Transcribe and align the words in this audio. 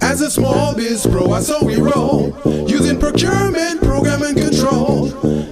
As 0.00 0.20
a 0.20 0.30
small 0.30 0.74
biz 0.74 1.06
pro, 1.06 1.32
I 1.32 1.40
saw 1.40 1.64
we 1.64 1.76
roll. 1.76 2.36
Using 2.66 2.98
procurement, 2.98 3.82
program, 3.82 4.22
and 4.22 4.36
control. 4.36 5.08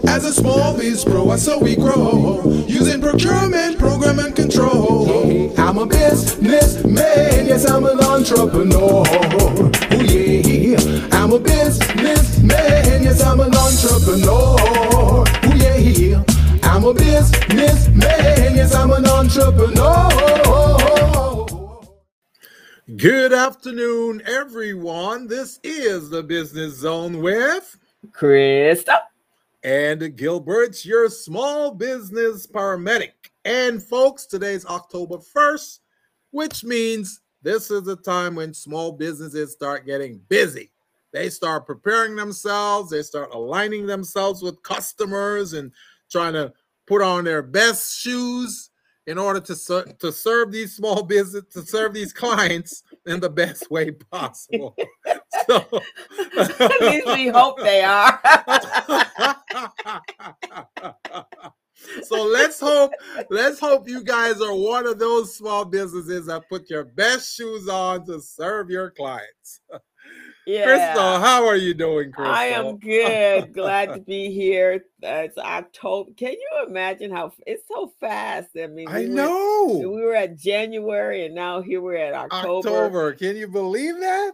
As 0.08 0.24
a 0.24 0.32
small 0.32 0.76
biz 0.76 1.04
pro, 1.04 1.30
I 1.30 1.36
saw 1.36 1.58
we 1.58 1.76
grow. 1.76 2.40
Using 2.66 3.00
procurement, 3.00 3.78
program, 3.78 4.18
and 4.18 4.34
control. 4.34 5.52
I'm 5.58 5.78
a 5.78 5.86
businessman, 5.86 7.46
yes, 7.46 7.68
I'm 7.68 7.84
an 7.84 8.00
entrepreneur. 8.00 9.04
Oh, 9.06 9.70
yeah. 9.92 11.08
I'm 11.12 11.32
a 11.32 11.38
businessman, 11.38 13.02
yes, 13.02 13.22
I'm 13.22 13.40
an 13.40 13.54
entrepreneur. 13.54 14.56
Oh, 14.92 15.24
yeah. 15.56 16.22
I'm 16.62 16.84
a 16.84 16.94
businessman, 16.94 18.56
yes, 18.56 18.74
I'm 18.74 18.92
an 18.92 19.06
entrepreneur. 19.06 20.10
Good 22.96 23.32
afternoon, 23.32 24.22
everyone. 24.26 25.28
This 25.28 25.60
is 25.62 26.08
the 26.08 26.22
Business 26.22 26.78
Zone 26.78 27.20
with 27.20 27.76
Crystal 28.10 28.94
and 29.62 30.16
Gilbert, 30.16 30.84
your 30.84 31.08
small 31.10 31.72
business 31.72 32.46
paramedic. 32.46 33.12
And 33.44 33.82
folks, 33.82 34.24
today's 34.26 34.64
October 34.64 35.18
1st, 35.18 35.80
which 36.30 36.64
means 36.64 37.20
this 37.42 37.70
is 37.70 37.82
the 37.82 37.96
time 37.96 38.34
when 38.34 38.54
small 38.54 38.92
businesses 38.92 39.52
start 39.52 39.86
getting 39.86 40.18
busy. 40.28 40.72
They 41.12 41.28
start 41.28 41.66
preparing 41.66 42.16
themselves, 42.16 42.90
they 42.90 43.02
start 43.02 43.34
aligning 43.34 43.86
themselves 43.86 44.42
with 44.42 44.62
customers 44.62 45.52
and 45.52 45.70
trying 46.10 46.32
to 46.32 46.52
put 46.86 47.02
on 47.02 47.24
their 47.24 47.42
best 47.42 48.00
shoes 48.00 48.69
in 49.10 49.18
order 49.18 49.40
to 49.40 49.56
ser- 49.56 49.92
to 49.98 50.12
serve 50.12 50.52
these 50.52 50.76
small 50.76 51.02
business 51.02 51.42
to 51.52 51.62
serve 51.62 51.92
these 51.92 52.12
clients 52.12 52.84
in 53.06 53.18
the 53.18 53.28
best 53.28 53.68
way 53.68 53.90
possible. 53.90 54.76
so, 55.48 55.66
At 56.38 56.80
least 56.80 57.06
we 57.08 57.26
hope 57.26 57.58
they 57.58 57.82
are. 57.82 58.20
so 62.04 62.22
let's 62.22 62.60
hope 62.60 62.92
let's 63.30 63.58
hope 63.58 63.88
you 63.88 64.04
guys 64.04 64.40
are 64.40 64.54
one 64.54 64.86
of 64.86 65.00
those 65.00 65.34
small 65.34 65.64
businesses 65.64 66.26
that 66.26 66.48
put 66.48 66.70
your 66.70 66.84
best 66.84 67.34
shoes 67.34 67.68
on 67.68 68.06
to 68.06 68.20
serve 68.20 68.70
your 68.70 68.92
clients. 68.92 69.60
yeah. 70.46 70.64
Crystal, 70.64 71.18
how 71.20 71.46
are 71.46 71.56
you 71.56 71.74
doing, 71.74 72.12
Crystal? 72.12 72.34
I 72.34 72.44
am 72.46 72.78
good. 72.78 73.52
Glad 73.52 73.94
to 73.94 74.00
be 74.06 74.30
here. 74.32 74.84
Uh, 75.02 75.08
it's 75.26 75.38
October. 75.38 76.10
Can 76.16 76.32
you 76.32 76.64
imagine 76.66 77.10
how 77.10 77.32
it's 77.46 77.66
so 77.68 77.92
fast? 78.00 78.48
I 78.60 78.66
mean, 78.66 78.88
I 78.88 79.00
we 79.00 79.08
were- 79.08 79.14
know. 79.14 79.66
we 79.92 80.02
were 80.02 80.14
at 80.14 80.36
January 80.38 81.26
and 81.26 81.34
now 81.34 81.60
here 81.62 81.80
we're 81.80 81.96
at 81.96 82.14
October. 82.14 82.68
October. 82.68 83.12
Can 83.12 83.36
you 83.36 83.48
believe 83.48 83.96
that? 84.00 84.32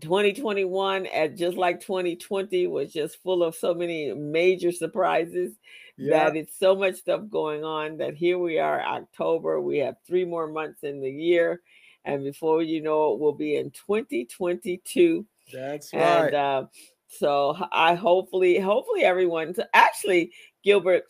2021 0.00 1.06
at 1.06 1.36
just 1.36 1.56
like 1.56 1.80
2020 1.80 2.68
was 2.68 2.92
just 2.92 3.20
full 3.22 3.42
of 3.42 3.54
so 3.56 3.74
many 3.74 4.12
major 4.14 4.70
surprises 4.70 5.54
that 5.98 6.36
it's 6.36 6.56
so 6.56 6.76
much 6.76 6.94
stuff 6.94 7.22
going 7.28 7.64
on 7.64 7.96
that 7.96 8.14
here 8.14 8.38
we 8.38 8.60
are 8.60 8.80
October 8.80 9.60
we 9.60 9.78
have 9.78 9.96
3 10.06 10.24
more 10.26 10.46
months 10.46 10.84
in 10.84 11.00
the 11.00 11.10
year 11.10 11.60
and 12.04 12.22
before 12.22 12.62
you 12.62 12.80
know 12.80 13.12
it 13.12 13.18
we'll 13.18 13.32
be 13.32 13.56
in 13.56 13.72
2022 13.72 15.26
That's 15.52 15.92
right. 15.92 16.02
and 16.02 16.34
uh, 16.34 16.64
so 17.08 17.56
I 17.72 17.94
hopefully 17.94 18.58
hopefully 18.58 19.02
everyone 19.02 19.54
so 19.54 19.64
actually 19.74 20.32
Gilbert 20.62 21.04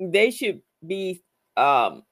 they 0.00 0.30
should 0.30 0.60
be 0.86 1.22
um 1.56 2.02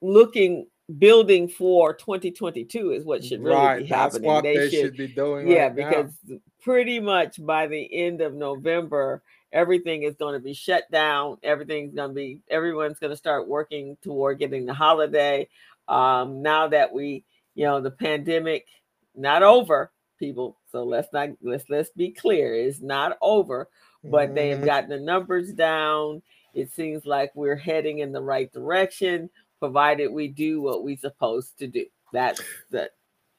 looking 0.00 0.66
building 0.98 1.48
for 1.48 1.94
2022 1.94 2.92
is 2.92 3.04
what 3.04 3.24
should 3.24 3.42
really 3.42 3.56
right. 3.56 3.78
be 3.78 3.88
That's 3.88 4.14
happening 4.14 4.30
what 4.30 4.42
they, 4.42 4.56
they, 4.56 4.70
should 4.70 4.80
should 4.80 4.96
be 4.96 5.08
doing. 5.08 5.48
yeah 5.48 5.66
right 5.66 5.76
now. 5.76 5.88
because 5.90 6.12
pretty 6.60 7.00
much 7.00 7.44
by 7.44 7.66
the 7.66 7.88
end 7.92 8.20
of 8.20 8.34
november 8.34 9.22
everything 9.52 10.02
is 10.02 10.16
going 10.16 10.34
to 10.34 10.40
be 10.40 10.54
shut 10.54 10.84
down 10.90 11.38
everything's 11.42 11.94
going 11.94 12.10
to 12.10 12.14
be 12.14 12.40
everyone's 12.50 12.98
going 12.98 13.10
to 13.10 13.16
start 13.16 13.48
working 13.48 13.96
toward 14.02 14.38
getting 14.38 14.66
the 14.66 14.74
holiday 14.74 15.48
um 15.88 16.42
now 16.42 16.68
that 16.68 16.92
we 16.92 17.24
you 17.54 17.64
know 17.64 17.80
the 17.80 17.90
pandemic 17.90 18.66
not 19.14 19.42
over 19.42 19.90
people. 20.22 20.56
So 20.70 20.84
let's 20.84 21.12
not 21.12 21.30
let's 21.42 21.68
let's 21.68 21.90
be 21.90 22.10
clear 22.12 22.54
it's 22.54 22.80
not 22.80 23.18
over 23.20 23.68
but 24.04 24.34
they 24.34 24.48
have 24.50 24.60
Mhm. 24.60 24.64
gotten 24.64 24.90
the 24.90 25.00
numbers 25.00 25.52
down. 25.52 26.22
It 26.54 26.70
seems 26.72 27.06
like 27.06 27.30
we're 27.34 27.56
heading 27.56 27.98
in 28.00 28.12
the 28.12 28.20
right 28.20 28.52
direction 28.52 29.28
provided 29.58 30.08
we 30.12 30.28
do 30.28 30.60
what 30.60 30.82
we're 30.84 30.96
supposed 30.96 31.58
to 31.58 31.66
do. 31.66 31.86
That's 32.12 32.40
the 32.70 32.90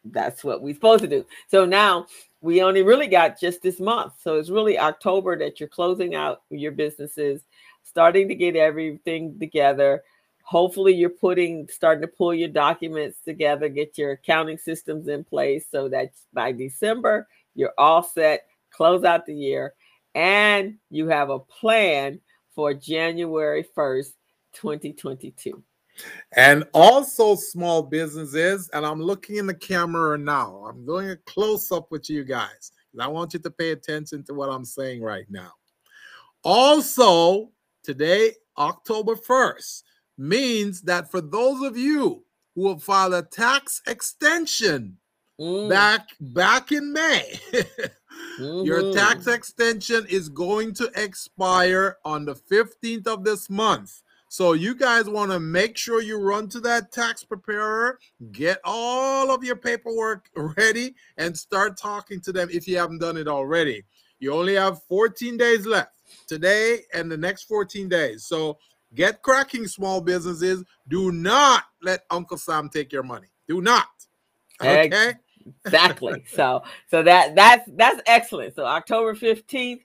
that's 0.05 0.43
what 0.43 0.61
we're 0.61 0.73
supposed 0.73 1.03
to 1.03 1.07
do. 1.09 1.25
So 1.47 1.63
now 1.65 2.07
we 2.41 2.61
only 2.61 2.81
really 2.83 3.07
got 3.07 3.39
just 3.39 3.61
this 3.61 3.79
month. 3.79 4.13
So 4.21 4.35
it's 4.37 4.49
really 4.49 4.77
october 4.77 5.37
that 5.37 5.59
you're 5.59 5.69
closing 5.69 6.15
out 6.15 6.41
your 6.49 6.73
businesses 6.73 7.41
starting 7.83 8.27
to 8.27 8.35
get 8.35 8.55
everything 8.57 9.39
together 9.39 10.03
hopefully 10.43 10.93
you're 10.93 11.09
putting 11.09 11.67
starting 11.69 12.01
to 12.01 12.07
pull 12.07 12.33
your 12.33 12.49
documents 12.49 13.19
together 13.23 13.67
get 13.69 13.97
your 13.97 14.11
accounting 14.11 14.57
systems 14.57 15.07
in 15.07 15.23
place 15.23 15.65
so 15.71 15.87
that 15.89 16.11
by 16.33 16.51
december 16.51 17.27
you're 17.55 17.73
all 17.77 18.03
set 18.03 18.45
close 18.71 19.03
out 19.03 19.25
the 19.25 19.33
year 19.33 19.73
and 20.15 20.75
you 20.89 21.07
have 21.07 21.29
a 21.29 21.39
plan 21.39 22.19
for 22.53 22.73
january 22.73 23.65
1st 23.75 24.13
2022 24.53 25.63
and 26.35 26.63
also 26.73 27.35
small 27.35 27.83
businesses. 27.83 28.69
And 28.73 28.85
I'm 28.85 29.01
looking 29.01 29.37
in 29.37 29.45
the 29.45 29.53
camera 29.53 30.17
now. 30.17 30.65
I'm 30.67 30.85
doing 30.85 31.11
a 31.11 31.17
close 31.17 31.71
up 31.71 31.91
with 31.91 32.09
you 32.09 32.23
guys. 32.23 32.71
'cause 32.91 32.99
I 32.99 33.07
want 33.07 33.33
you 33.33 33.39
to 33.39 33.51
pay 33.51 33.71
attention 33.71 34.23
to 34.23 34.33
what 34.33 34.49
I'm 34.49 34.65
saying 34.65 35.01
right 35.01 35.25
now. 35.29 35.53
Also, 36.43 37.51
today, 37.83 38.33
October 38.57 39.15
1st, 39.15 39.83
means 40.17 40.81
that 40.83 41.09
for 41.09 41.21
those 41.21 41.61
of 41.61 41.77
you 41.77 42.23
who 42.55 42.69
have 42.69 42.83
filed 42.83 43.13
a 43.13 43.23
tax 43.23 43.81
extension 43.87 44.97
Mm, 45.39 45.67
back 45.67 46.09
back 46.19 46.71
in 46.71 46.93
May, 46.93 47.39
your 48.39 48.83
mhm. 48.83 48.93
tax 48.93 49.25
extension 49.25 50.05
is 50.07 50.29
going 50.29 50.73
to 50.75 50.91
expire 50.95 51.97
on 52.05 52.25
the 52.25 52.35
15th 52.35 53.07
of 53.07 53.23
this 53.23 53.49
month. 53.49 54.03
So 54.29 54.53
you 54.53 54.75
guys 54.75 55.09
want 55.09 55.31
to 55.31 55.39
make 55.39 55.75
sure 55.75 56.01
you 56.01 56.17
run 56.17 56.49
to 56.49 56.59
that 56.61 56.91
tax 56.91 57.23
preparer, 57.23 57.99
get 58.31 58.59
all 58.63 59.31
of 59.31 59.43
your 59.43 59.55
paperwork 59.55 60.29
ready, 60.57 60.95
and 61.17 61.35
start 61.35 61.77
talking 61.77 62.21
to 62.21 62.31
them 62.31 62.49
if 62.51 62.67
you 62.67 62.77
haven't 62.77 62.99
done 62.99 63.17
it 63.17 63.27
already. 63.27 63.83
You 64.19 64.33
only 64.33 64.53
have 64.53 64.83
14 64.83 65.35
days 65.35 65.65
left 65.65 65.97
today 66.27 66.81
and 66.93 67.11
the 67.11 67.17
next 67.17 67.43
14 67.43 67.89
days. 67.89 68.25
So 68.25 68.57
get 68.95 69.21
cracking, 69.21 69.67
small 69.67 70.01
businesses. 70.01 70.63
Do 70.87 71.11
not 71.11 71.63
let 71.81 72.05
Uncle 72.09 72.37
Sam 72.37 72.69
take 72.69 72.91
your 72.91 73.03
money. 73.03 73.27
Do 73.47 73.61
not. 73.61 73.87
Okay. 74.61 75.13
exactly 75.65 76.23
so 76.33 76.63
so 76.89 77.03
that 77.03 77.35
that's 77.35 77.69
that's 77.75 77.99
excellent 78.05 78.55
so 78.55 78.63
october 78.63 79.13
15th 79.13 79.81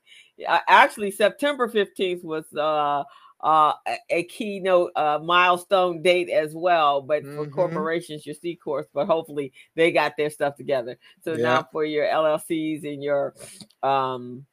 uh, 0.46 0.58
actually 0.68 1.10
september 1.10 1.68
15th 1.68 2.22
was 2.22 2.44
uh 2.56 3.02
uh 3.44 3.72
a- 3.88 3.98
a 4.18 4.22
keynote 4.24 4.92
uh 4.94 5.18
milestone 5.20 6.00
date 6.00 6.28
as 6.30 6.54
well 6.54 7.00
but 7.02 7.24
for 7.24 7.44
Mhm. 7.46 7.50
corporations 7.52 8.24
your 8.24 8.36
c 8.36 8.54
course 8.54 8.86
but 8.94 9.06
hopefully 9.06 9.52
they 9.74 9.90
got 9.90 10.16
their 10.16 10.30
stuff 10.30 10.54
together 10.54 10.96
so 11.24 11.32
Yeah. 11.32 11.42
now 11.42 11.68
for 11.72 11.84
your 11.84 12.04
llcs 12.06 12.84
and 12.92 13.02
your 13.02 13.34
um 13.82 14.46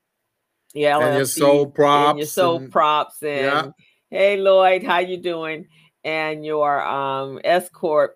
yeah 0.73 0.97
And 0.97 1.17
your 1.17 1.25
sole 1.25 1.65
and 1.65 1.75
props 1.75 2.17
your 2.17 2.25
sole 2.25 2.57
and- 2.57 2.71
props 2.71 3.21
and 3.21 3.41
Yeah. 3.41 3.67
Hey 4.09 4.37
lloyd 4.37 4.83
how 4.83 4.99
you 4.99 5.17
doing? 5.17 5.67
And 6.03 6.45
your 6.45 6.85
um 6.85 7.39
s 7.43 7.69
corps 7.69 8.15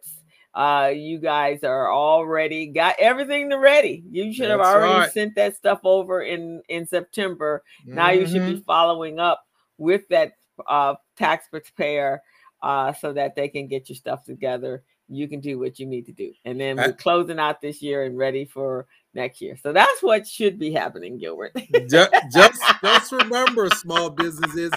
uh 0.54 0.92
you 0.94 1.20
guys 1.20 1.64
are 1.64 1.92
already 1.92 2.68
got 2.68 2.96
everything 3.00 3.50
to 3.50 3.58
ready. 3.58 4.04
You 4.10 4.34
should 4.34 4.50
have 4.50 4.60
That's 4.60 4.70
already 4.70 5.00
right. 5.00 5.12
sent 5.12 5.36
that 5.36 5.56
stuff 5.56 5.80
over 5.84 6.22
in 6.22 6.62
in 6.70 6.86
september. 6.86 7.64
Now 7.86 8.12
you 8.12 8.28
should 8.28 8.46
be 8.46 8.64
following 8.66 9.20
up 9.20 9.46
with 9.78 10.08
that 10.10 10.34
uh 10.68 10.96
tax 11.18 11.48
preparer 11.48 12.22
uh 12.62 12.94
so 12.94 13.14
that 13.14 13.36
they 13.36 13.48
can 13.48 13.68
get 13.68 13.90
your 13.90 13.96
stuff 13.96 14.24
together. 14.26 14.84
You 15.08 15.28
can 15.28 15.40
do 15.40 15.58
what 15.58 15.80
you 15.80 15.88
need 15.88 16.06
to 16.06 16.12
do. 16.12 16.34
And 16.46 16.62
then 16.62 16.78
we're 16.78 16.94
closing 16.94 17.40
out 17.40 17.62
this 17.62 17.82
year 17.82 18.04
and 18.04 18.16
ready 18.16 18.46
for 18.46 18.86
next 19.16 19.42
year. 19.42 19.58
So 19.58 19.74
that's 19.74 20.04
what 20.04 20.28
should 20.28 20.60
be 20.60 20.72
happening 20.72 21.18
gilbert. 21.18 21.56
Ju- 21.90 22.06
just 22.32 22.62
just 22.84 23.12
remember 23.12 23.70
small 23.72 24.12
businesses 24.12 24.72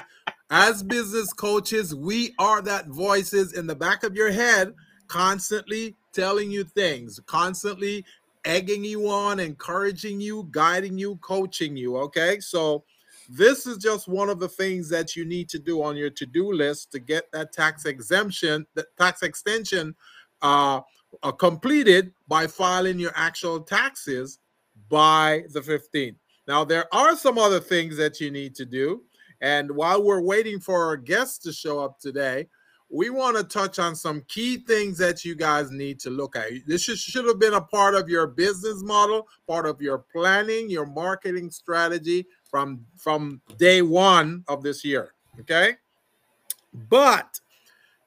as 0.52 0.82
business 0.82 1.32
coaches 1.32 1.94
we 1.94 2.34
are 2.38 2.60
that 2.60 2.87
voices 2.88 3.54
in 3.54 3.66
the 3.66 3.75
back 3.75 4.04
of 4.04 4.14
your 4.14 4.31
head 4.31 4.75
constantly 5.08 5.96
telling 6.12 6.50
you 6.50 6.62
things 6.62 7.19
constantly 7.26 8.04
egging 8.44 8.84
you 8.84 9.08
on 9.08 9.40
encouraging 9.40 10.20
you 10.20 10.46
guiding 10.50 10.99
you 10.99 11.16
coaching 11.16 11.75
you 11.75 11.96
okay 11.96 12.38
so 12.38 12.84
this 13.31 13.66
is 13.66 13.78
just 13.78 14.08
one 14.08 14.28
of 14.28 14.38
the 14.38 14.49
things 14.49 14.90
that 14.90 15.16
you 15.16 15.25
need 15.25 15.49
to 15.49 15.58
do 15.58 15.82
on 15.82 15.96
your 15.96 16.10
to-do 16.10 16.52
list 16.52 16.93
to 16.93 16.98
get 16.98 17.32
that 17.32 17.50
tax 17.50 17.87
exemption 17.87 18.66
that 18.75 18.87
tax 18.98 19.22
extension 19.22 19.94
uh 20.43 20.81
uh, 21.22 21.32
completed 21.32 22.12
by 22.28 22.46
filing 22.46 22.98
your 22.98 23.12
actual 23.14 23.60
taxes 23.60 24.38
by 24.88 25.44
the 25.50 25.60
15th. 25.60 26.16
Now, 26.48 26.64
there 26.64 26.93
are 26.93 27.16
some 27.16 27.38
other 27.38 27.60
things 27.60 27.96
that 27.98 28.20
you 28.20 28.31
need 28.31 28.55
to 28.56 28.64
do. 28.64 29.02
And 29.42 29.72
while 29.72 30.02
we're 30.02 30.22
waiting 30.22 30.60
for 30.60 30.86
our 30.86 30.96
guests 30.96 31.38
to 31.38 31.52
show 31.52 31.80
up 31.80 31.98
today, 31.98 32.46
we 32.88 33.10
want 33.10 33.36
to 33.36 33.42
touch 33.42 33.78
on 33.78 33.96
some 33.96 34.22
key 34.28 34.58
things 34.58 34.98
that 34.98 35.24
you 35.24 35.34
guys 35.34 35.70
need 35.70 35.98
to 36.00 36.10
look 36.10 36.36
at. 36.36 36.50
This 36.66 36.82
should, 36.82 37.24
have 37.24 37.40
been 37.40 37.54
a 37.54 37.60
part 37.60 37.94
of 37.94 38.08
your 38.08 38.28
business 38.28 38.82
model, 38.82 39.26
part 39.48 39.66
of 39.66 39.82
your 39.82 39.98
planning, 40.12 40.70
your 40.70 40.86
marketing 40.86 41.50
strategy 41.50 42.26
from, 42.44 42.86
from 42.96 43.40
day 43.56 43.82
one 43.82 44.44
of 44.46 44.62
this 44.62 44.84
year. 44.84 45.14
Okay. 45.40 45.76
But 46.88 47.40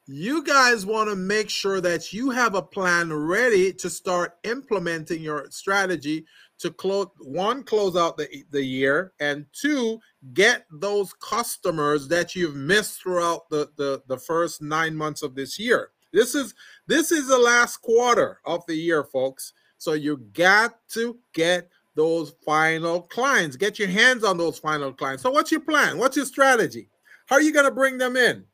you 0.07 0.43
guys 0.43 0.85
want 0.85 1.09
to 1.09 1.15
make 1.15 1.49
sure 1.49 1.81
that 1.81 2.13
you 2.13 2.29
have 2.29 2.53
a 2.53 2.61
plan 2.61 3.11
ready 3.11 3.73
to 3.73 3.89
start 3.89 4.38
implementing 4.43 5.21
your 5.21 5.47
strategy 5.49 6.25
to 6.59 6.69
close 6.71 7.07
one 7.19 7.63
close 7.63 7.95
out 7.95 8.17
the, 8.17 8.43
the 8.51 8.63
year 8.63 9.13
and 9.19 9.45
two 9.51 9.99
get 10.33 10.66
those 10.72 11.13
customers 11.13 12.07
that 12.07 12.36
you've 12.36 12.56
missed 12.56 13.01
throughout 13.01 13.50
the, 13.50 13.69
the 13.77 14.01
the 14.07 14.18
first 14.18 14.62
nine 14.62 14.95
months 14.95 15.22
of 15.22 15.36
this 15.36 15.60
year. 15.60 15.92
This 16.13 16.36
is 16.36 16.54
this 16.88 17.12
is 17.12 17.27
the 17.27 17.38
last 17.38 17.77
quarter 17.77 18.39
of 18.45 18.66
the 18.68 18.75
year 18.75 19.04
folks. 19.04 19.54
So 19.77 19.94
you 19.94 20.18
got 20.33 20.75
to 20.89 21.19
get 21.33 21.69
those 21.95 22.33
final 22.45 23.01
clients. 23.01 23.56
Get 23.56 23.80
your 23.80 23.88
hands 23.88 24.24
on 24.24 24.38
those 24.38 24.57
final 24.57 24.92
clients. 24.94 25.24
So 25.24 25.31
what's 25.31 25.51
your 25.51 25.62
plan? 25.62 25.98
What's 25.98 26.18
your 26.18 26.25
strategy? 26.25 26.89
How 27.27 27.36
are 27.36 27.42
you 27.42 27.54
going 27.54 27.66
to 27.66 27.72
bring 27.72 27.98
them 27.98 28.16
in 28.16 28.45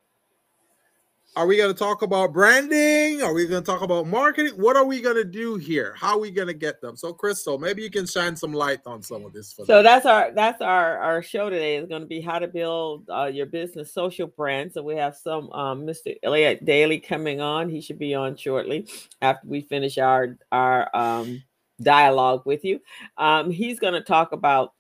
are 1.36 1.48
we 1.48 1.56
going 1.56 1.72
to 1.72 1.78
talk 1.78 2.02
about 2.02 2.34
branding? 2.34 3.22
Are 3.22 3.34
we 3.34 3.48
going 3.48 3.64
to 3.64 3.66
talk 3.66 3.82
about 3.82 4.06
marketing? 4.06 4.52
What 4.58 4.76
are 4.76 4.84
we 4.84 5.00
going 5.00 5.16
to 5.16 5.24
do 5.24 5.56
here? 5.56 5.96
How 5.98 6.16
are 6.16 6.20
we 6.20 6.30
going 6.30 6.50
to 6.50 6.54
get 6.54 6.82
them? 6.82 6.98
So, 6.98 7.14
Crystal, 7.14 7.58
maybe 7.58 7.82
you 7.82 7.90
can 7.90 8.06
shine 8.06 8.36
some 8.36 8.52
light 8.52 8.82
on 8.86 9.02
some 9.02 9.24
of 9.24 9.32
this. 9.32 9.54
so 9.56 9.64
them. 9.64 9.84
that's 9.84 10.06
our 10.06 10.32
that's 10.34 10.62
our 10.62 10.98
our 10.98 11.24
show 11.24 11.50
today 11.50 11.78
is 11.78 11.88
going 11.88 12.02
to 12.02 12.08
be 12.08 12.20
how 12.20 12.38
to 12.38 12.48
build 12.48 13.10
uh, 13.10 13.30
your 13.32 13.46
business 13.46 13.94
social 13.94 14.28
brand. 14.28 14.74
So 14.74 14.84
we 14.84 14.96
have 14.98 15.16
some 15.16 15.50
um, 15.54 15.86
Mr. 15.86 16.16
Elliot 16.22 16.66
Daly 16.66 17.00
coming 17.00 17.40
on. 17.40 17.70
He 17.70 17.80
should 17.80 18.00
be 18.00 18.14
on 18.14 18.36
shortly 18.36 18.88
after 19.22 19.48
we 19.48 19.62
finish 19.62 19.98
our 19.98 20.38
our 20.52 20.94
um, 20.94 21.42
dialogue 21.82 22.42
with 22.46 22.66
you. 22.66 22.82
Um, 23.18 23.52
he's 23.52 23.80
going 23.80 23.94
to 23.94 24.02
talk 24.02 24.34
about 24.34 24.74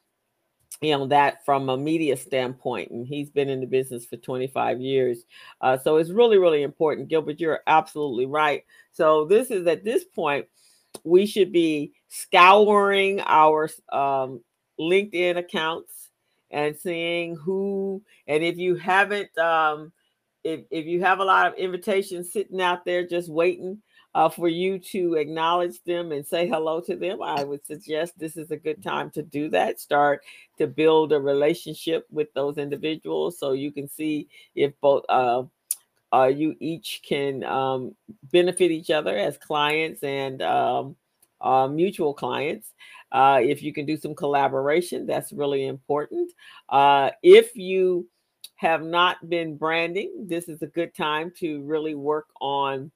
you 0.79 0.97
know 0.97 1.06
that 1.07 1.44
from 1.45 1.69
a 1.69 1.77
media 1.77 2.15
standpoint 2.15 2.91
and 2.91 3.06
he's 3.06 3.29
been 3.29 3.50
in 3.50 3.59
the 3.59 3.68
business 3.68 4.06
for 4.06 4.15
25 4.18 4.79
years 4.79 5.25
uh, 5.62 5.77
so 5.77 5.97
it's 5.97 6.09
really 6.09 6.38
really 6.38 6.63
important. 6.63 7.09
Gilbert 7.09 7.39
you're 7.39 7.62
absolutely 7.68 8.25
right. 8.25 8.63
So 8.91 9.25
this 9.25 9.51
is 9.51 9.68
at 9.68 9.83
this 9.83 10.03
point 10.03 10.45
we 11.03 11.25
should 11.25 11.51
be 11.51 11.94
scouring 12.09 13.21
our 13.21 13.69
um, 13.91 14.41
linkedin 14.79 15.38
accounts 15.38 16.09
and 16.50 16.75
seeing 16.75 17.35
who 17.35 18.01
and 18.27 18.44
if 18.44 18.57
you 18.57 18.75
haven't 18.75 19.35
um, 19.38 19.91
if, 20.44 20.62
if 20.71 20.85
you 20.85 21.01
have 21.01 21.19
a 21.19 21.23
lot 21.23 21.47
of 21.47 21.53
invitations 21.53 22.33
sitting 22.33 22.62
out 22.62 22.83
there 22.83 23.07
just 23.07 23.29
waiting 23.29 23.81
uh, 24.13 24.30
for 24.30 24.48
you 24.48 24.78
to 24.78 25.16
acknowledge 25.16 25.81
them 25.84 26.12
and 26.12 26.25
say 26.25 26.48
hello 26.48 26.81
to 26.81 26.96
them, 26.96 27.22
I 27.22 27.44
would 27.44 27.66
suggest 27.66 28.18
this 28.18 28.36
is 28.36 28.52
a 28.52 28.58
good 28.58 28.84
time 28.84 29.10
to 29.12 29.22
do 29.22 29.50
that. 29.50 29.80
Start 29.80 30.24
to 30.58 30.68
build 30.68 31.13
a 31.13 31.19
relationship 31.19 32.06
with 32.12 32.34
those 32.34 32.58
individuals 32.58 33.40
so 33.40 33.54
you 33.54 33.72
can 33.72 33.88
see 33.88 34.28
if 34.56 34.74
both 34.81 35.06
uh, 35.08 35.44
uh, 36.13 36.25
you 36.25 36.56
each 36.60 37.02
can 37.08 37.44
um, 37.46 37.96
benefit 38.31 38.72
each 38.72 38.90
other 38.90 39.18
as 39.18 39.38
clients 39.38 40.04
and 40.04 40.42
um, 40.42 40.96
uh, 41.40 41.68
mutual 41.68 42.14
clients. 42.14 42.74
Uh, 43.12 43.40
if 43.42 43.64
you 43.64 43.74
can 43.74 43.86
do 43.86 43.98
some 43.98 44.16
collaboration, 44.16 45.06
that's 45.06 45.31
really 45.31 45.68
important. 45.68 46.31
Uh, 46.69 47.12
if 47.24 47.56
you 47.56 48.07
have 48.56 48.84
not 48.84 49.30
been 49.30 49.57
branding, 49.57 50.25
this 50.28 50.48
is 50.48 50.62
a 50.62 50.68
good 50.68 50.94
time 50.94 51.31
to 51.38 51.62
really 51.64 51.96
work 51.96 52.28
on 52.40 52.92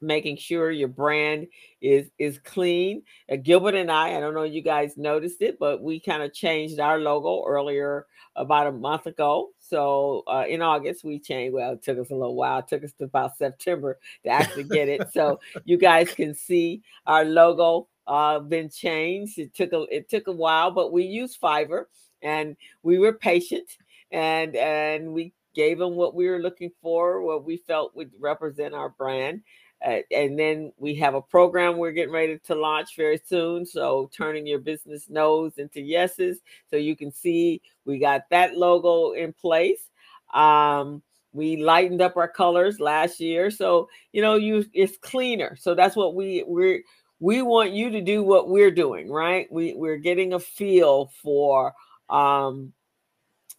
making 0.00 0.36
sure 0.36 0.70
your 0.70 0.88
brand 0.88 1.48
is 1.80 2.10
is 2.18 2.38
clean. 2.38 3.02
Uh, 3.30 3.36
Gilbert 3.36 3.74
and 3.74 3.90
I, 3.90 4.16
I 4.16 4.20
don't 4.20 4.34
know 4.34 4.44
you 4.44 4.62
guys 4.62 4.96
noticed 4.96 5.42
it, 5.42 5.58
but 5.58 5.82
we 5.82 6.00
kind 6.00 6.22
of 6.22 6.32
changed 6.32 6.80
our 6.80 6.98
logo 6.98 7.44
earlier 7.46 8.06
about 8.36 8.66
a 8.66 8.72
month 8.72 9.06
ago. 9.06 9.50
So 9.58 10.22
uh, 10.26 10.44
in 10.48 10.62
August 10.62 11.04
we 11.04 11.18
changed. 11.18 11.54
Well, 11.54 11.72
it 11.72 11.82
took 11.82 11.98
us 11.98 12.10
a 12.10 12.14
little 12.14 12.36
while. 12.36 12.60
It 12.60 12.68
took 12.68 12.84
us 12.84 12.92
to 12.98 13.04
about 13.04 13.36
September 13.36 13.98
to 14.24 14.30
actually 14.30 14.64
get 14.64 14.88
it. 14.88 15.12
so 15.12 15.40
you 15.64 15.76
guys 15.76 16.12
can 16.12 16.34
see 16.34 16.82
our 17.06 17.24
logo 17.24 17.88
uh, 18.06 18.38
been 18.38 18.70
changed. 18.70 19.38
It 19.38 19.54
took 19.54 19.72
a 19.72 19.82
it 19.90 20.08
took 20.08 20.26
a 20.28 20.32
while, 20.32 20.70
but 20.70 20.92
we 20.92 21.04
used 21.04 21.40
Fiverr 21.40 21.84
and 22.22 22.56
we 22.82 22.98
were 22.98 23.12
patient 23.12 23.68
and 24.10 24.56
and 24.56 25.12
we 25.12 25.32
gave 25.54 25.78
them 25.78 25.94
what 25.94 26.14
we 26.14 26.28
were 26.28 26.38
looking 26.38 26.70
for, 26.80 27.20
what 27.20 27.44
we 27.44 27.56
felt 27.56 27.94
would 27.96 28.10
represent 28.20 28.74
our 28.74 28.90
brand. 28.90 29.42
Uh, 29.84 29.98
and 30.10 30.38
then 30.38 30.72
we 30.76 30.94
have 30.96 31.14
a 31.14 31.22
program 31.22 31.76
we're 31.76 31.92
getting 31.92 32.12
ready 32.12 32.38
to 32.38 32.54
launch 32.54 32.96
very 32.96 33.20
soon. 33.24 33.64
So 33.64 34.10
turning 34.12 34.46
your 34.46 34.58
business 34.58 35.08
no's 35.08 35.58
into 35.58 35.80
yeses. 35.80 36.40
So 36.70 36.76
you 36.76 36.96
can 36.96 37.12
see 37.12 37.62
we 37.84 37.98
got 37.98 38.22
that 38.30 38.56
logo 38.56 39.12
in 39.12 39.32
place. 39.32 39.80
Um, 40.34 41.02
we 41.32 41.56
lightened 41.56 42.02
up 42.02 42.16
our 42.16 42.28
colors 42.28 42.80
last 42.80 43.20
year. 43.20 43.50
So, 43.50 43.88
you 44.12 44.22
know, 44.22 44.34
you 44.36 44.64
it's 44.72 44.96
cleaner. 44.98 45.56
So 45.56 45.74
that's 45.74 45.94
what 45.94 46.14
we 46.14 46.44
we're 46.46 46.82
we 47.20 47.42
want 47.42 47.72
you 47.72 47.90
to 47.90 48.00
do 48.00 48.22
what 48.22 48.48
we're 48.48 48.70
doing, 48.70 49.10
right? 49.10 49.46
We 49.50 49.74
we're 49.74 49.98
getting 49.98 50.32
a 50.32 50.40
feel 50.40 51.10
for 51.22 51.74
um 52.10 52.72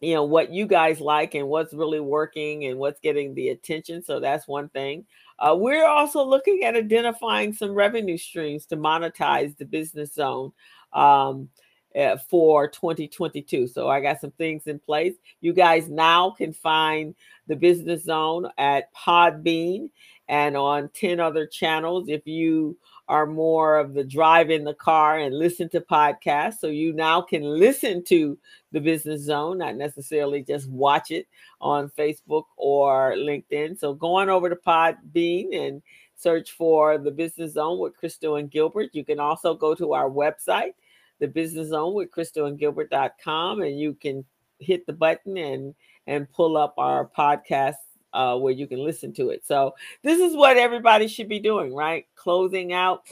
you 0.02 0.14
know 0.14 0.24
what 0.24 0.52
you 0.52 0.66
guys 0.66 1.00
like 1.00 1.36
and 1.36 1.48
what's 1.48 1.74
really 1.74 2.00
working 2.00 2.66
and 2.66 2.80
what's 2.80 3.00
getting 3.00 3.34
the 3.34 3.50
attention. 3.50 4.02
So 4.04 4.20
that's 4.20 4.48
one 4.48 4.70
thing. 4.70 5.06
Uh, 5.40 5.56
we're 5.56 5.88
also 5.88 6.24
looking 6.24 6.64
at 6.64 6.76
identifying 6.76 7.54
some 7.54 7.74
revenue 7.74 8.18
streams 8.18 8.66
to 8.68 8.78
monetize 8.78 9.58
the 9.58 9.66
business 9.66 10.14
zone 10.14 10.52
um, 10.94 11.50
uh, 11.96 12.18
for 12.30 12.68
2022. 12.68 13.68
So 13.68 13.88
I 13.88 14.02
got 14.02 14.22
some 14.22 14.32
things 14.32 14.68
in 14.68 14.80
place. 14.80 15.16
You 15.42 15.54
guys 15.54 15.90
now 15.90 16.32
can 16.32 16.54
find 16.54 17.16
the 17.50 17.58
business 17.58 18.06
zone 18.06 18.50
at 18.58 18.94
Podbean 18.94 19.90
and 20.30 20.56
on 20.56 20.90
10 20.94 21.20
other 21.20 21.46
channels. 21.46 22.08
If 22.08 22.26
you 22.26 22.78
are 23.10 23.26
more 23.26 23.78
of 23.78 23.96
the 23.96 24.04
drive 24.04 24.52
in 24.52 24.64
the 24.64 24.74
car 24.76 25.18
and 25.18 25.36
listen 25.36 25.68
to 25.68 25.82
podcasts. 25.82 26.60
So 26.60 26.68
you 26.68 26.94
now 26.94 27.22
can 27.22 27.42
listen 27.42 28.04
to 28.06 28.38
the 28.72 28.80
business 28.80 29.22
zone, 29.22 29.58
not 29.58 29.76
necessarily 29.76 30.44
just 30.44 30.70
watch 30.70 31.10
it 31.10 31.28
on 31.60 31.90
Facebook 31.98 32.44
or 32.56 33.16
LinkedIn. 33.18 33.80
So 33.80 33.96
go 33.96 34.14
on 34.14 34.30
over 34.30 34.48
to 34.48 34.56
Podbean 34.56 35.60
and 35.60 35.82
search 36.16 36.52
for 36.52 37.00
the 37.00 37.10
business 37.10 37.54
zone 37.54 37.80
with 37.80 37.98
Crystal 37.98 38.36
and 38.36 38.52
Gilbert. 38.52 38.90
You 38.94 39.04
can 39.04 39.20
also 39.20 39.56
go 39.56 39.74
to 39.74 39.94
our 39.94 40.10
website, 40.10 40.74
the 41.18 41.28
business 41.28 41.70
zone 41.70 41.96
with 41.96 42.12
Crystal 42.12 42.46
and 42.46 42.60
Gilbert.com, 42.60 43.62
and 43.62 43.80
you 43.80 43.96
can 43.96 44.24
hit 44.60 44.86
the 44.86 44.94
button 44.94 45.36
and 45.36 45.74
and 46.10 46.30
pull 46.32 46.58
up 46.58 46.74
our 46.80 47.08
podcast 47.08 47.76
uh, 48.14 48.36
where 48.36 48.52
you 48.52 48.66
can 48.68 48.84
listen 48.84 49.14
to 49.14 49.30
it. 49.30 49.46
So 49.46 49.76
this 50.02 50.20
is 50.20 50.36
what 50.36 50.58
everybody 50.58 51.08
should 51.08 51.30
be 51.30 51.40
doing, 51.40 51.74
right? 51.74 52.08
Closing 52.16 52.74
out, 52.74 53.04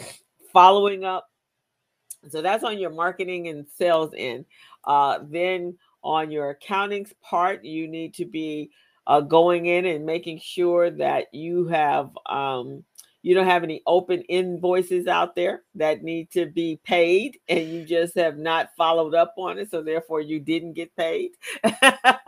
following 0.52 1.06
up. 1.06 1.30
So 2.30 2.42
that's 2.42 2.64
on 2.64 2.80
your 2.80 2.90
marketing 2.90 3.50
and 3.50 3.68
sales 3.78 4.14
end. 4.18 4.46
Uh, 4.84 5.20
then 5.30 5.78
on 6.04 6.32
your 6.32 6.50
accounting 6.50 7.06
part, 7.22 7.64
you 7.64 7.88
need 7.88 8.16
to 8.16 8.26
be 8.26 8.72
uh, 9.06 9.22
going 9.22 9.68
in 9.68 9.86
and 9.86 10.04
making 10.04 10.40
sure 10.40 10.90
that 10.90 11.28
you 11.32 11.68
have 11.68 12.10
um, 12.26 12.84
you 13.24 13.36
don't 13.36 13.48
have 13.48 13.64
any 13.64 13.82
open 13.86 14.22
invoices 14.24 15.08
out 15.08 15.36
there 15.36 15.64
that 15.76 16.04
need 16.04 16.32
to 16.32 16.46
be 16.46 16.80
paid 16.84 17.38
and 17.50 17.68
you 17.70 17.84
just 17.84 18.16
have 18.16 18.38
not 18.38 18.70
followed 18.78 19.14
up 19.14 19.34
on 19.38 19.58
it 19.58 19.70
so 19.70 19.82
therefore 19.82 20.22
you 20.22 20.40
didn't 20.40 20.74
get 20.74 20.96
paid. 20.96 21.32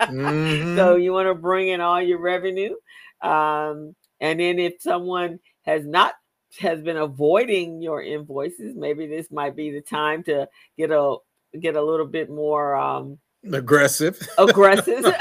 Mm-hmm. 0.09 0.75
so 0.75 0.95
you 0.95 1.13
want 1.13 1.27
to 1.27 1.35
bring 1.35 1.67
in 1.67 1.81
all 1.81 2.01
your 2.01 2.19
revenue 2.19 2.73
um, 3.21 3.95
and 4.19 4.39
then 4.39 4.57
if 4.57 4.81
someone 4.81 5.39
has 5.63 5.85
not 5.85 6.15
has 6.59 6.81
been 6.81 6.97
avoiding 6.97 7.79
your 7.79 8.01
invoices 8.01 8.75
maybe 8.75 9.05
this 9.05 9.29
might 9.29 9.55
be 9.55 9.69
the 9.69 9.81
time 9.81 10.23
to 10.23 10.47
get 10.77 10.89
a 10.89 11.17
get 11.59 11.75
a 11.75 11.81
little 11.83 12.07
bit 12.07 12.29
more 12.29 12.75
um, 12.75 13.19
aggressive. 13.51 14.19
aggressive 14.37 15.03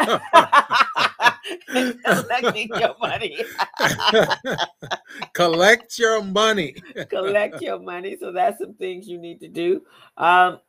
collecting 2.05 2.75
your 2.75 2.97
money. 3.01 3.43
Collect 5.35 5.99
your 5.99 6.23
money. 6.23 6.77
Collect 7.09 7.61
your 7.61 7.79
money. 7.79 8.17
So 8.19 8.33
that's 8.33 8.59
some 8.59 8.75
things 8.75 9.09
you 9.09 9.19
need 9.19 9.41
to 9.41 9.49
do. 9.49 9.83
Um, 10.17 10.61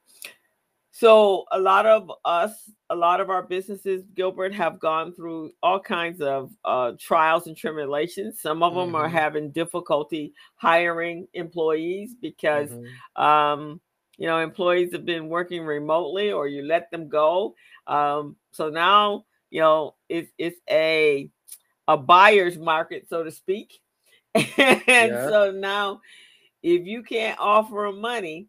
so 0.92 1.46
a 1.52 1.60
lot 1.60 1.86
of 1.86 2.12
us, 2.26 2.70
a 2.90 2.96
lot 2.96 3.22
of 3.22 3.30
our 3.30 3.44
businesses, 3.44 4.04
Gilbert, 4.16 4.54
have 4.54 4.80
gone 4.80 5.14
through 5.14 5.52
all 5.64 5.80
kinds 5.80 6.20
of 6.20 6.52
uh, 6.66 6.94
trials 7.00 7.48
and 7.48 7.56
tribulations. 7.56 8.42
Some 8.42 8.62
of 8.64 8.74
them 8.76 8.96
are 8.96 9.08
Mhm. 9.08 9.12
having 9.12 9.52
difficulty 9.52 10.34
hiring 10.56 11.28
employees 11.34 12.16
because 12.16 12.72
Mhm. 12.72 13.22
um, 13.22 13.82
you 14.18 14.28
know 14.28 14.40
employees 14.40 14.92
have 14.92 15.06
been 15.06 15.30
working 15.30 15.64
remotely 15.64 16.34
or 16.34 16.48
you 16.48 16.64
let 16.64 16.92
them 16.92 17.08
go. 17.08 17.56
Um, 17.88 18.36
so 18.52 18.70
now 18.70 19.26
you 19.50 19.62
know 19.62 19.96
it's 20.08 20.32
it's 20.38 20.60
a 20.70 21.30
a 21.88 21.98
buyer's 21.98 22.58
market, 22.58 23.08
so 23.10 23.24
to 23.24 23.32
speak. 23.32 23.80
and 24.36 24.48
Yeah. 24.88 25.28
so 25.28 25.52
now, 25.52 26.02
if 26.62 26.86
you 26.86 27.02
can't 27.04 27.40
offer 27.40 27.88
them 27.88 28.00
money, 28.00 28.48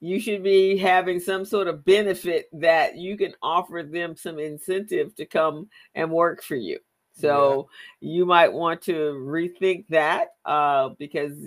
you 0.00 0.18
should 0.18 0.42
be 0.42 0.76
having 0.76 1.20
some 1.20 1.44
sort 1.44 1.68
of 1.68 1.84
benefit 1.84 2.48
that 2.52 2.96
you 2.96 3.16
can 3.16 3.32
offer 3.40 3.84
them 3.84 4.16
some 4.16 4.40
incentive 4.40 5.14
to 5.14 5.24
come 5.24 5.68
and 5.94 6.10
work 6.10 6.42
for 6.42 6.56
you. 6.56 6.80
So 7.14 7.68
you 8.00 8.26
might 8.26 8.52
want 8.52 8.82
to 8.82 8.92
rethink 8.92 9.84
that 9.90 10.30
uh, 10.44 10.90
because 10.98 11.38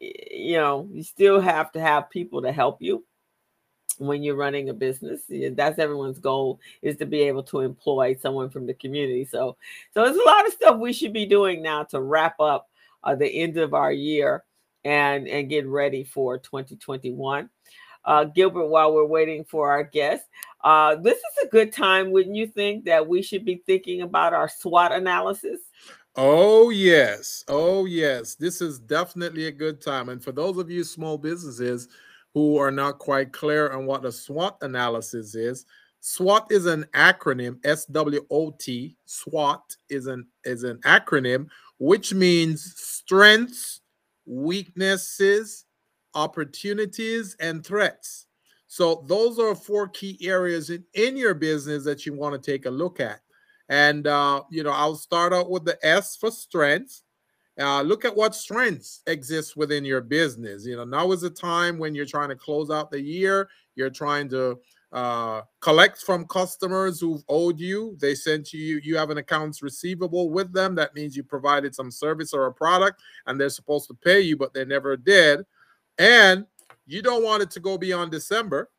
you 0.00 0.56
know 0.56 0.88
you 0.92 1.02
still 1.02 1.40
have 1.40 1.72
to 1.72 1.80
have 1.80 2.10
people 2.10 2.42
to 2.42 2.52
help 2.52 2.82
you 2.82 3.04
when 4.00 4.22
you're 4.22 4.36
running 4.36 4.68
a 4.68 4.74
business. 4.74 5.22
That's 5.28 5.78
everyone's 5.78 6.18
goal 6.18 6.58
is 6.82 6.96
to 6.96 7.06
be 7.06 7.20
able 7.22 7.42
to 7.44 7.60
employ 7.60 8.16
someone 8.20 8.50
from 8.50 8.66
the 8.66 8.74
community. 8.74 9.24
So 9.24 9.56
so 9.94 10.04
there's 10.04 10.16
a 10.16 10.24
lot 10.24 10.46
of 10.46 10.52
stuff 10.52 10.78
we 10.78 10.92
should 10.92 11.12
be 11.12 11.26
doing 11.26 11.62
now 11.62 11.84
to 11.84 12.00
wrap 12.00 12.40
up 12.40 12.68
uh, 13.04 13.14
the 13.14 13.28
end 13.28 13.56
of 13.56 13.74
our 13.74 13.92
year 13.92 14.44
and 14.84 15.28
and 15.28 15.48
get 15.48 15.66
ready 15.66 16.04
for 16.04 16.38
2021 16.38 17.50
uh, 18.04 18.24
Gilbert, 18.24 18.68
while 18.68 18.94
we're 18.94 19.04
waiting 19.04 19.44
for 19.44 19.70
our 19.70 19.84
guest. 19.84 20.24
Uh, 20.62 20.96
this 20.96 21.18
is 21.18 21.44
a 21.44 21.48
good 21.48 21.72
time, 21.72 22.10
wouldn't 22.10 22.36
you 22.36 22.46
think, 22.46 22.84
that 22.84 23.06
we 23.06 23.22
should 23.22 23.44
be 23.44 23.62
thinking 23.66 24.02
about 24.02 24.34
our 24.34 24.48
SWOT 24.48 24.92
analysis? 24.92 25.60
Oh, 26.16 26.70
yes. 26.70 27.44
Oh, 27.48 27.84
yes. 27.84 28.34
This 28.34 28.60
is 28.60 28.78
definitely 28.78 29.46
a 29.46 29.52
good 29.52 29.80
time. 29.80 30.08
And 30.08 30.22
for 30.22 30.32
those 30.32 30.58
of 30.58 30.70
you 30.70 30.84
small 30.84 31.16
businesses 31.16 31.88
who 32.34 32.56
are 32.56 32.70
not 32.70 32.98
quite 32.98 33.32
clear 33.32 33.70
on 33.72 33.86
what 33.86 34.04
a 34.04 34.12
SWOT 34.12 34.56
analysis 34.62 35.34
is, 35.34 35.66
SWOT 36.00 36.50
is 36.50 36.66
an 36.66 36.84
acronym, 36.94 37.58
S 37.64 37.84
W 37.86 38.24
O 38.30 38.50
T. 38.52 38.96
SWOT 39.04 39.76
is 39.90 40.06
an 40.06 40.26
is 40.44 40.64
an 40.64 40.78
acronym 40.78 41.48
which 41.78 42.12
means 42.12 42.74
strengths, 42.76 43.80
weaknesses, 44.26 45.64
opportunities, 46.14 47.36
and 47.40 47.64
threats. 47.64 48.26
So 48.66 49.02
those 49.08 49.38
are 49.38 49.54
four 49.54 49.88
key 49.88 50.18
areas 50.22 50.68
in, 50.70 50.84
in 50.94 51.16
your 51.16 51.34
business 51.34 51.82
that 51.84 52.04
you 52.04 52.12
want 52.12 52.40
to 52.40 52.50
take 52.50 52.66
a 52.66 52.70
look 52.70 53.00
at. 53.00 53.20
And 53.68 54.06
uh, 54.06 54.42
you 54.50 54.62
know, 54.62 54.72
I'll 54.72 54.94
start 54.94 55.32
out 55.32 55.50
with 55.50 55.64
the 55.64 55.78
S 55.82 56.16
for 56.16 56.30
strengths. 56.30 57.02
Uh, 57.60 57.82
look 57.82 58.06
at 58.06 58.16
what 58.16 58.34
strengths 58.34 59.02
exist 59.06 59.56
within 59.56 59.84
your 59.84 60.00
business. 60.00 60.64
You 60.64 60.76
know, 60.76 60.84
now 60.84 61.12
is 61.12 61.20
the 61.20 61.30
time 61.30 61.78
when 61.78 61.94
you're 61.94 62.06
trying 62.06 62.30
to 62.30 62.36
close 62.36 62.70
out 62.70 62.90
the 62.90 63.00
year. 63.00 63.50
You're 63.74 63.90
trying 63.90 64.30
to 64.30 64.58
uh, 64.92 65.42
collect 65.60 65.98
from 65.98 66.26
customers 66.26 67.00
who've 67.00 67.22
owed 67.28 67.60
you. 67.60 67.96
They 68.00 68.14
sent 68.14 68.52
you, 68.52 68.80
you 68.82 68.96
have 68.96 69.10
an 69.10 69.18
accounts 69.18 69.62
receivable 69.62 70.30
with 70.30 70.52
them. 70.52 70.74
That 70.74 70.94
means 70.94 71.16
you 71.16 71.22
provided 71.22 71.74
some 71.74 71.90
service 71.90 72.32
or 72.32 72.46
a 72.46 72.52
product 72.52 73.02
and 73.26 73.38
they're 73.38 73.50
supposed 73.50 73.88
to 73.88 73.94
pay 73.94 74.20
you, 74.20 74.36
but 74.36 74.54
they 74.54 74.64
never 74.64 74.96
did. 74.96 75.44
And 75.98 76.46
you 76.86 77.02
don't 77.02 77.22
want 77.22 77.42
it 77.42 77.50
to 77.52 77.60
go 77.60 77.76
beyond 77.76 78.10
December. 78.10 78.70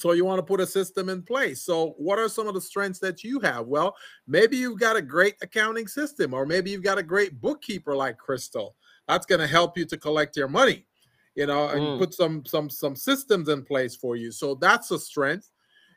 So 0.00 0.12
you 0.12 0.24
want 0.24 0.38
to 0.38 0.42
put 0.42 0.60
a 0.60 0.66
system 0.66 1.08
in 1.08 1.22
place. 1.22 1.62
So 1.62 1.94
what 1.98 2.18
are 2.18 2.28
some 2.28 2.48
of 2.48 2.54
the 2.54 2.60
strengths 2.60 2.98
that 3.00 3.22
you 3.24 3.40
have? 3.40 3.66
Well, 3.66 3.96
maybe 4.26 4.56
you've 4.56 4.78
got 4.80 4.96
a 4.96 5.02
great 5.02 5.34
accounting 5.42 5.86
system, 5.88 6.32
or 6.34 6.46
maybe 6.46 6.70
you've 6.70 6.82
got 6.82 6.98
a 6.98 7.02
great 7.02 7.40
bookkeeper 7.40 7.94
like 7.96 8.18
Crystal. 8.18 8.76
That's 9.06 9.26
going 9.26 9.40
to 9.40 9.46
help 9.46 9.76
you 9.78 9.84
to 9.86 9.96
collect 9.96 10.36
your 10.36 10.48
money, 10.48 10.86
you 11.34 11.46
know, 11.46 11.68
and 11.68 11.80
Mm. 11.80 11.98
put 11.98 12.14
some 12.14 12.44
some 12.44 12.68
some 12.70 12.96
systems 12.96 13.48
in 13.48 13.64
place 13.64 13.96
for 13.96 14.16
you. 14.16 14.30
So 14.32 14.54
that's 14.54 14.90
a 14.90 14.98
strength. 14.98 15.50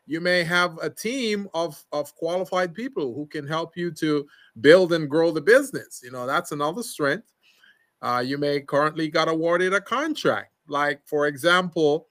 You 0.07 0.19
may 0.21 0.43
have 0.43 0.77
a 0.81 0.89
team 0.89 1.47
of 1.53 1.83
of 1.91 2.15
qualified 2.15 2.73
people 2.73 3.13
who 3.13 3.27
can 3.27 3.47
help 3.47 3.77
you 3.77 3.91
to 3.91 4.27
build 4.61 4.93
and 4.93 5.09
grow 5.09 5.31
the 5.31 5.41
business. 5.41 6.01
You 6.03 6.11
know, 6.11 6.25
that's 6.25 6.51
another 6.51 6.83
strength. 6.83 7.33
Uh, 8.01 8.23
you 8.25 8.37
may 8.37 8.61
currently 8.61 9.07
got 9.09 9.27
awarded 9.27 9.73
a 9.73 9.81
contract, 9.81 10.53
like 10.67 11.01
for 11.05 11.27
example, 11.27 12.07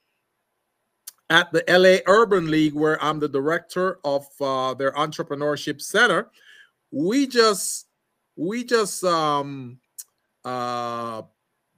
at 1.31 1.49
the 1.53 1.63
LA 1.65 1.99
Urban 2.13 2.51
League, 2.51 2.73
where 2.73 3.01
I'm 3.01 3.17
the 3.17 3.29
director 3.29 3.99
of 4.03 4.27
uh, 4.41 4.73
their 4.73 4.91
entrepreneurship 4.91 5.81
center. 5.81 6.29
We 6.91 7.25
just 7.25 7.87
we 8.35 8.65
just 8.65 9.01
um, 9.05 9.79
uh, 10.43 11.21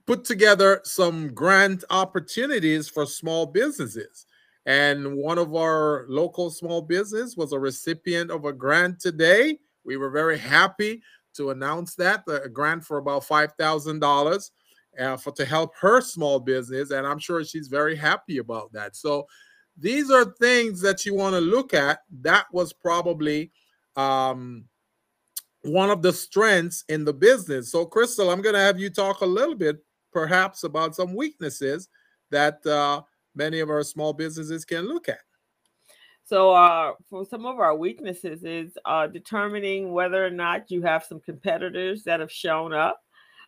put 0.06 0.24
together 0.24 0.80
some 0.82 1.28
grant 1.28 1.84
opportunities 1.90 2.88
for 2.88 3.06
small 3.06 3.46
businesses. 3.46 4.26
And 4.66 5.14
one 5.16 5.38
of 5.38 5.54
our 5.54 6.04
local 6.08 6.50
small 6.50 6.82
business 6.82 7.36
was 7.36 7.52
a 7.52 7.58
recipient 7.58 8.32
of 8.32 8.46
a 8.46 8.52
grant 8.52 8.98
today. 8.98 9.58
We 9.84 9.96
were 9.96 10.10
very 10.10 10.38
happy 10.38 11.00
to 11.34 11.50
announce 11.50 11.94
that 11.96 12.24
a 12.26 12.48
grant 12.48 12.84
for 12.84 12.98
about 12.98 13.24
five 13.24 13.52
thousand 13.52 14.00
dollars 14.00 14.50
uh, 14.98 15.16
for 15.16 15.30
to 15.32 15.44
help 15.44 15.76
her 15.80 16.00
small 16.00 16.40
business, 16.40 16.90
and 16.90 17.06
I'm 17.06 17.18
sure 17.18 17.44
she's 17.44 17.68
very 17.68 17.94
happy 17.94 18.38
about 18.38 18.72
that. 18.72 18.96
So 18.96 19.26
these 19.76 20.10
are 20.10 20.24
things 20.24 20.80
that 20.82 21.04
you 21.04 21.14
want 21.14 21.34
to 21.34 21.40
look 21.40 21.74
at. 21.74 22.00
That 22.22 22.46
was 22.52 22.72
probably 22.72 23.50
um, 23.96 24.64
one 25.62 25.90
of 25.90 26.02
the 26.02 26.12
strengths 26.12 26.84
in 26.88 27.04
the 27.04 27.12
business. 27.12 27.72
So, 27.72 27.84
Crystal, 27.84 28.30
I'm 28.30 28.42
going 28.42 28.54
to 28.54 28.60
have 28.60 28.78
you 28.78 28.90
talk 28.90 29.20
a 29.20 29.26
little 29.26 29.54
bit, 29.54 29.78
perhaps, 30.12 30.64
about 30.64 30.94
some 30.94 31.14
weaknesses 31.14 31.88
that 32.30 32.64
uh, 32.66 33.02
many 33.34 33.60
of 33.60 33.70
our 33.70 33.82
small 33.82 34.12
businesses 34.12 34.64
can 34.64 34.86
look 34.86 35.08
at. 35.08 35.20
So, 36.26 36.52
uh, 36.52 36.92
for 37.10 37.24
some 37.24 37.44
of 37.44 37.58
our 37.58 37.76
weaknesses 37.76 38.44
is 38.44 38.78
uh, 38.84 39.06
determining 39.08 39.92
whether 39.92 40.24
or 40.24 40.30
not 40.30 40.70
you 40.70 40.82
have 40.82 41.04
some 41.04 41.20
competitors 41.20 42.04
that 42.04 42.20
have 42.20 42.32
shown 42.32 42.72
up 42.72 43.03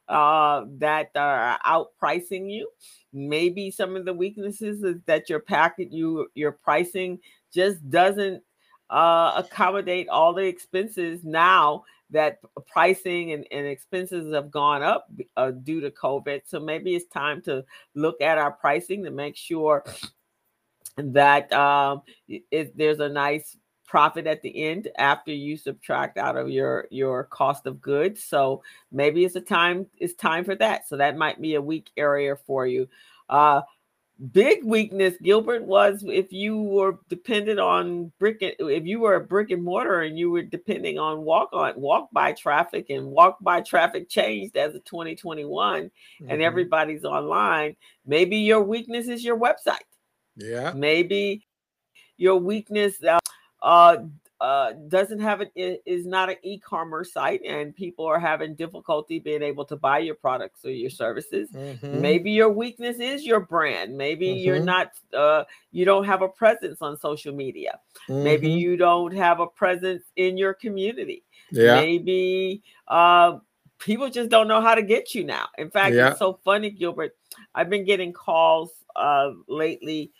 uh, 0.09 0.65
that 0.79 1.11
are 1.15 1.59
outpricing 1.67 2.51
you. 2.51 2.69
Maybe 3.13 3.71
some 3.71 3.97
of 3.97 4.05
the 4.05 4.13
weaknesses 4.13 4.83
is 4.83 4.97
that 5.07 5.29
your 5.29 5.41
packet, 5.41 5.93
you 5.93 6.29
your 6.35 6.53
pricing 6.53 7.19
just 7.53 7.89
doesn't 7.91 8.43
uh, 8.91 9.33
accommodate 9.37 10.09
all 10.09 10.33
the 10.33 10.45
expenses 10.45 11.25
now 11.25 11.85
that 12.11 12.39
pricing 12.69 13.33
and, 13.33 13.47
and 13.51 13.67
expenses 13.67 14.33
have 14.33 14.51
gone 14.51 14.83
up 14.83 15.11
uh, 15.37 15.51
due 15.51 15.81
to 15.81 15.91
COVID. 15.91 16.43
So 16.45 16.61
maybe 16.61 16.95
it's 16.95 17.13
time 17.13 17.43
to 17.43 17.65
look 17.95 18.21
at 18.21 18.39
our 18.39 18.53
pricing 18.53 19.03
to 19.05 19.11
make 19.11 19.37
sure 19.37 19.85
that 20.97 21.53
um, 21.53 22.03
it, 22.29 22.77
there's 22.77 23.01
a 23.01 23.09
nice 23.09 23.57
profit 23.87 24.27
at 24.27 24.43
the 24.43 24.65
end 24.65 24.89
after 24.99 25.33
you 25.33 25.57
subtract 25.57 26.19
out 26.19 26.37
of 26.37 26.51
your 26.51 26.87
your 26.91 27.25
cost 27.25 27.67
of 27.67 27.81
goods. 27.81 28.23
So 28.25 28.63
maybe 28.93 29.25
it's 29.25 29.37
a 29.37 29.41
time 29.41 29.87
it's 29.99 30.15
time 30.15 30.45
for 30.45 30.55
that. 30.57 30.89
So 30.89 30.97
that 30.97 31.17
might 31.17 31.41
be 31.41 31.55
a 31.55 31.63
weak 31.63 31.91
area 31.97 32.37
for 32.37 32.67
you. 32.67 32.89
Uh 33.29 33.63
big 34.33 34.65
weakness 34.65 35.15
gilbert 35.23 35.63
was 35.63 36.03
if 36.09 36.33
you 36.33 36.57
were 36.57 36.99
dependent 37.11 37.61
on 37.61 38.11
brick 38.19 38.41
and, 38.41 38.55
if 38.61 38.87
you 38.87 38.99
were 38.99 39.17
a 39.17 39.21
brick 39.21 39.51
and 39.51 39.63
mortar 39.63 40.01
and 40.01 40.19
you 40.19 40.31
were 40.31 40.41
depending 40.43 40.99
on 40.99 41.21
walk 41.21 41.51
on 41.53 41.79
walk 41.79 42.09
by 42.13 42.33
traffic 42.33 42.87
and 42.89 43.07
walk 43.07 43.37
by 43.43 43.61
traffic 43.61 44.09
changed 44.09 44.57
as 44.57 44.75
of 44.75 44.83
2021 44.87 45.91
and 46.21 46.31
Mhm. 46.31 46.41
everybody's 46.43 47.05
online 47.05 47.77
maybe 48.07 48.39
your 48.39 48.63
weakness 48.63 49.07
is 49.09 49.23
your 49.23 49.39
website. 49.39 49.85
Yeah, 50.37 50.73
maybe 50.75 51.47
your 52.17 52.37
weakness 52.37 53.03
uh, 53.05 53.19
uh, 53.67 53.99
uh, 54.41 54.73
doesn't 54.89 55.19
have 55.19 55.41
it 55.41 55.83
is 55.87 56.07
not 56.07 56.29
an 56.31 56.37
e-commerce 56.43 57.13
site 57.13 57.43
and 57.45 57.75
people 57.75 58.05
are 58.07 58.19
having 58.19 58.55
difficulty 58.55 59.19
being 59.19 59.43
able 59.43 59.65
to 59.65 59.77
buy 59.77 59.99
your 59.99 60.15
products 60.15 60.65
or 60.65 60.71
your 60.71 60.91
services 60.91 61.51
Mhm. 61.53 62.01
maybe 62.01 62.31
your 62.31 62.51
weakness 62.51 62.99
is 63.01 63.25
your 63.27 63.41
brand 63.41 63.97
maybe 63.97 64.27
you're 64.27 64.61
Mhm. 64.61 64.65
not 64.65 64.93
uh, 65.15 65.45
you 65.73 65.85
don't 65.85 66.05
have 66.05 66.23
a 66.23 66.29
presence 66.29 66.81
on 66.81 66.97
social 66.99 67.35
media 67.35 67.81
maybe 68.09 68.49
Mhm. 68.49 68.61
you 68.61 68.77
don't 68.77 69.13
have 69.13 69.41
a 69.41 69.47
presence 69.47 70.05
in 70.17 70.37
your 70.37 70.55
community 70.55 71.25
yeah, 71.51 71.75
maybe 71.75 72.63
uh, 72.89 73.39
people 73.79 74.11
just 74.11 74.31
don't 74.31 74.49
know 74.49 74.61
how 74.61 74.75
to 74.75 74.83
get 74.83 75.15
you 75.15 75.25
now. 75.25 75.49
In 75.59 75.71
fact, 75.71 75.95
Yeah. 75.95 76.09
it's 76.11 76.19
so 76.19 76.39
funny, 76.45 76.71
Gilbert. 76.71 77.17
I've 77.55 77.71
been 77.71 77.85
getting 77.85 78.13
calls 78.13 78.85
uh, 78.97 79.33
lately 79.49 80.13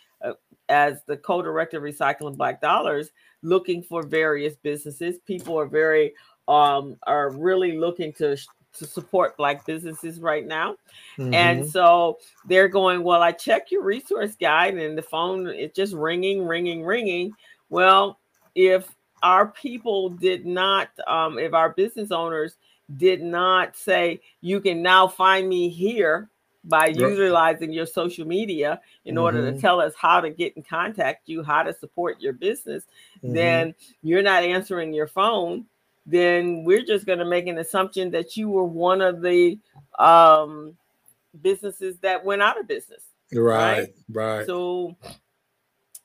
as 0.69 1.03
the 1.05 1.17
co-director 1.17 1.77
of 1.77 1.83
Recycling 1.83 2.37
Black 2.37 2.61
Dollars, 2.61 3.11
looking 3.41 3.81
for 3.81 4.03
various 4.03 4.55
businesses. 4.55 5.17
People 5.25 5.57
are 5.59 5.67
very 5.67 6.13
um, 6.47 6.95
are 7.05 7.31
really 7.31 7.77
looking 7.77 8.13
to 8.13 8.37
to 8.73 8.85
support 8.85 9.35
black 9.37 9.65
businesses 9.65 10.19
right 10.19 10.45
now. 10.45 10.75
Mhm. 11.17 11.33
And 11.33 11.69
so 11.69 12.19
they're 12.45 12.67
going, 12.67 13.03
Well, 13.03 13.21
I 13.21 13.31
check 13.31 13.71
your 13.71 13.83
resource 13.83 14.35
guide 14.35 14.75
and 14.75 14.97
the 14.97 15.01
phone 15.01 15.47
it's 15.47 15.75
just 15.75 15.93
ringing, 15.93 16.45
ringing, 16.45 16.83
ringing. 16.83 17.33
Well, 17.69 18.19
if 18.55 18.95
our 19.23 19.47
people 19.47 20.09
did 20.09 20.45
not, 20.45 20.89
um, 21.07 21.39
if 21.39 21.53
our 21.53 21.69
business 21.69 22.11
owners 22.11 22.55
did 22.97 23.21
not 23.21 23.75
say, 23.75 24.21
You 24.41 24.61
can 24.61 24.81
now 24.81 25.07
find 25.07 25.49
me 25.49 25.69
here 25.69 26.29
by 26.67 26.87
Right. 26.87 26.95
utilizing 26.95 27.71
your 27.71 27.85
social 27.85 28.27
media 28.27 28.81
in 29.05 29.17
order 29.17 29.41
to 29.49 29.57
Mhm. 29.57 29.61
tell 29.61 29.79
us 29.79 29.93
how 29.95 30.19
to 30.21 30.29
get 30.29 30.55
in 30.57 30.63
contact 30.63 31.27
you, 31.27 31.41
how 31.43 31.63
to 31.63 31.73
support 31.73 32.19
your 32.19 32.33
business, 32.33 32.83
Mhm. 33.23 33.33
then 33.33 33.75
you're 34.03 34.21
not 34.21 34.43
answering 34.43 34.93
your 34.93 35.07
phone, 35.07 35.65
then 36.05 36.63
we're 36.63 36.83
just 36.85 37.05
going 37.05 37.19
to 37.19 37.25
make 37.25 37.47
an 37.47 37.57
assumption 37.57 38.11
that 38.11 38.37
you 38.37 38.49
were 38.49 38.63
one 38.65 39.01
of 39.01 39.21
the 39.21 39.57
um, 39.99 40.77
businesses 41.41 41.97
that 41.99 42.23
went 42.23 42.41
out 42.41 42.59
of 42.59 42.67
business. 42.67 43.03
right, 43.33 43.89
right. 44.09 44.45
So, 44.45 44.95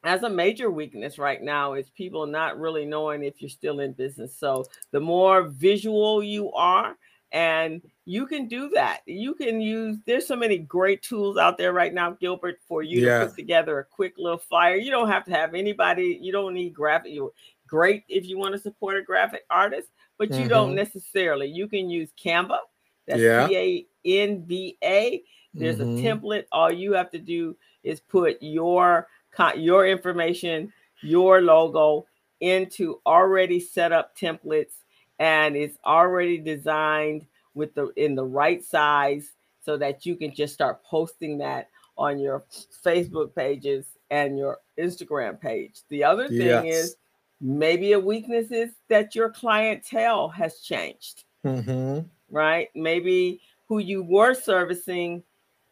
as 0.04 0.24
a 0.24 0.28
major 0.28 0.70
weakness 0.70 1.18
right 1.18 1.40
now 1.42 1.74
is 1.74 1.88
people 1.90 2.26
not 2.26 2.58
really 2.58 2.84
knowing 2.84 3.22
if 3.22 3.40
you're 3.40 3.48
still 3.48 3.80
in 3.80 3.92
business. 3.92 4.36
So, 4.36 4.64
the 4.90 5.00
more 5.00 5.42
visual 5.44 6.22
you 6.22 6.50
are, 6.52 6.96
and 7.32 7.82
you 8.04 8.26
can 8.26 8.46
do 8.46 8.68
that. 8.70 9.00
You 9.06 9.34
can 9.34 9.60
use. 9.60 9.98
There's 10.06 10.26
so 10.26 10.36
many 10.36 10.58
great 10.58 11.02
tools 11.02 11.36
out 11.38 11.58
there 11.58 11.72
right 11.72 11.92
now, 11.92 12.10
Gilbert, 12.12 12.58
for 12.68 12.82
you 12.82 13.04
Yeah. 13.06 13.20
to 13.20 13.26
put 13.26 13.36
together 13.36 13.78
a 13.78 13.84
quick 13.84 14.14
little 14.18 14.38
flyer. 14.38 14.76
You 14.76 14.90
don't 14.90 15.08
have 15.08 15.24
to 15.24 15.32
have 15.32 15.54
anybody. 15.54 16.18
You 16.20 16.32
don't 16.32 16.54
need 16.54 16.74
graphic. 16.74 17.12
You're 17.12 17.32
great 17.66 18.04
if 18.08 18.26
you 18.26 18.38
want 18.38 18.52
to 18.52 18.58
support 18.58 18.96
a 18.98 19.02
graphic 19.02 19.44
artist, 19.50 19.88
but 20.18 20.30
you 20.32 20.46
don't 20.46 20.72
Mhm. 20.72 20.76
necessarily. 20.76 21.46
You 21.46 21.68
can 21.68 21.88
use 21.88 22.12
Canva. 22.22 22.58
That's 23.06 23.20
Yeah. 23.20 23.48
C 23.48 23.56
A 23.56 24.22
N 24.24 24.44
V 24.46 24.76
A. 24.84 25.22
There's 25.54 25.78
Mhm. 25.78 25.98
a 25.98 26.02
template. 26.02 26.44
All 26.52 26.70
you 26.70 26.92
have 26.92 27.10
to 27.10 27.18
do 27.18 27.56
is 27.82 28.00
put 28.00 28.36
your 28.42 29.08
your 29.56 29.86
information, 29.86 30.70
your 31.00 31.40
logo 31.40 32.06
into 32.40 33.00
already 33.06 33.58
set 33.58 33.92
up 33.92 34.14
templates, 34.14 34.81
and 35.22 35.54
it's 35.56 35.78
already 35.86 36.36
designed 36.36 37.24
with 37.54 37.72
the 37.74 37.92
in 37.96 38.16
the 38.16 38.24
right 38.24 38.64
size 38.64 39.30
so 39.64 39.76
that 39.76 40.04
you 40.04 40.16
can 40.16 40.34
just 40.34 40.52
start 40.52 40.82
posting 40.82 41.38
that 41.38 41.68
on 41.96 42.18
your 42.18 42.42
Facebook 42.84 43.32
pages 43.32 43.86
and 44.10 44.36
your 44.36 44.58
Instagram 44.78 45.40
page. 45.40 45.82
The 45.90 46.02
other 46.02 46.26
thing 46.26 46.38
Yes. 46.38 46.64
is 46.64 46.96
maybe 47.40 47.92
a 47.92 48.00
weakness 48.00 48.50
is 48.50 48.72
that 48.88 49.14
your 49.14 49.30
clientele 49.30 50.28
has 50.28 50.60
changed 50.60 51.24
Mhm. 51.44 52.08
right? 52.30 52.68
Maybe 52.74 53.40
who 53.68 53.78
you 53.78 54.02
were 54.02 54.34
servicing 54.34 55.22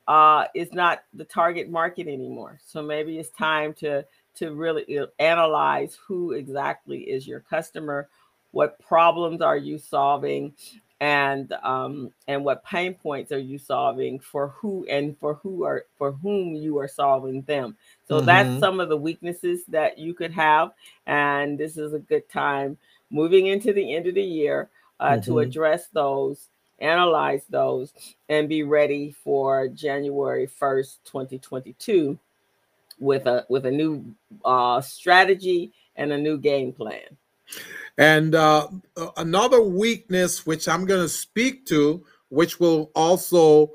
uh, 0.09 0.47
is 0.55 0.73
not 0.73 1.05
the 1.15 1.25
target 1.25 1.69
market 1.71 2.07
anymore. 2.09 2.59
So 2.65 2.83
maybe 2.83 3.19
it's 3.19 3.31
time 3.31 3.75
to 3.75 4.05
to 4.35 4.55
really 4.55 4.99
uh, 4.99 5.07
analyze 5.19 5.99
who 6.07 6.33
exactly 6.33 7.01
is 7.01 7.27
your 7.27 7.41
customer, 7.41 8.09
what 8.53 8.79
problems 8.81 9.41
are 9.41 9.57
you 9.57 9.79
solving, 9.79 10.53
and 11.01 11.53
um, 11.63 12.13
and 12.29 12.45
what 12.45 12.65
pain 12.65 12.95
points 12.95 13.33
are 13.33 13.39
you 13.39 13.59
solving 13.59 14.19
for 14.19 14.49
who 14.49 14.87
and 14.91 15.17
for 15.19 15.35
who 15.35 15.65
are 15.65 15.87
for 15.97 16.13
whom 16.13 16.55
you 16.55 16.79
are 16.79 16.89
solving 16.89 17.43
them. 17.43 17.77
So 18.07 18.21
Mhm. 18.21 18.27
that's 18.27 18.59
some 18.61 18.81
of 18.81 18.89
the 18.89 18.97
weaknesses 18.97 19.65
that 19.69 19.99
you 19.99 20.15
could 20.15 20.33
have, 20.33 20.73
and 21.07 21.57
this 21.59 21.77
is 21.79 21.95
a 21.95 21.99
good 21.99 22.29
time 22.29 22.77
moving 23.11 23.47
into 23.47 23.73
the 23.73 23.95
end 23.95 24.07
of 24.07 24.15
the 24.15 24.23
year 24.23 24.69
uh, 25.01 25.17
to 25.19 25.33
Mhm. 25.33 25.43
address 25.43 25.87
those, 25.89 26.49
analyze 26.81 27.45
those, 27.49 27.93
and 28.29 28.49
be 28.49 28.63
ready 28.63 29.11
for 29.25 29.69
January 29.69 30.47
1st, 30.47 31.03
2022 31.05 32.19
with 32.99 33.27
a 33.27 33.47
with 33.49 33.65
a 33.65 33.71
new 33.71 34.05
uh, 34.45 34.81
strategy 34.83 35.73
and 35.97 36.13
a 36.13 36.19
new 36.19 36.37
game 36.37 36.73
plan. 36.73 37.17
And 38.01 38.35
uh, 38.35 38.69
another 39.19 39.61
weakness, 39.61 40.47
which 40.47 40.69
I'm 40.69 40.87
going 40.87 41.03
to 41.03 41.09
speak 41.09 41.67
to, 41.67 42.03
which 42.31 42.59
will 42.59 42.91
also 42.95 43.73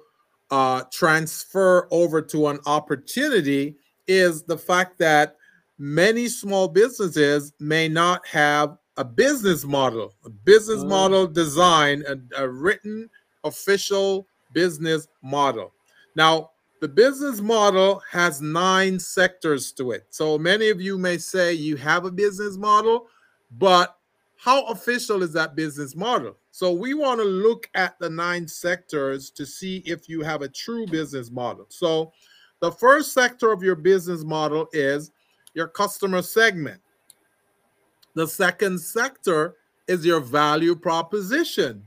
uh, 0.50 0.84
transfer 0.92 1.88
over 1.92 2.24
to 2.24 2.48
an 2.48 2.60
opportunity, 2.66 3.76
is 4.08 4.42
the 4.42 4.58
fact 4.58 4.98
that 4.98 5.36
many 5.78 6.28
small 6.28 6.68
businesses 6.68 7.54
may 7.60 7.88
not 7.88 8.26
have 8.26 8.78
a 8.98 9.06
business 9.06 9.64
model, 9.64 10.16
a 10.26 10.30
business 10.30 10.84
Mm. 10.84 10.90
model 10.90 11.28
design, 11.28 12.04
a, 12.08 12.44
a 12.44 12.50
written 12.50 13.08
official 13.44 14.28
business 14.54 15.08
model. 15.22 15.72
Now, 16.16 16.50
the 16.82 16.88
business 16.88 17.42
model 17.42 18.02
has 18.12 18.42
nine 18.42 19.00
sectors 19.00 19.72
to 19.74 19.92
it. 19.92 20.08
So 20.10 20.40
many 20.40 20.70
of 20.70 20.82
you 20.82 20.98
may 20.98 21.20
say 21.20 21.54
you 21.54 21.76
have 21.78 22.06
a 22.06 22.12
business 22.12 22.58
model, 22.58 23.08
but 23.52 23.95
how 24.46 24.64
official 24.66 25.24
is 25.24 25.34
that 25.34 25.56
business 25.56 25.96
model? 25.96 26.38
So 26.52 26.72
we 26.72 26.94
want 26.94 27.20
to 27.20 27.26
look 27.26 27.68
at 27.74 27.98
the 27.98 28.12
nine 28.12 28.48
sectors 28.48 29.32
to 29.32 29.44
see 29.44 29.78
if 29.88 30.08
you 30.08 30.22
have 30.22 30.44
a 30.44 30.48
true 30.48 30.86
business 30.86 31.32
model. 31.32 31.66
So 31.70 32.14
the 32.60 32.72
first 32.72 33.12
sector 33.12 33.52
of 33.52 33.64
your 33.64 33.74
business 33.74 34.24
model 34.24 34.68
is 34.72 35.10
your 35.56 35.68
customer 35.68 36.22
segment. 36.22 36.80
The 38.14 38.28
second 38.28 38.80
sector 38.80 39.56
is 39.88 40.06
your 40.06 40.20
value 40.20 40.76
proposition. 40.76 41.84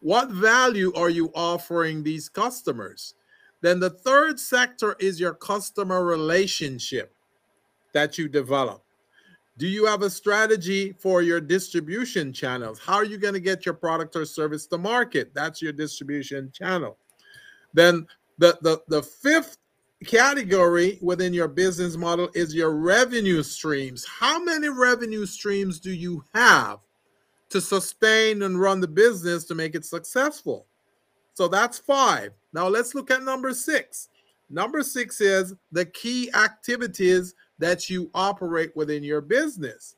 What 0.00 0.30
value 0.30 0.92
are 0.96 1.10
you 1.10 1.30
offering 1.36 2.02
these 2.02 2.28
customers? 2.28 3.14
Then 3.60 3.78
the 3.78 3.90
third 3.90 4.40
sector 4.40 4.96
is 4.98 5.20
your 5.20 5.34
customer 5.34 6.04
relationship 6.04 7.14
that 7.92 8.18
you 8.18 8.28
develop. 8.28 8.82
Do 9.60 9.68
you 9.68 9.84
have 9.84 10.00
a 10.00 10.08
strategy 10.08 10.94
for 10.94 11.20
your 11.20 11.38
distribution 11.38 12.32
channels? 12.32 12.78
How 12.78 12.94
are 12.94 13.04
you 13.04 13.18
going 13.18 13.34
to 13.34 13.40
get 13.40 13.66
your 13.66 13.74
product 13.74 14.16
or 14.16 14.24
service 14.24 14.66
to 14.68 14.78
market? 14.78 15.34
That's 15.34 15.60
your 15.60 15.74
distribution 15.74 16.50
channel. 16.50 16.96
Then 17.74 18.06
the, 18.38 18.58
the, 18.62 18.80
the 18.88 19.02
fifth 19.02 19.58
category 20.06 20.98
within 21.02 21.34
your 21.34 21.46
business 21.46 21.98
model 21.98 22.30
is 22.34 22.54
your 22.54 22.70
revenue 22.70 23.42
streams. 23.42 24.06
How 24.06 24.42
many 24.42 24.70
revenue 24.70 25.26
streams 25.26 25.78
do 25.78 25.90
you 25.90 26.24
have 26.34 26.78
to 27.50 27.60
sustain 27.60 28.44
and 28.44 28.58
run 28.58 28.80
the 28.80 28.88
business 28.88 29.44
to 29.44 29.54
make 29.54 29.74
it 29.74 29.84
successful? 29.84 30.64
So 31.34 31.48
that's 31.48 31.78
five. 31.78 32.30
Now 32.54 32.66
let's 32.66 32.94
look 32.94 33.10
at 33.10 33.22
number 33.22 33.52
six. 33.52 34.08
Number 34.48 34.82
six 34.82 35.20
is 35.20 35.52
the 35.70 35.84
key 35.84 36.32
activities 36.32 37.34
that 37.60 37.88
you 37.88 38.10
operate 38.14 38.74
within 38.74 39.04
your 39.04 39.20
business. 39.20 39.96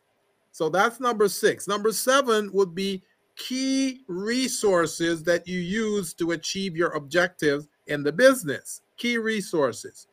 So 0.51 0.69
that's 0.69 1.01
number 1.01 1.29
six. 1.29 1.67
Number 1.67 1.93
seven 1.93 2.51
would 2.53 2.75
be 2.75 3.03
key 3.37 4.01
resources 4.09 5.23
that 5.23 5.49
you 5.49 5.59
use 5.59 6.13
to 6.15 6.33
achieve 6.33 6.77
your 6.77 6.91
objectives 6.91 7.69
in 7.87 8.03
the 8.03 8.13
business. 8.13 8.83
Key 8.99 9.17
resources. 9.17 10.07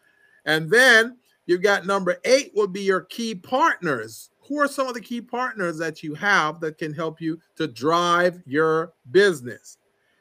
And 0.46 0.70
then 0.70 1.18
you've 1.46 1.62
got 1.62 1.86
number 1.86 2.18
eight 2.24 2.52
would 2.56 2.72
be 2.72 2.82
your 2.82 3.02
key 3.02 3.36
partners. 3.36 4.30
Who 4.48 4.60
are 4.60 4.68
some 4.68 4.88
of 4.88 4.94
the 4.94 5.02
key 5.02 5.22
partners 5.22 5.78
that 5.78 6.02
you 6.02 6.16
have 6.16 6.60
that 6.62 6.78
can 6.78 6.94
help 6.94 7.20
you 7.20 7.40
to 7.58 7.68
drive 7.68 8.42
your 8.46 8.94
business? 9.12 9.78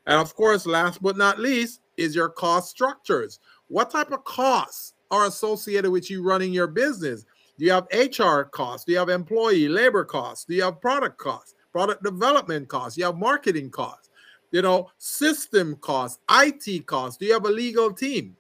And 0.07 0.21
of 0.21 0.35
course, 0.35 0.67
last 0.67 1.03
but 1.03 1.17
not 1.17 1.39
least, 1.39 1.81
is 1.97 2.15
your 2.15 2.29
cost 2.29 2.71
structures. 2.71 3.41
What 3.69 3.91
type 3.91 4.11
of 4.13 4.25
costs 4.25 4.95
are 5.11 5.27
associated 5.27 5.91
with 5.91 6.11
you 6.11 6.23
running 6.23 6.53
your 6.53 6.67
business? 6.67 7.25
Do 7.59 7.65
you 7.65 7.73
have 7.73 7.89
HR 7.93 8.43
costs? 8.43 8.85
Do 8.85 8.93
you 8.93 8.99
have 8.99 9.09
employee 9.09 9.69
labor 9.69 10.05
costs? 10.05 10.45
Do 10.45 10.55
you 10.55 10.63
have 10.63 10.81
product 10.81 11.19
costs, 11.19 11.55
product 11.73 12.03
development 12.05 12.69
costs? 12.69 12.95
Do 12.95 13.01
You 13.01 13.07
have 13.07 13.17
marketing 13.17 13.71
costs, 13.71 14.11
you 14.53 14.63
know, 14.63 14.91
system 14.99 15.77
costs, 15.81 16.21
IT 16.31 16.87
costs. 16.87 17.19
Do 17.19 17.27
you 17.27 17.33
have 17.33 17.47
a 17.47 17.51
legal 17.51 17.93
team? 17.93 18.37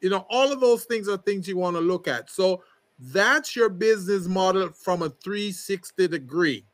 You 0.00 0.10
know, 0.10 0.26
all 0.28 0.52
of 0.52 0.60
those 0.60 0.84
things 0.84 1.08
are 1.08 1.16
things 1.16 1.48
you 1.48 1.56
want 1.56 1.76
to 1.76 1.80
look 1.80 2.08
at. 2.08 2.28
So 2.28 2.62
that's 2.98 3.56
your 3.56 3.68
business 3.68 4.26
model 4.26 4.70
from 4.70 5.02
a 5.02 5.08
360 5.08 6.08
degree. 6.08 6.64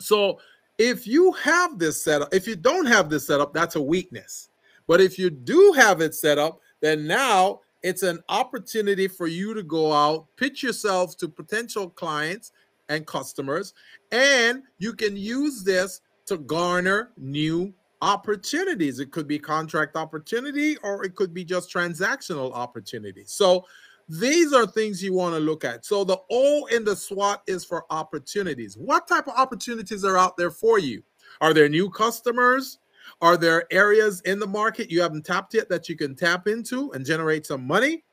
So 0.00 0.38
if 0.78 1.06
you 1.06 1.32
have 1.32 1.78
this 1.78 2.02
set 2.02 2.22
up, 2.22 2.32
if 2.32 2.46
you 2.46 2.56
don't 2.56 2.86
have 2.86 3.10
this 3.10 3.26
set 3.26 3.40
up, 3.40 3.52
that's 3.52 3.76
a 3.76 3.82
weakness. 3.82 4.48
But 4.86 5.00
if 5.00 5.18
you 5.18 5.28
do 5.28 5.74
have 5.76 6.00
it 6.00 6.14
set 6.14 6.38
up, 6.38 6.60
then 6.80 7.06
now 7.06 7.60
it's 7.82 8.02
an 8.02 8.20
opportunity 8.28 9.08
for 9.08 9.26
you 9.26 9.54
to 9.54 9.62
go 9.62 9.92
out, 9.92 10.26
pitch 10.36 10.62
yourself 10.62 11.16
to 11.18 11.28
potential 11.28 11.88
clients 11.88 12.52
and 12.88 13.06
customers, 13.06 13.74
and 14.12 14.62
you 14.78 14.92
can 14.92 15.16
use 15.16 15.62
this 15.62 16.00
to 16.26 16.38
garner 16.38 17.10
new 17.16 17.72
opportunities. 18.02 19.00
It 19.00 19.10
could 19.10 19.26
be 19.26 19.38
contract 19.38 19.96
opportunity 19.96 20.76
or 20.78 21.04
it 21.04 21.14
could 21.14 21.34
be 21.34 21.44
just 21.44 21.72
transactional 21.72 22.52
opportunity. 22.52 23.24
So 23.26 23.64
these 24.08 24.52
are 24.52 24.66
things 24.66 25.02
you 25.02 25.12
want 25.12 25.34
to 25.34 25.40
look 25.40 25.64
at. 25.64 25.84
So 25.84 26.04
the 26.04 26.18
O 26.30 26.66
in 26.66 26.84
the 26.84 26.96
SWOT 26.96 27.42
is 27.46 27.64
for 27.64 27.84
opportunities. 27.90 28.76
What 28.76 29.06
type 29.06 29.26
of 29.26 29.34
opportunities 29.36 30.04
are 30.04 30.16
out 30.16 30.36
there 30.36 30.50
for 30.50 30.78
you? 30.78 31.02
Are 31.40 31.52
there 31.52 31.68
new 31.68 31.90
customers? 31.90 32.78
Are 33.20 33.36
there 33.36 33.64
areas 33.70 34.20
in 34.22 34.38
the 34.38 34.46
market 34.46 34.90
you 34.90 35.00
haven't 35.00 35.26
tapped 35.26 35.54
yet 35.54 35.68
that 35.68 35.88
you 35.88 35.96
can 35.96 36.14
tap 36.14 36.46
into 36.46 36.92
and 36.92 37.04
generate 37.04 37.46
some 37.46 37.66
money? 37.66 38.04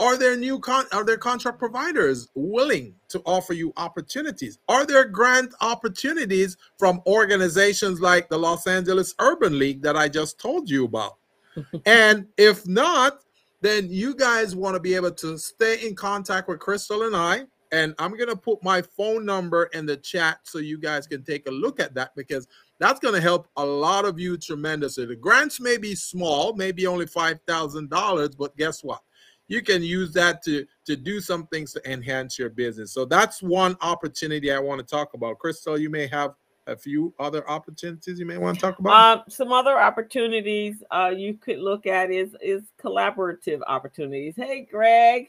Are 0.00 0.16
there 0.16 0.34
new 0.34 0.58
con- 0.58 0.86
are 0.92 1.04
there 1.04 1.18
contract 1.18 1.58
providers 1.58 2.28
willing 2.34 2.94
to 3.10 3.20
offer 3.26 3.52
you 3.52 3.70
opportunities? 3.76 4.58
Are 4.66 4.86
there 4.86 5.06
grant 5.06 5.52
opportunities 5.60 6.56
from 6.78 7.02
organizations 7.06 8.00
like 8.00 8.30
the 8.30 8.38
Los 8.38 8.66
Angeles 8.66 9.14
Urban 9.20 9.58
League 9.58 9.82
that 9.82 9.96
I 9.96 10.08
just 10.08 10.40
told 10.40 10.70
you 10.70 10.86
about? 10.86 11.18
and 11.86 12.26
if 12.38 12.66
not, 12.66 13.20
then 13.60 13.88
you 13.90 14.14
guys 14.14 14.56
want 14.56 14.74
to 14.74 14.80
be 14.80 14.94
able 14.94 15.10
to 15.10 15.36
stay 15.36 15.86
in 15.86 15.94
contact 15.94 16.48
with 16.48 16.60
Crystal 16.60 17.02
and 17.02 17.14
I. 17.14 17.44
And 17.72 17.94
I'm 17.98 18.16
going 18.16 18.30
to 18.30 18.36
put 18.36 18.64
my 18.64 18.82
phone 18.82 19.24
number 19.26 19.64
in 19.74 19.84
the 19.84 19.98
chat 19.98 20.38
so 20.44 20.58
you 20.58 20.78
guys 20.78 21.06
can 21.06 21.22
take 21.22 21.46
a 21.46 21.52
look 21.52 21.78
at 21.78 21.94
that 21.94 22.16
because 22.16 22.48
that's 22.80 22.98
going 22.98 23.14
to 23.14 23.20
help 23.20 23.46
a 23.56 23.64
lot 23.64 24.06
of 24.06 24.18
you 24.18 24.36
tremendously. 24.38 25.04
The 25.04 25.14
grants 25.14 25.60
may 25.60 25.76
be 25.76 25.94
small, 25.94 26.54
maybe 26.54 26.86
only 26.86 27.06
$5,000, 27.06 28.36
but 28.36 28.56
guess 28.56 28.82
what? 28.82 29.02
You 29.48 29.62
can 29.62 29.82
use 29.82 30.12
that 30.14 30.42
to, 30.44 30.66
to 30.86 30.96
do 30.96 31.20
some 31.20 31.46
things 31.48 31.72
to 31.74 31.92
enhance 31.92 32.38
your 32.38 32.48
business. 32.48 32.92
So 32.92 33.04
that's 33.04 33.42
one 33.42 33.76
opportunity 33.82 34.50
I 34.50 34.58
want 34.58 34.80
to 34.80 34.86
talk 34.86 35.12
about. 35.12 35.38
Crystal, 35.38 35.78
you 35.78 35.90
may 35.90 36.06
have 36.06 36.34
a 36.66 36.76
few 36.76 37.12
other 37.18 37.48
opportunities 37.50 38.18
you 38.18 38.26
may 38.26 38.38
want 38.38 38.56
to 38.56 38.60
talk 38.62 38.78
about? 38.78 39.18
Um, 39.18 39.24
some 39.28 39.52
other 39.52 39.78
opportunities 39.78 40.82
uh, 40.90 41.12
you 41.14 41.34
could 41.34 41.58
look 41.58 41.86
at 41.86 42.10
is 42.10 42.36
is 42.40 42.62
collaborative 42.80 43.60
opportunities. 43.66 44.34
Hey, 44.36 44.68
Greg, 44.70 45.28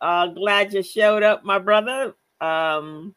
uh, 0.00 0.28
glad 0.28 0.72
you 0.72 0.82
showed 0.82 1.22
up, 1.22 1.44
my 1.44 1.58
brother. 1.58 2.14
Um, 2.40 3.14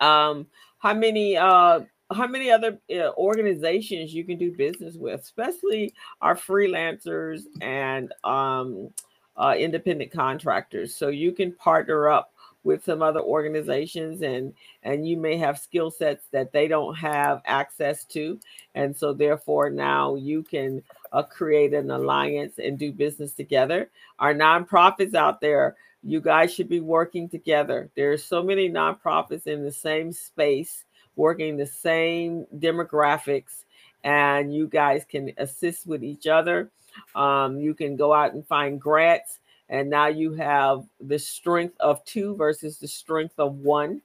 um, 0.00 0.46
how 0.78 0.94
many 0.94 1.36
uh, 1.36 1.80
how 2.10 2.26
many 2.26 2.50
other 2.50 2.78
uh, 2.90 3.10
organizations 3.16 4.14
you 4.14 4.24
can 4.24 4.38
do 4.38 4.50
business 4.52 4.96
with, 4.96 5.20
especially 5.20 5.94
our 6.20 6.34
freelancers 6.34 7.42
and 7.60 8.12
um, 8.24 8.90
uh, 9.36 9.54
independent 9.58 10.10
contractors. 10.12 10.94
So 10.94 11.08
you 11.08 11.32
can 11.32 11.52
partner 11.52 12.08
up 12.08 12.32
with 12.64 12.84
some 12.84 13.02
other 13.02 13.20
organizations 13.20 14.22
and 14.22 14.52
and 14.82 15.06
you 15.06 15.16
may 15.16 15.36
have 15.36 15.58
skill 15.58 15.90
sets 15.90 16.26
that 16.32 16.52
they 16.52 16.66
don't 16.66 16.94
have 16.94 17.40
access 17.46 18.04
to. 18.06 18.38
And 18.74 18.96
so 18.96 19.12
therefore 19.12 19.70
now 19.70 20.16
you 20.16 20.42
can 20.42 20.82
uh, 21.12 21.22
create 21.22 21.72
an 21.72 21.90
alliance 21.90 22.58
and 22.58 22.78
do 22.78 22.92
business 22.92 23.32
together. 23.32 23.90
Our 24.18 24.34
nonprofits 24.34 25.14
out 25.14 25.40
there 25.40 25.76
you 26.02 26.20
guys 26.20 26.54
should 26.54 26.68
be 26.68 26.80
working 26.80 27.28
together. 27.28 27.90
There 27.96 28.12
are 28.12 28.18
so 28.18 28.42
many 28.42 28.70
nonprofits 28.70 29.46
in 29.46 29.64
the 29.64 29.72
same 29.72 30.12
space 30.12 30.84
working 31.18 31.56
the 31.56 31.66
same 31.66 32.46
demographics 32.56 33.64
and 34.04 34.54
you 34.54 34.66
guys 34.66 35.04
can 35.04 35.30
assist 35.36 35.86
with 35.86 36.02
each 36.02 36.26
other 36.26 36.70
um, 37.14 37.58
you 37.58 37.74
can 37.74 37.96
go 37.96 38.14
out 38.14 38.32
and 38.32 38.46
find 38.46 38.80
grants 38.80 39.40
and 39.68 39.90
now 39.90 40.06
you 40.06 40.32
have 40.32 40.84
the 41.00 41.18
strength 41.18 41.76
of 41.80 42.04
two 42.04 42.34
versus 42.36 42.78
the 42.78 42.88
strength 42.88 43.34
of 43.38 43.56
one. 43.56 44.00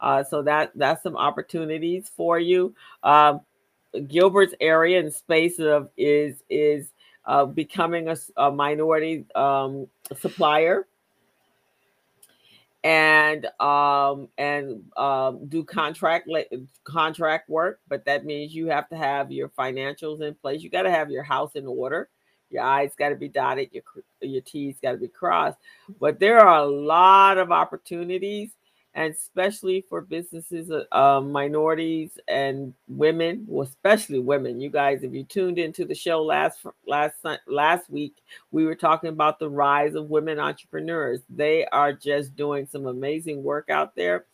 Uh, 0.00 0.24
so 0.24 0.42
that 0.42 0.72
that's 0.74 1.02
some 1.02 1.16
opportunities 1.16 2.10
for 2.16 2.38
you. 2.38 2.74
Um, 3.02 3.40
Gilbert's 4.08 4.54
area 4.60 4.98
and 4.98 5.12
space 5.12 5.58
of 5.58 5.90
is 5.96 6.42
is 6.48 6.92
uh, 7.26 7.44
becoming 7.44 8.08
a, 8.08 8.16
a 8.36 8.50
minority 8.50 9.26
um, 9.34 9.86
supplier 10.18 10.86
and 12.82 13.46
um 13.60 14.28
and 14.38 14.82
um 14.96 15.46
do 15.48 15.62
contract 15.62 16.28
contract 16.84 17.48
work 17.50 17.80
but 17.88 18.04
that 18.06 18.24
means 18.24 18.54
you 18.54 18.68
have 18.68 18.88
to 18.88 18.96
have 18.96 19.30
your 19.30 19.50
financials 19.50 20.22
in 20.22 20.34
place 20.34 20.62
you 20.62 20.70
got 20.70 20.82
to 20.82 20.90
have 20.90 21.10
your 21.10 21.22
house 21.22 21.56
in 21.56 21.66
order 21.66 22.08
your 22.50 22.64
I's 22.64 22.94
got 22.96 23.10
to 23.10 23.16
be 23.16 23.28
dotted, 23.28 23.70
your 23.72 23.84
your 24.20 24.42
T's 24.42 24.76
got 24.82 24.92
to 24.92 24.98
be 24.98 25.08
crossed. 25.08 25.58
But 26.00 26.18
there 26.18 26.40
are 26.40 26.58
a 26.58 26.66
lot 26.66 27.38
of 27.38 27.52
opportunities, 27.52 28.50
and 28.94 29.14
especially 29.14 29.84
for 29.88 30.00
businesses, 30.00 30.70
uh, 30.90 31.20
minorities 31.20 32.18
and 32.26 32.74
women, 32.88 33.44
well, 33.46 33.66
especially 33.66 34.18
women. 34.18 34.60
You 34.60 34.68
guys, 34.68 35.02
if 35.02 35.12
you 35.12 35.24
tuned 35.24 35.58
into 35.58 35.84
the 35.84 35.94
show 35.94 36.22
last 36.22 36.58
last 36.86 37.16
last 37.46 37.88
week, 37.88 38.16
we 38.50 38.64
were 38.64 38.74
talking 38.74 39.10
about 39.10 39.38
the 39.38 39.48
rise 39.48 39.94
of 39.94 40.10
women 40.10 40.40
entrepreneurs. 40.40 41.20
They 41.30 41.66
are 41.66 41.92
just 41.92 42.34
doing 42.34 42.66
some 42.66 42.86
amazing 42.86 43.42
work 43.42 43.70
out 43.70 43.94
there. 43.94 44.26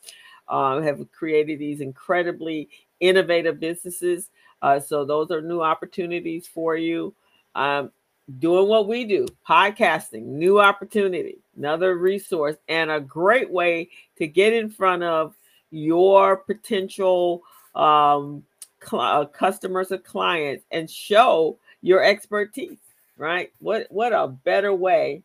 Uh, 0.48 0.80
have 0.80 1.10
created 1.10 1.58
these 1.58 1.80
incredibly 1.80 2.68
innovative 3.00 3.60
businesses. 3.60 4.30
Uh, 4.62 4.80
so 4.80 5.04
those 5.04 5.30
are 5.30 5.42
new 5.42 5.60
opportunities 5.60 6.46
for 6.46 6.76
you. 6.76 7.14
Um, 7.54 7.90
doing 8.38 8.68
what 8.68 8.88
we 8.88 9.04
do, 9.04 9.26
podcasting, 9.48 10.22
new 10.22 10.60
opportunity, 10.60 11.38
another 11.56 11.96
resource, 11.96 12.56
and 12.68 12.90
a 12.90 13.00
great 13.00 13.50
way 13.50 13.88
to 14.18 14.26
get 14.26 14.52
in 14.52 14.70
front 14.70 15.02
of 15.02 15.34
your 15.70 16.36
potential 16.36 17.42
um, 17.74 18.44
cl- 18.82 19.02
uh, 19.02 19.24
customers 19.26 19.92
or 19.92 19.98
clients 19.98 20.64
and 20.70 20.90
show 20.90 21.58
your 21.82 22.02
expertise. 22.02 22.78
Right? 23.18 23.50
What 23.60 23.86
what 23.90 24.12
a 24.12 24.28
better 24.28 24.74
way 24.74 25.22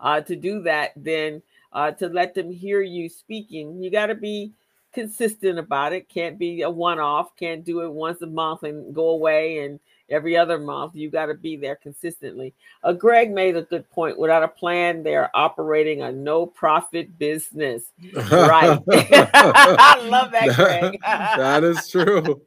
uh, 0.00 0.22
to 0.22 0.36
do 0.36 0.62
that 0.62 0.92
than 0.96 1.42
uh, 1.72 1.92
to 1.92 2.08
let 2.08 2.34
them 2.34 2.50
hear 2.50 2.80
you 2.80 3.08
speaking. 3.08 3.82
You 3.82 3.90
got 3.90 4.06
to 4.06 4.14
be 4.14 4.52
consistent 4.92 5.58
about 5.58 5.92
it. 5.92 6.08
Can't 6.08 6.38
be 6.38 6.62
a 6.62 6.70
one 6.70 6.98
off. 6.98 7.36
Can't 7.36 7.64
do 7.64 7.82
it 7.82 7.92
once 7.92 8.22
a 8.22 8.26
month 8.26 8.62
and 8.62 8.94
go 8.94 9.10
away 9.10 9.64
and 9.64 9.78
every 10.10 10.36
other 10.36 10.58
month. 10.58 10.94
You 10.94 11.10
got 11.10 11.26
to 11.26 11.34
be 11.34 11.56
there 11.56 11.76
consistently. 11.76 12.54
Uh, 12.82 12.92
Greg 12.92 13.30
made 13.30 13.56
a 13.56 13.62
good 13.62 13.88
point. 13.90 14.18
Without 14.18 14.42
a 14.42 14.48
plan, 14.48 15.02
they're 15.02 15.30
operating 15.34 16.02
a 16.02 16.12
no 16.12 16.46
profit 16.46 17.18
business. 17.18 17.92
Right. 18.14 18.78
I 18.92 20.06
love 20.08 20.32
that, 20.32 20.54
Greg. 20.56 20.98
that 21.02 21.64
is 21.64 21.88
true. 21.88 22.42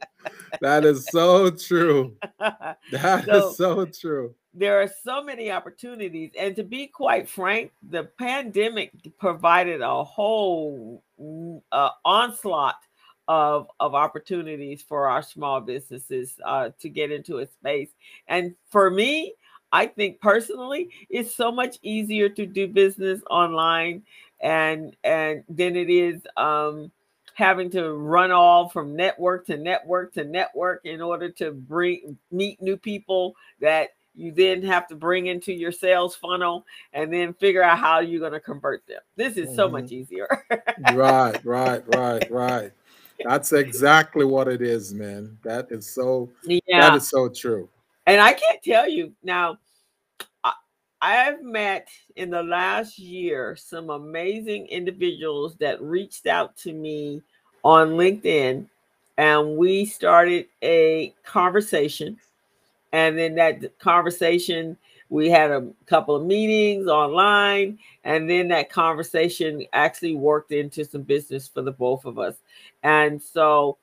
That 0.62 0.86
is 0.86 1.06
so 1.12 1.49
true. 1.49 2.15
That 2.39 3.26
so, 3.26 3.49
is 3.49 3.58
so 3.58 3.86
true. 3.86 4.36
There 4.54 4.82
are 4.82 4.89
so 5.04 5.23
many 5.23 5.52
opportunities. 5.52 6.32
And 6.38 6.56
to 6.56 6.63
be 6.63 6.88
quite 6.88 7.28
frank, 7.28 7.71
the 7.89 8.04
pandemic 8.19 8.91
provided 9.17 9.82
a 9.82 10.04
whole 10.04 11.04
mm, 11.19 11.62
uh, 11.71 11.89
onslaught 12.06 12.76
of 13.28 13.70
of 13.80 13.96
opportunities 13.96 14.82
for 14.82 15.10
our 15.10 15.22
small 15.22 15.62
businesses 15.62 16.40
uh, 16.46 16.70
to 16.80 16.90
get 16.90 17.12
into 17.12 17.40
a 17.40 17.48
space. 17.48 17.90
And 18.28 18.56
for 18.70 18.90
me, 18.90 19.34
I 19.72 19.88
think 19.88 20.22
personally, 20.22 20.90
it's 21.10 21.36
so 21.36 21.52
much 21.52 21.78
easier 21.82 22.30
to 22.30 22.46
do 22.46 22.68
business 22.68 23.22
online 23.30 24.04
and 24.40 24.96
and 25.04 25.44
than 25.50 25.76
it 25.76 25.90
is 25.90 26.22
um, 26.38 26.92
having 27.34 27.70
to 27.72 27.94
run 27.94 28.32
all 28.32 28.70
from 28.70 28.96
network 28.96 29.46
to 29.48 29.58
network 29.58 30.14
to 30.14 30.24
network 30.24 30.82
in 30.86 31.02
order 31.02 31.30
to 31.30 31.52
bring 31.52 32.18
meet 32.32 32.62
new 32.62 32.78
people 32.78 33.36
that 33.62 33.90
you 34.16 34.32
then 34.32 34.62
have 34.62 34.88
to 34.88 34.96
bring 34.96 35.28
into 35.28 35.52
your 35.52 35.72
sales 35.72 36.16
funnel 36.16 36.66
and 36.94 37.12
then 37.12 37.34
figure 37.34 37.64
out 37.64 37.80
how 37.80 38.00
you're 38.00 38.20
going 38.20 38.32
to 38.32 38.40
convert 38.40 38.86
them. 38.86 39.02
This 39.16 39.38
is 39.38 39.56
so 39.56 39.66
mm-hmm. 39.66 39.74
much 39.74 39.92
easier. 39.92 40.28
right, 40.94 41.44
right, 41.44 41.84
right, 41.96 42.32
right. 42.32 42.72
That's 43.24 43.54
exactly 43.54 44.26
what 44.26 44.48
it 44.48 44.62
is, 44.62 44.94
man. 44.94 45.38
That 45.44 45.68
is 45.72 45.90
so 45.90 46.30
yeah. 46.44 46.60
that 46.82 46.96
is 46.96 47.10
so 47.10 47.30
true. 47.30 47.70
And 48.06 48.22
I 48.22 48.34
can't 48.34 48.62
tell 48.62 48.90
you 48.90 49.14
now, 49.24 49.58
I, 50.44 50.54
I've 51.02 51.42
met 51.42 51.88
in 52.16 52.30
the 52.30 52.44
last 52.44 53.00
year 53.00 53.56
some 53.56 53.90
amazing 53.90 54.68
individuals 54.68 55.56
that 55.58 55.82
reached 55.82 56.28
out 56.28 56.58
to 56.58 56.74
me 56.74 57.22
on 57.64 57.92
LinkedIn 57.92 58.68
and 59.18 59.58
we 59.58 59.86
started 59.86 60.48
a 60.62 61.14
conversation. 61.24 62.20
And 62.92 63.18
then 63.18 63.36
that 63.36 63.80
conversation 63.80 64.78
we 65.10 65.30
had 65.30 65.52
a 65.52 65.70
couple 65.86 66.16
of 66.16 66.26
meetings 66.26 66.88
online 66.88 67.78
and 68.04 68.30
then 68.30 68.48
that 68.48 68.70
conversation 68.70 69.66
actually 69.74 70.16
worked 70.16 70.52
into 70.52 70.84
some 70.86 71.04
business 71.04 71.48
for 71.48 71.62
the 71.62 71.72
both 71.72 72.06
of 72.06 72.18
us 72.20 72.36
and 72.84 73.22
so 73.22 73.78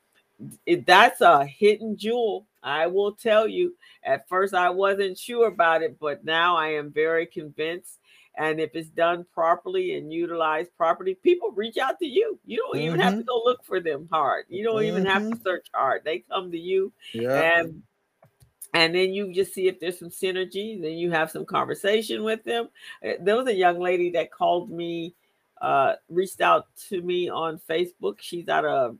it, 0.65 0.85
that's 0.85 1.21
a 1.21 1.45
hidden 1.45 1.95
jewel 1.97 2.45
i 2.63 2.87
will 2.87 3.11
tell 3.13 3.47
you 3.47 3.75
at 4.03 4.27
first 4.27 4.53
i 4.53 4.69
wasn't 4.69 5.17
sure 5.17 5.47
about 5.47 5.81
it 5.81 5.99
but 5.99 6.23
now 6.25 6.55
i 6.55 6.67
am 6.67 6.91
very 6.91 7.25
convinced 7.25 7.99
and 8.37 8.59
if 8.59 8.71
it's 8.75 8.89
done 8.89 9.25
properly 9.33 9.95
and 9.95 10.11
utilized 10.11 10.75
properly 10.77 11.15
people 11.15 11.51
reach 11.51 11.77
out 11.77 11.99
to 11.99 12.05
you 12.05 12.39
you 12.45 12.57
don't 12.57 12.75
mm-hmm. 12.75 12.87
even 12.87 12.99
have 12.99 13.13
to 13.13 13.19
mm-hmm. 13.19 13.27
go 13.27 13.41
look 13.43 13.63
for 13.63 13.79
them 13.79 14.07
hard 14.11 14.45
you 14.49 14.63
don't 14.63 14.75
mm-hmm. 14.75 14.97
even 14.97 15.05
have 15.05 15.23
to 15.23 15.29
mm-hmm. 15.29 15.43
search 15.43 15.67
hard 15.73 16.01
they 16.03 16.19
come 16.19 16.51
to 16.51 16.57
you 16.57 16.91
yeah. 17.13 17.59
and 17.59 17.83
and 18.73 18.95
then 18.95 19.13
you 19.13 19.33
just 19.33 19.53
see 19.53 19.67
if 19.67 19.79
there's 19.79 19.99
some 19.99 20.09
synergy 20.09 20.81
then 20.81 20.93
you 20.93 21.11
have 21.11 21.31
some 21.31 21.45
conversation 21.45 22.23
with 22.23 22.43
them 22.43 22.69
eh, 23.03 23.15
there 23.19 23.35
was 23.35 23.47
a 23.47 23.55
young 23.55 23.79
lady 23.79 24.09
that 24.11 24.31
called 24.31 24.69
me 24.69 25.13
uh 25.61 25.93
reached 26.09 26.41
out 26.41 26.67
to 26.89 27.01
me 27.01 27.29
on 27.29 27.59
facebook 27.69 28.15
she's 28.19 28.47
out 28.47 28.65
of 28.65 28.97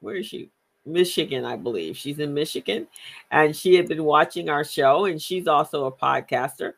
where 0.00 0.16
is 0.16 0.26
she 0.26 0.50
Michigan, 0.86 1.44
I 1.44 1.56
believe. 1.56 1.96
She's 1.96 2.18
in 2.18 2.34
Michigan 2.34 2.86
and 3.30 3.56
she 3.56 3.74
had 3.74 3.88
been 3.88 4.04
watching 4.04 4.48
our 4.48 4.64
show 4.64 5.06
and 5.06 5.20
she's 5.20 5.46
also 5.46 5.86
a 5.86 5.92
podcaster 5.92 6.74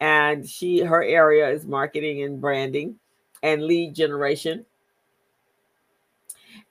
and 0.00 0.48
she 0.48 0.80
her 0.80 1.02
area 1.02 1.48
is 1.48 1.64
marketing 1.64 2.22
and 2.22 2.40
branding 2.40 2.98
and 3.42 3.62
lead 3.62 3.94
generation. 3.94 4.66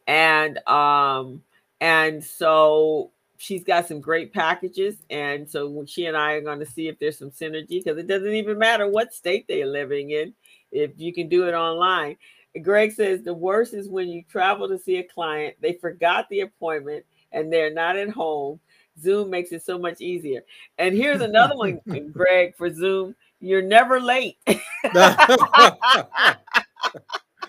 And 0.08 0.60
um 0.68 1.42
and 1.82 2.24
so 2.24 3.12
she's 3.38 3.64
got 3.64 3.88
some 3.88 4.00
great 4.00 4.34
packages 4.34 4.96
and 5.10 5.50
so 5.50 5.84
she 5.86 6.06
and 6.06 6.16
I 6.16 6.34
are 6.34 6.42
going 6.42 6.60
to 6.60 6.66
see 6.66 6.88
if 6.88 6.98
there's 7.00 7.18
some 7.18 7.32
synergy 7.32 7.84
because 7.84 7.98
it 7.98 8.08
doesn't 8.08 8.34
even 8.34 8.58
matter 8.58 8.88
what 8.88 9.14
state 9.14 9.46
they're 9.48 9.66
living 9.66 10.12
in 10.12 10.34
if 10.72 10.92
you 10.98 11.14
can 11.14 11.28
do 11.28 11.48
it 11.48 11.54
online 11.54 12.18
Greg 12.62 12.92
says 12.92 13.22
the 13.22 13.34
worst 13.34 13.74
is 13.74 13.90
when 13.90 14.08
you 14.08 14.24
travel 14.30 14.68
to 14.68 14.78
see 14.78 14.98
a 14.98 15.04
client, 15.04 15.56
they 15.62 15.74
forgot 15.74 16.28
the 16.30 16.42
appointment 16.42 17.06
and 17.32 17.52
they're 17.52 17.74
not 17.74 17.98
at 17.98 18.10
home. 18.10 18.60
Zoom 19.00 19.30
makes 19.30 19.52
it 19.52 19.64
so 19.64 19.78
much 19.78 20.00
easier. 20.00 20.42
And 20.78 20.96
here's 20.96 21.22
another 21.22 21.56
one, 21.56 21.82
Greg, 22.12 22.56
for 22.56 22.74
Zoom. 22.74 23.16
You're 23.42 23.62
never 23.62 24.00
late. 24.00 24.38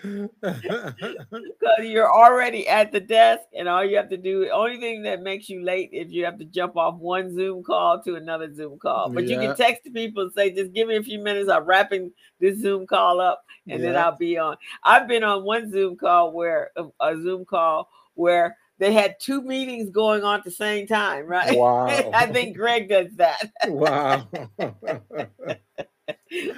Because 0.41 1.81
you're 1.81 2.13
already 2.13 2.69
at 2.69 2.93
the 2.93 3.01
desk, 3.01 3.43
and 3.57 3.69
all 3.69 3.85
you 3.85 3.97
have 3.97 4.09
to 4.11 4.17
do, 4.17 4.49
only 4.51 4.79
thing 4.79 5.03
that 5.03 5.23
makes 5.23 5.49
you 5.49 5.63
late 5.63 5.91
is 5.93 6.11
you 6.11 6.25
have 6.25 6.39
to 6.39 6.45
jump 6.45 6.77
off 6.77 6.97
one 6.97 7.35
Zoom 7.35 7.63
call 7.63 8.03
to 8.03 8.15
another 8.15 8.53
Zoom 8.55 8.79
call. 8.79 9.11
But 9.11 9.27
yeah. 9.27 9.35
you 9.35 9.49
can 9.49 9.57
text 9.57 9.83
people 9.93 10.25
and 10.25 10.33
say, 10.33 10.51
just 10.51 10.73
give 10.73 10.89
me 10.89 10.97
a 10.97 11.03
few 11.03 11.19
minutes. 11.19 11.49
I'm 11.51 11.65
wrapping 11.65 12.13
this 12.41 12.61
Zoom 12.61 12.87
call 12.87 13.21
up, 13.21 13.45
and 13.69 13.81
yeah. 13.81 13.93
then 13.93 13.97
I'll 13.97 14.17
be 14.17 14.39
on. 14.39 14.57
I've 14.83 15.09
been 15.09 15.25
on 15.25 15.45
one 15.45 15.71
Zoom 15.71 15.97
call 15.97 16.33
where 16.33 16.71
a, 16.77 16.85
a 17.01 17.17
Zoom 17.17 17.45
call 17.45 17.89
where 18.15 18.57
they 18.79 18.93
had 18.93 19.17
two 19.21 19.43
meetings 19.43 19.91
going 19.91 20.23
on 20.23 20.39
at 20.39 20.45
the 20.45 20.51
same 20.51 20.87
time, 20.87 21.27
right? 21.27 21.57
Wow. 21.67 21.87
I 21.87 22.27
think 22.27 22.57
Greg 22.57 22.89
does 22.89 23.15
that. 23.17 23.51
wow. 23.67 24.27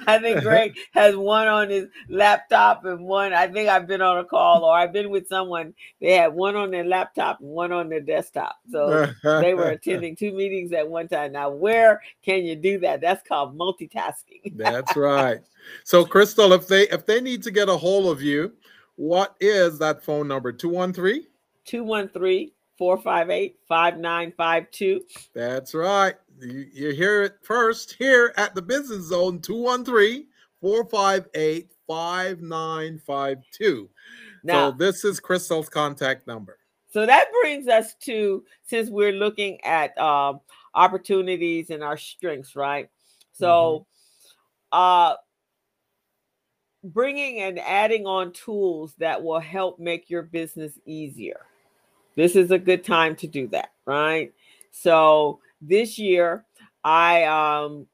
I 0.07 0.19
think 0.19 0.41
Greg 0.43 0.75
has 0.91 1.15
one 1.15 1.47
on 1.47 1.69
his 1.69 1.87
laptop 2.07 2.85
and 2.85 3.05
one. 3.05 3.33
I 3.33 3.47
think 3.47 3.69
I've 3.69 3.87
been 3.87 4.01
on 4.01 4.17
a 4.17 4.23
call 4.23 4.63
or 4.63 4.75
I've 4.75 4.93
been 4.93 5.09
with 5.09 5.27
someone. 5.27 5.73
They 6.01 6.13
had 6.13 6.33
one 6.33 6.55
on 6.55 6.71
their 6.71 6.83
laptop 6.83 7.39
and 7.39 7.49
one 7.49 7.71
on 7.71 7.89
their 7.89 8.01
desktop. 8.01 8.57
So 8.71 9.11
they 9.23 9.53
were 9.53 9.69
attending 9.69 10.15
two 10.15 10.33
meetings 10.33 10.71
at 10.73 10.87
one 10.87 11.07
time. 11.07 11.33
Now, 11.33 11.49
where 11.49 12.01
can 12.23 12.43
you 12.43 12.55
do 12.55 12.79
that? 12.79 13.01
That's 13.01 13.27
called 13.27 13.57
multitasking. 13.57 14.55
That's 14.55 14.95
right. 14.95 15.39
So, 15.83 16.05
Crystal, 16.05 16.53
if 16.53 16.67
they 16.67 16.83
if 16.89 17.05
they 17.05 17.21
need 17.21 17.43
to 17.43 17.51
get 17.51 17.69
a 17.69 17.77
hold 17.77 18.11
of 18.11 18.21
you, 18.21 18.53
what 18.95 19.35
is 19.39 19.77
that 19.79 20.03
phone 20.03 20.27
number? 20.27 20.51
213 20.51 21.25
213 21.65 22.51
458 22.77 23.57
5952. 23.67 25.01
That's 25.33 25.73
right. 25.73 26.15
You, 26.41 26.67
you 26.71 26.91
hear 26.91 27.23
it 27.23 27.37
first 27.43 27.95
here 27.97 28.33
at 28.37 28.55
the 28.55 28.61
Business 28.61 29.05
Zone 29.05 29.39
213 29.39 30.27
458 30.61 31.71
5952. 31.87 33.89
Now, 34.43 34.71
so 34.71 34.77
this 34.77 35.03
is 35.03 35.19
Crystal's 35.19 35.69
contact 35.69 36.27
number. 36.27 36.57
So 36.91 37.05
that 37.05 37.27
brings 37.41 37.67
us 37.67 37.95
to 38.05 38.43
since 38.63 38.89
we're 38.89 39.11
looking 39.11 39.63
at 39.63 39.97
um, 39.97 40.39
opportunities 40.73 41.69
and 41.69 41.83
our 41.83 41.97
strengths, 41.97 42.55
right? 42.55 42.89
So, 43.33 43.85
mm-hmm. 44.73 44.79
uh, 44.79 45.15
bringing 46.83 47.41
and 47.41 47.59
adding 47.59 48.05
on 48.05 48.31
tools 48.31 48.95
that 48.99 49.21
will 49.21 49.39
help 49.39 49.79
make 49.79 50.09
your 50.09 50.23
business 50.23 50.73
easier. 50.85 51.41
This 52.15 52.35
is 52.35 52.51
a 52.51 52.57
good 52.57 52.83
time 52.83 53.15
to 53.17 53.27
do 53.27 53.47
that, 53.49 53.71
right? 53.85 54.33
So, 54.71 55.39
this 55.61 55.97
year 55.97 56.45
I 56.83 57.23
um 57.23 57.87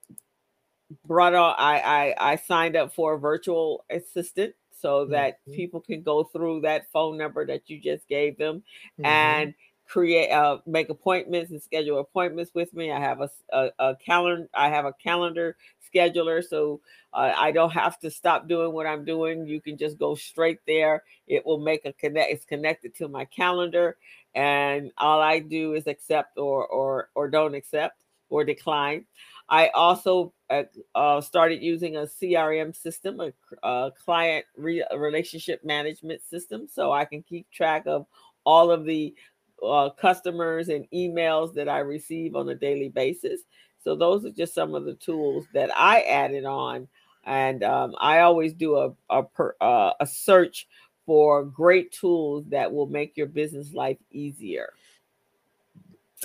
brought 1.05 1.33
on 1.33 1.55
I, 1.57 1.79
I 2.19 2.31
I 2.31 2.35
signed 2.35 2.75
up 2.75 2.93
for 2.93 3.15
a 3.15 3.19
virtual 3.19 3.85
assistant 3.89 4.53
so 4.71 5.05
that 5.05 5.39
mm-hmm. 5.41 5.55
people 5.55 5.81
can 5.81 6.03
go 6.03 6.23
through 6.23 6.61
that 6.61 6.91
phone 6.91 7.17
number 7.17 7.45
that 7.45 7.69
you 7.69 7.79
just 7.79 8.07
gave 8.07 8.37
them 8.37 8.57
mm-hmm. 8.99 9.05
and 9.05 9.53
create 9.87 10.31
uh 10.31 10.57
make 10.65 10.89
appointments 10.89 11.51
and 11.51 11.61
schedule 11.61 11.99
appointments 11.99 12.51
with 12.53 12.73
me. 12.73 12.91
I 12.91 12.99
have 12.99 13.21
a, 13.21 13.29
a, 13.53 13.69
a 13.79 13.95
calendar 13.95 14.47
i 14.53 14.69
have 14.69 14.85
a 14.85 14.93
calendar 14.93 15.55
scheduler 15.93 16.43
so 16.43 16.81
uh, 17.13 17.33
i 17.37 17.51
don't 17.51 17.71
have 17.71 17.99
to 17.99 18.09
stop 18.09 18.47
doing 18.47 18.73
what 18.73 18.85
i'm 18.85 19.05
doing. 19.05 19.45
You 19.45 19.61
can 19.61 19.77
just 19.77 19.97
go 19.97 20.15
straight 20.15 20.59
there. 20.67 21.03
It 21.27 21.45
will 21.45 21.59
make 21.59 21.85
a 21.85 21.93
connect 21.93 22.31
it's 22.31 22.45
connected 22.45 22.95
to 22.95 23.07
my 23.07 23.25
calendar 23.25 23.97
and 24.35 24.91
all 24.97 25.21
I 25.21 25.39
do 25.39 25.73
is 25.73 25.87
accept 25.87 26.37
or 26.37 26.67
or 26.67 27.09
or 27.15 27.29
don't 27.29 27.55
accept 27.55 27.95
or 28.29 28.43
decline. 28.43 29.05
I 29.47 29.69
also 29.69 30.33
uh, 30.49 30.63
uh, 30.93 31.21
started 31.21 31.61
using 31.61 31.95
a 31.95 32.01
CRM 32.01 32.75
system, 32.75 33.19
a, 33.21 33.31
a 33.63 33.91
client 34.03 34.45
re- 34.57 34.85
relationship 34.95 35.63
management 35.63 36.21
system, 36.23 36.67
so 36.71 36.91
I 36.91 37.05
can 37.05 37.23
keep 37.23 37.49
track 37.51 37.83
of 37.85 38.05
all 38.43 38.71
of 38.71 38.85
the 38.85 39.15
uh, 39.63 39.89
customers 39.91 40.69
and 40.69 40.87
emails 40.93 41.53
that 41.53 41.69
I 41.69 41.79
receive 41.79 42.35
on 42.35 42.49
a 42.49 42.55
daily 42.55 42.89
basis. 42.89 43.41
So 43.83 43.95
those 43.95 44.25
are 44.25 44.31
just 44.31 44.53
some 44.53 44.73
of 44.73 44.85
the 44.85 44.95
tools 44.95 45.45
that 45.53 45.69
I 45.75 46.01
added 46.01 46.45
on, 46.45 46.87
and 47.23 47.63
um, 47.63 47.95
I 47.99 48.19
always 48.19 48.53
do 48.53 48.77
a 48.77 48.93
a, 49.09 49.23
per, 49.23 49.55
uh, 49.61 49.91
a 49.99 50.07
search 50.07 50.67
for 51.05 51.43
great 51.43 51.91
tools 51.91 52.45
that 52.49 52.71
will 52.71 52.87
make 52.87 53.15
your 53.15 53.27
business 53.27 53.73
life 53.73 53.97
easier. 54.11 54.73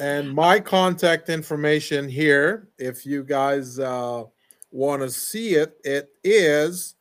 And 0.00 0.32
my 0.32 0.60
contact 0.60 1.28
information 1.28 2.08
here, 2.08 2.68
if 2.78 3.04
you 3.04 3.22
guys 3.22 3.78
uh, 3.78 4.24
want 4.70 5.02
to 5.02 5.10
see 5.10 5.56
it, 5.56 5.78
it 5.84 6.10
is 6.24 6.94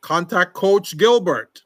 contact 0.00 0.54
Coach 0.54 0.96
Gilbert. 0.96 1.62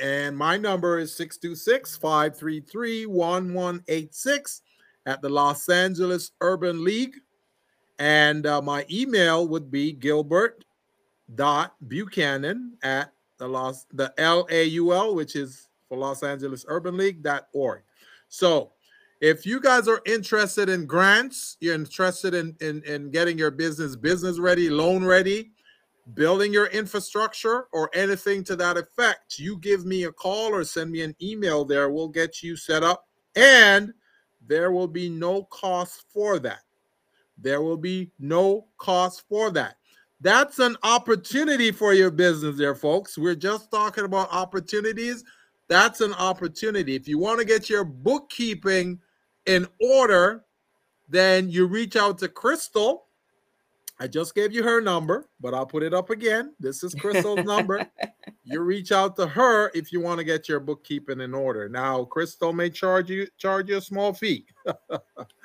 And 0.00 0.36
my 0.36 0.56
number 0.56 0.98
is 0.98 1.14
626 1.16 1.96
533 1.96 3.06
1186 3.06 4.62
at 5.06 5.22
the 5.22 5.28
Los 5.28 5.68
Angeles 5.68 6.32
Urban 6.40 6.84
League. 6.84 7.16
And 7.98 8.46
uh, 8.46 8.62
my 8.62 8.86
email 8.90 9.48
would 9.48 9.70
be 9.70 9.92
gilbert.buchanan 9.92 12.72
at 12.82 13.12
the 13.38 13.48
Los 13.48 13.86
the 13.92 14.12
LAUL, 14.18 15.14
which 15.14 15.34
is 15.34 15.68
for 15.88 15.98
Los 15.98 16.22
Angeles 16.22 16.64
Urban 16.68 16.96
League.org. 16.96 17.82
So 18.28 18.72
if 19.20 19.44
you 19.44 19.60
guys 19.60 19.88
are 19.88 20.00
interested 20.06 20.68
in 20.68 20.86
grants, 20.86 21.56
you're 21.60 21.74
interested 21.74 22.34
in, 22.34 22.54
in, 22.60 22.82
in 22.84 23.10
getting 23.10 23.36
your 23.36 23.50
business 23.50 23.96
business 23.96 24.38
ready, 24.38 24.70
loan 24.70 25.04
ready, 25.04 25.50
building 26.14 26.52
your 26.52 26.66
infrastructure, 26.66 27.66
or 27.72 27.90
anything 27.94 28.42
to 28.44 28.56
that 28.56 28.76
effect, 28.76 29.38
you 29.38 29.58
give 29.58 29.84
me 29.84 30.04
a 30.04 30.12
call 30.12 30.54
or 30.54 30.64
send 30.64 30.90
me 30.90 31.02
an 31.02 31.14
email 31.20 31.64
there. 31.64 31.90
We'll 31.90 32.08
get 32.08 32.42
you 32.42 32.56
set 32.56 32.82
up. 32.82 33.06
And 33.36 33.92
there 34.46 34.72
will 34.72 34.88
be 34.88 35.08
no 35.08 35.44
cost 35.44 36.04
for 36.12 36.38
that. 36.38 36.60
There 37.36 37.62
will 37.62 37.76
be 37.76 38.10
no 38.18 38.66
cost 38.78 39.24
for 39.28 39.50
that. 39.52 39.76
That's 40.20 40.58
an 40.58 40.76
opportunity 40.82 41.70
for 41.70 41.94
your 41.94 42.10
business, 42.10 42.56
there, 42.56 42.74
folks. 42.74 43.16
We're 43.16 43.36
just 43.36 43.70
talking 43.70 44.04
about 44.04 44.32
opportunities. 44.32 45.22
That's 45.68 46.00
an 46.00 46.14
opportunity. 46.14 46.96
If 46.96 47.06
you 47.06 47.18
want 47.18 47.38
to 47.38 47.44
get 47.44 47.68
your 47.68 47.84
bookkeeping 47.84 48.98
in 49.46 49.66
order, 49.80 50.44
then 51.08 51.48
you 51.50 51.66
reach 51.66 51.94
out 51.94 52.18
to 52.18 52.28
Crystal. 52.28 53.07
I 54.00 54.06
just 54.06 54.34
gave 54.34 54.52
you 54.52 54.62
her 54.62 54.80
number, 54.80 55.28
but 55.40 55.54
I'll 55.54 55.66
put 55.66 55.82
it 55.82 55.92
up 55.92 56.10
again. 56.10 56.54
This 56.60 56.84
is 56.84 56.94
Crystal's 56.94 57.44
number. 57.44 57.86
You 58.50 58.62
reach 58.62 58.92
out 58.92 59.14
to 59.16 59.26
her 59.26 59.70
if 59.74 59.92
you 59.92 60.00
want 60.00 60.20
to 60.20 60.24
get 60.24 60.48
your 60.48 60.58
bookkeeping 60.58 61.20
in 61.20 61.34
order. 61.34 61.68
Now, 61.68 62.04
Crystal 62.04 62.54
may 62.54 62.70
charge 62.70 63.10
you 63.10 63.26
charge 63.36 63.68
you 63.68 63.76
a 63.76 63.80
small 63.80 64.14
fee. 64.14 64.46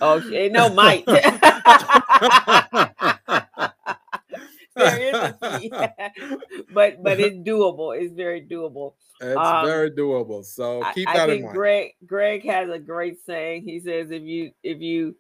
okay, 0.01 0.47
no 0.47 0.69
might. 0.69 1.05
there 4.75 4.77
is 4.77 5.13
a 5.13 5.59
fee, 5.59 5.69
but 6.73 7.03
but 7.03 7.19
it's 7.19 7.35
doable. 7.37 7.99
It's 7.99 8.13
very 8.13 8.41
doable. 8.41 8.93
It's 9.19 9.37
um, 9.37 9.65
very 9.65 9.91
doable. 9.91 10.45
So 10.45 10.81
keep 10.93 11.09
I, 11.09 11.17
that 11.17 11.23
I 11.23 11.27
think 11.27 11.39
in 11.39 11.45
mind. 11.45 11.55
Greg 11.55 11.91
Greg 12.05 12.45
has 12.45 12.69
a 12.69 12.79
great 12.79 13.21
saying. 13.25 13.63
He 13.63 13.81
says 13.81 14.11
if 14.11 14.23
you 14.23 14.51
if 14.63 14.81
you 14.81 15.15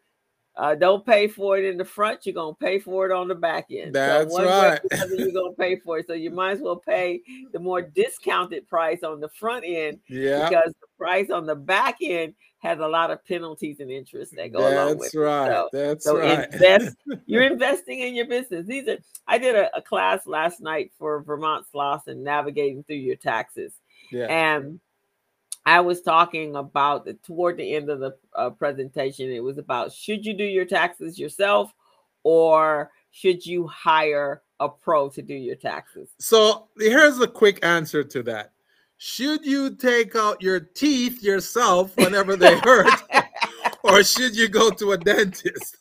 uh, 0.55 0.75
don't 0.75 1.05
pay 1.05 1.27
for 1.27 1.57
it 1.57 1.65
in 1.65 1.77
the 1.77 1.85
front, 1.85 2.25
you're 2.25 2.35
gonna 2.35 2.53
pay 2.55 2.77
for 2.77 3.09
it 3.09 3.11
on 3.11 3.27
the 3.27 3.35
back 3.35 3.67
end. 3.71 3.93
That's 3.93 4.35
so 4.35 4.45
right. 4.45 4.79
you're 4.91 5.31
gonna 5.31 5.55
pay 5.57 5.77
for 5.77 5.99
it. 5.99 6.07
So 6.07 6.13
you 6.13 6.29
might 6.29 6.51
as 6.51 6.61
well 6.61 6.75
pay 6.75 7.21
the 7.51 7.59
more 7.59 7.81
discounted 7.81 8.67
price 8.67 9.03
on 9.03 9.19
the 9.19 9.29
front 9.29 9.65
end. 9.65 9.99
Yeah. 10.13 10.47
Because 10.47 10.73
the 10.79 10.87
price 10.97 11.31
on 11.31 11.47
the 11.47 11.55
back 11.55 11.97
end 12.01 12.35
has 12.59 12.79
a 12.79 12.87
lot 12.87 13.09
of 13.09 13.25
penalties 13.25 13.79
and 13.79 13.89
interest 13.89 14.35
that 14.35 14.53
go 14.53 14.61
That's 14.61 14.73
along 14.73 14.97
with 14.99 15.15
right. 15.15 15.47
it. 15.47 15.53
So, 15.53 15.69
That's 15.73 16.05
so 16.05 16.19
right. 16.19 16.53
invest. 16.53 16.95
You're 17.25 17.43
investing 17.43 17.99
in 17.99 18.13
your 18.15 18.27
business. 18.27 18.67
These 18.67 18.87
are. 18.87 18.97
I 19.27 19.37
did 19.37 19.55
a, 19.55 19.75
a 19.75 19.81
class 19.81 20.27
last 20.27 20.61
night 20.61 20.91
for 20.99 21.23
Vermont 21.23 21.65
Slauson 21.73 22.07
and 22.07 22.23
navigating 22.23 22.83
through 22.83 22.97
your 22.97 23.15
taxes. 23.15 23.73
Yeah. 24.11 24.25
And 24.25 24.79
I 25.65 25.79
was 25.79 26.01
talking 26.01 26.55
about 26.55 27.05
the, 27.05 27.13
toward 27.13 27.57
the 27.57 27.75
end 27.75 27.89
of 27.89 27.99
the 27.99 28.15
uh, 28.35 28.49
presentation. 28.49 29.31
It 29.31 29.43
was 29.43 29.57
about 29.57 29.93
should 29.93 30.25
you 30.25 30.33
do 30.33 30.43
your 30.43 30.65
taxes 30.65 31.17
yourself 31.17 31.73
or 32.23 32.91
should 33.11 33.45
you 33.45 33.67
hire 33.67 34.41
a 34.59 34.67
pro 34.67 35.09
to 35.09 35.21
do 35.21 35.33
your 35.33 35.55
taxes? 35.55 36.09
So 36.19 36.67
here's 36.77 37.19
a 37.19 37.27
quick 37.27 37.63
answer 37.63 38.03
to 38.03 38.23
that. 38.23 38.51
Should 38.97 39.45
you 39.45 39.75
take 39.75 40.15
out 40.15 40.41
your 40.41 40.59
teeth 40.59 41.21
yourself 41.21 41.95
whenever 41.97 42.35
they 42.35 42.57
hurt, 42.59 42.93
or 43.83 44.03
should 44.03 44.35
you 44.35 44.47
go 44.47 44.69
to 44.69 44.93
a 44.93 44.97
dentist? 44.97 45.77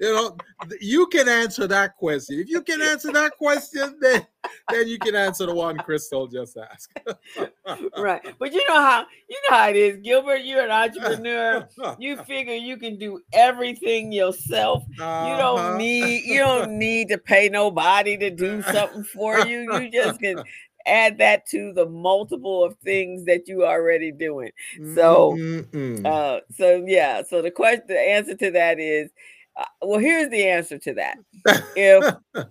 You 0.00 0.14
know, 0.14 0.36
you 0.80 1.06
can 1.06 1.28
answer 1.28 1.66
that 1.66 1.96
question. 1.96 2.40
If 2.40 2.48
you 2.48 2.62
can 2.62 2.82
answer 2.82 3.12
that 3.12 3.36
question, 3.36 3.98
then 4.00 4.26
then 4.70 4.88
you 4.88 4.98
can 4.98 5.14
answer 5.14 5.46
the 5.46 5.54
one 5.54 5.76
Crystal 5.78 6.26
just 6.26 6.56
asked. 6.56 6.98
right. 7.98 8.22
But 8.38 8.52
you 8.52 8.66
know 8.68 8.80
how 8.80 9.06
you 9.28 9.36
know 9.48 9.56
how 9.56 9.68
it 9.68 9.76
is, 9.76 9.96
Gilbert. 9.98 10.42
You're 10.42 10.64
an 10.64 10.70
entrepreneur. 10.70 11.68
You 11.98 12.16
figure 12.24 12.54
you 12.54 12.76
can 12.76 12.98
do 12.98 13.20
everything 13.32 14.12
yourself. 14.12 14.84
Uh-huh. 14.98 15.30
You 15.30 15.36
don't 15.36 15.58
uh-huh. 15.58 15.76
need 15.76 16.24
you 16.24 16.38
don't 16.38 16.78
need 16.78 17.08
to 17.08 17.18
pay 17.18 17.48
nobody 17.48 18.16
to 18.16 18.30
do 18.30 18.62
something 18.62 19.04
for 19.04 19.40
you. 19.46 19.72
You 19.80 19.90
just 19.90 20.20
can 20.20 20.42
add 20.86 21.18
that 21.18 21.46
to 21.46 21.72
the 21.72 21.86
multiple 21.86 22.64
of 22.64 22.76
things 22.78 23.24
that 23.26 23.48
you 23.48 23.64
already 23.64 24.12
doing. 24.12 24.50
So 24.94 25.32
uh 26.04 26.40
so 26.56 26.84
yeah, 26.86 27.22
so 27.22 27.42
the 27.42 27.50
question 27.50 27.84
the 27.88 27.98
answer 27.98 28.36
to 28.36 28.50
that 28.52 28.78
is 28.78 29.10
well 29.82 29.98
here's 29.98 30.30
the 30.30 30.46
answer 30.46 30.78
to 30.78 30.94
that. 30.94 31.18
If 31.76 32.14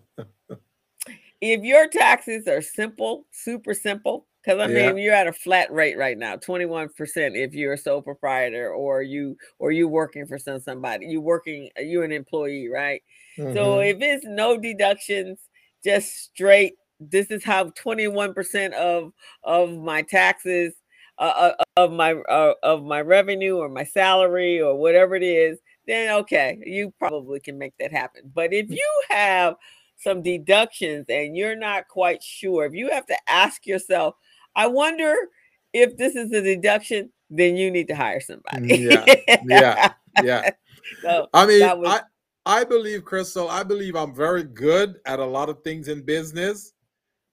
if 1.41 1.63
your 1.63 1.87
taxes 1.87 2.47
are 2.47 2.61
simple, 2.61 3.25
super 3.31 3.73
simple, 3.73 4.27
because 4.43 4.59
I 4.59 4.67
mean 4.67 4.97
you're 4.97 5.13
at 5.13 5.27
a 5.27 5.33
flat 5.33 5.71
rate 5.71 5.97
right 5.97 6.17
now, 6.17 6.35
21% 6.35 6.89
if 7.15 7.53
you're 7.53 7.73
a 7.73 7.77
sole 7.77 8.01
proprietor 8.01 8.71
or 8.71 9.01
you 9.01 9.37
or 9.59 9.71
you 9.71 9.87
working 9.87 10.25
for 10.25 10.37
some 10.37 10.59
somebody, 10.59 11.07
you 11.07 11.21
working 11.21 11.69
you're 11.77 12.03
an 12.03 12.11
employee, 12.11 12.67
right? 12.67 13.01
Mm-hmm. 13.37 13.53
So 13.53 13.79
if 13.79 13.97
it's 14.01 14.25
no 14.25 14.57
deductions, 14.57 15.39
just 15.83 16.13
straight, 16.25 16.73
this 16.99 17.27
is 17.31 17.43
how 17.43 17.65
21% 17.69 18.73
of 18.73 19.11
of 19.43 19.77
my 19.77 20.01
taxes 20.01 20.73
uh, 21.17 21.53
uh 21.59 21.63
of 21.77 21.91
my 21.91 22.13
uh, 22.13 22.53
of 22.63 22.83
my 22.83 23.01
revenue 23.01 23.57
or 23.57 23.69
my 23.69 23.83
salary 23.83 24.61
or 24.61 24.75
whatever 24.75 25.15
it 25.15 25.23
is, 25.23 25.59
then 25.89 26.11
okay, 26.19 26.59
you 26.65 26.93
probably 26.99 27.39
can 27.39 27.57
make 27.57 27.73
that 27.79 27.91
happen. 27.91 28.31
But 28.33 28.53
if 28.53 28.69
you 28.69 29.03
have 29.09 29.55
some 29.97 30.21
deductions 30.21 31.05
and 31.09 31.35
you're 31.35 31.55
not 31.55 31.87
quite 31.87 32.21
sure, 32.21 32.65
if 32.65 32.73
you 32.73 32.89
have 32.91 33.07
to 33.07 33.17
ask 33.27 33.65
yourself, 33.65 34.15
I 34.55 34.67
wonder 34.67 35.15
if 35.73 35.97
this 35.97 36.15
is 36.15 36.31
a 36.31 36.41
deduction, 36.41 37.11
then 37.29 37.57
you 37.57 37.71
need 37.71 37.87
to 37.87 37.95
hire 37.95 38.21
somebody. 38.21 38.57
Mm, 38.59 38.79
yeah, 38.79 39.05
yeah, 39.43 39.93
yeah. 40.15 40.51
so 41.03 41.27
I 41.33 41.45
mean, 41.47 41.61
was- 41.61 42.01
I 42.45 42.61
I 42.61 42.63
believe, 42.63 43.03
Crystal, 43.03 43.49
I 43.49 43.63
believe 43.63 43.95
I'm 43.95 44.13
very 44.13 44.43
good 44.43 44.99
at 45.05 45.19
a 45.19 45.25
lot 45.25 45.49
of 45.49 45.63
things 45.63 45.87
in 45.87 46.03
business, 46.03 46.73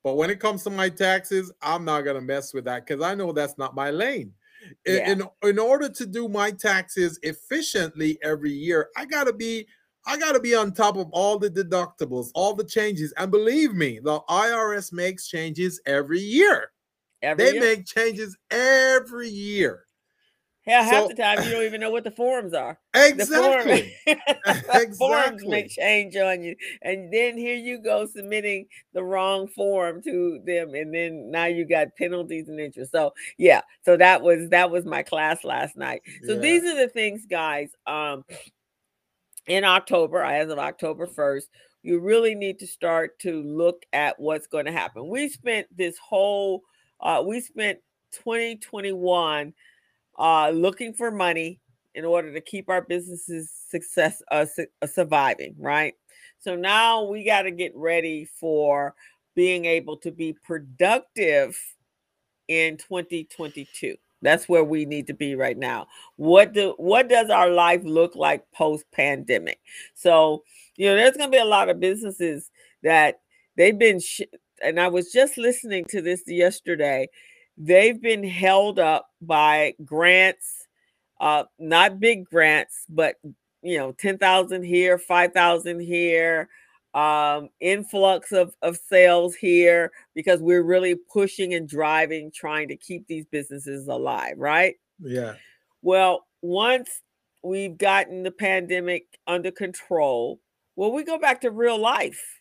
but 0.03 0.17
when 0.17 0.31
it 0.31 0.41
comes 0.41 0.63
to 0.65 0.71
my 0.71 0.89
taxes, 0.89 1.53
I'm 1.61 1.85
not 1.85 2.03
gonna 2.03 2.23
mess 2.23 2.55
with 2.55 2.65
that 2.65 2.87
because 2.87 3.03
I 3.03 3.15
know 3.15 3.33
that's 3.33 3.59
not 3.59 3.75
my 3.75 3.91
lane. 3.91 4.33
Yeah. 4.87 5.11
In, 5.11 5.23
in 5.43 5.59
order 5.59 5.89
to 5.89 6.07
do 6.07 6.29
my 6.29 6.51
taxes 6.51 7.19
efficiently 7.23 8.19
every 8.23 8.53
year, 8.53 8.89
I 8.97 9.05
gotta 9.05 9.33
be 9.33 9.67
I 10.07 10.17
got 10.17 10.33
to 10.33 10.41
be 10.41 10.55
on 10.55 10.73
top 10.73 10.97
of 10.97 11.09
all 11.11 11.39
the 11.39 11.51
deductibles, 11.51 12.29
all 12.35 12.55
the 12.55 12.65
changes. 12.65 13.13
And 13.17 13.31
believe 13.31 13.75
me, 13.75 13.99
the 13.99 14.21
IRS 14.29 14.93
makes 14.93 15.27
changes 15.27 15.81
every 15.85 16.21
year. 16.21 16.71
Every 17.23 17.45
they 17.45 17.53
year? 17.55 17.61
make 17.61 17.87
changes 17.87 18.37
every 18.51 19.29
year. 19.29 19.86
Hell, 20.67 20.83
half 20.83 21.03
so, 21.03 21.09
the 21.09 21.15
time 21.15 21.45
you 21.45 21.51
don't 21.51 21.65
even 21.65 21.81
know 21.81 21.91
what 21.91 22.03
the 22.03 22.11
forms 22.11 22.53
are. 22.53 22.77
Exactly. 22.93 23.95
The, 24.05 24.17
form, 24.17 24.57
exactly. 24.57 24.97
forms 24.99 25.45
may 25.47 25.69
change 25.69 26.17
on 26.17 26.43
you. 26.43 26.57
And 26.83 27.13
then 27.13 27.39
here 27.39 27.55
you 27.55 27.79
go 27.79 28.05
submitting 28.07 28.67
the 28.93 29.05
wrong 29.05 29.47
form 29.47 30.03
to 30.03 30.41
them. 30.45 30.75
And 30.75 30.93
then 30.93 31.31
now 31.31 31.45
you 31.45 31.67
got 31.67 31.95
penalties 31.97 32.49
and 32.49 32.59
interest. 32.59 32.91
So 32.91 33.13
yeah, 33.39 33.61
so 33.85 33.97
that 33.97 34.23
was 34.23 34.49
that 34.51 34.71
was 34.71 34.85
my 34.85 35.05
class 35.05 35.45
last 35.45 35.77
night. 35.77 36.03
So 36.25 36.33
yeah. 36.33 36.41
these 36.41 36.65
are 36.65 36.77
the 36.77 36.89
things, 36.89 37.27
guys. 37.31 37.71
Um, 37.87 38.25
in 39.47 39.65
October, 39.65 40.25
I 40.25 40.39
as 40.39 40.51
of 40.51 40.59
October 40.59 41.07
1st, 41.07 41.45
you 41.83 42.01
really 42.01 42.35
need 42.35 42.59
to 42.59 42.67
start 42.67 43.17
to 43.21 43.41
look 43.45 43.85
at 43.93 44.19
what's 44.19 44.49
going 44.49 44.67
to 44.67 44.73
happen. 44.73 45.09
We 45.09 45.29
spent 45.29 45.69
this 45.77 45.97
whole, 45.99 46.63
uh, 47.01 47.23
we 47.25 47.41
spent 47.41 47.79
2021 48.11 49.55
uh, 50.19 50.51
looking 50.51 50.93
for 50.95 51.11
money 51.11 51.61
in 51.95 52.05
order 52.05 52.33
to 52.33 52.41
keep 52.41 52.69
our 52.69 52.83
businesses 52.83 53.51
success 53.69 54.23
uh, 54.31 54.47
su- 54.47 54.67
uh, 54.83 54.87
surviving, 54.87 55.55
right? 55.59 55.95
So 56.39 56.57
now 56.57 57.05
we 57.05 57.25
got 57.25 57.43
to 57.43 57.51
get 57.51 57.73
ready 57.75 58.27
for 58.39 58.95
being 59.35 59.65
able 59.67 59.97
to 59.99 60.11
be 60.13 60.35
productive 60.45 61.59
in 62.49 62.77
2022. 62.77 63.97
That's 64.23 64.49
where 64.49 64.65
we 64.65 64.87
need 64.87 65.07
to 65.09 65.15
be 65.15 65.35
right 65.37 65.59
now. 65.59 65.89
What 66.17 66.55
do 66.55 66.75
what 66.79 67.09
does 67.09 67.31
our 67.31 67.51
life 67.51 67.83
look 67.85 68.17
like 68.17 68.45
post 68.53 68.87
pandemic? 68.93 69.61
So, 69.95 70.43
you 70.77 70.89
know, 70.89 70.97
there's 70.97 71.17
going 71.17 71.31
to 71.31 71.37
be 71.37 71.43
a 71.43 71.47
lot 71.47 71.69
of 71.69 71.81
businesses 71.81 72.51
that 72.83 73.21
they've 73.57 73.79
been 73.79 74.01
sh- 74.01 74.23
and 74.63 74.81
I 74.81 74.89
was 74.89 75.13
just 75.13 75.37
listening 75.37 75.85
to 75.91 76.01
this 76.01 76.23
yesterday. 76.27 77.09
They've 77.59 78.01
been 78.01 78.25
held 78.25 78.79
up 78.79 79.09
by 79.21 79.75
grants, 79.85 80.67
uh 81.21 81.45
not 81.59 82.01
big 82.01 82.25
grants, 82.25 82.85
but 82.89 83.17
you 83.63 83.79
know, 83.79 83.93
10,000 83.93 84.63
here, 84.63 84.97
5,000 84.97 85.81
here, 85.81 86.49
um, 86.95 87.49
influx 87.61 88.33
of, 88.33 88.55
of 88.63 88.79
sales 88.89 89.35
here 89.35 89.93
because 90.15 90.41
we're 90.41 90.63
really 90.63 90.95
pushing 91.13 91.53
and 91.55 91.69
driving, 91.69 92.31
trying 92.33 92.69
to 92.69 92.77
keep 92.77 93.07
these 93.07 93.27
businesses 93.27 93.89
alive, 93.89 94.35
right? 94.39 94.77
Yeah. 95.01 95.35
Well, 95.83 96.27
once 96.43 97.03
we've 97.43 97.77
gotten 97.77 98.23
the 98.23 98.31
pandemic 98.31 99.19
under 99.27 99.51
control, 99.51 100.41
well, 100.77 100.93
we 100.93 101.05
go 101.05 101.19
back 101.19 101.41
to 101.43 101.51
real 101.51 101.79
life. 101.79 102.41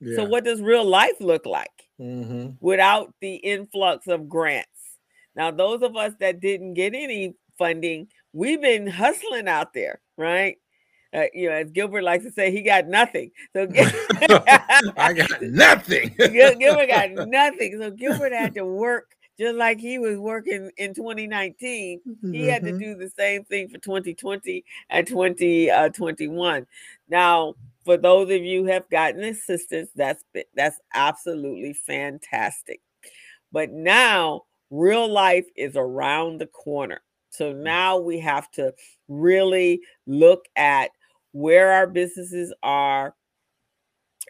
Yeah. 0.00 0.16
So, 0.16 0.24
what 0.24 0.44
does 0.44 0.60
real 0.60 0.84
life 0.84 1.20
look 1.20 1.46
like 1.46 1.70
mm-hmm. 2.00 2.50
without 2.60 3.14
the 3.20 3.36
influx 3.36 4.06
of 4.06 4.28
grants? 4.28 4.68
Now, 5.36 5.50
those 5.50 5.82
of 5.82 5.96
us 5.96 6.12
that 6.20 6.40
didn't 6.40 6.74
get 6.74 6.94
any 6.94 7.34
funding, 7.58 8.08
we've 8.32 8.60
been 8.60 8.86
hustling 8.86 9.48
out 9.48 9.72
there, 9.74 10.00
right? 10.16 10.56
Uh, 11.14 11.26
you 11.32 11.48
know, 11.48 11.54
as 11.54 11.70
Gilbert 11.70 12.02
likes 12.02 12.24
to 12.24 12.32
say, 12.32 12.50
he 12.50 12.62
got 12.62 12.88
nothing. 12.88 13.30
So 13.54 13.62
I 14.96 15.12
got 15.12 15.30
nothing. 15.42 16.14
Gilbert 16.18 16.88
got 16.88 17.10
nothing. 17.28 17.78
So 17.80 17.90
Gilbert 17.92 18.32
had 18.32 18.54
to 18.54 18.64
work 18.64 19.14
just 19.38 19.56
like 19.56 19.80
he 19.80 19.98
was 19.98 20.18
working 20.18 20.70
in 20.76 20.94
2019. 20.94 22.00
He 22.30 22.46
had 22.46 22.62
to 22.62 22.70
mm-hmm. 22.70 22.78
do 22.78 22.94
the 22.94 23.10
same 23.10 23.44
thing 23.44 23.68
for 23.68 23.78
2020 23.78 24.64
and 24.90 25.06
2021. 25.06 26.62
Uh, 26.62 26.64
now, 27.08 27.54
for 27.84 27.96
those 27.96 28.30
of 28.30 28.42
you 28.42 28.62
who 28.62 28.70
have 28.70 28.88
gotten 28.90 29.24
assistance, 29.24 29.90
that's 29.94 30.24
that's 30.54 30.78
absolutely 30.94 31.72
fantastic. 31.72 32.80
But 33.52 33.70
now 33.70 34.42
real 34.70 35.08
life 35.08 35.46
is 35.56 35.76
around 35.76 36.38
the 36.38 36.46
corner. 36.46 37.02
So 37.30 37.52
mm. 37.52 37.62
now 37.62 37.98
we 37.98 38.18
have 38.20 38.50
to 38.52 38.72
really 39.08 39.80
look 40.06 40.44
at 40.56 40.90
where 41.32 41.72
our 41.72 41.86
businesses 41.86 42.54
are, 42.62 43.14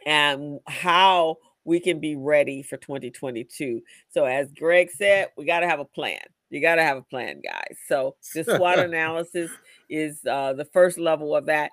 and 0.06 0.60
how 0.66 1.36
we 1.64 1.80
can 1.80 1.98
be 1.98 2.16
ready 2.16 2.62
for 2.62 2.76
2022. 2.76 3.82
So, 4.10 4.24
as 4.24 4.52
Greg 4.52 4.90
said, 4.90 5.28
we 5.36 5.44
got 5.44 5.60
to 5.60 5.68
have 5.68 5.80
a 5.80 5.84
plan. 5.84 6.20
You 6.50 6.60
got 6.60 6.76
to 6.76 6.82
have 6.82 6.98
a 6.98 7.02
plan, 7.02 7.40
guys. 7.42 7.76
So, 7.88 8.16
this 8.34 8.46
SWOT 8.46 8.78
analysis 8.80 9.50
is 9.88 10.20
uh, 10.28 10.52
the 10.52 10.66
first 10.66 10.98
level 10.98 11.34
of 11.34 11.46
that. 11.46 11.70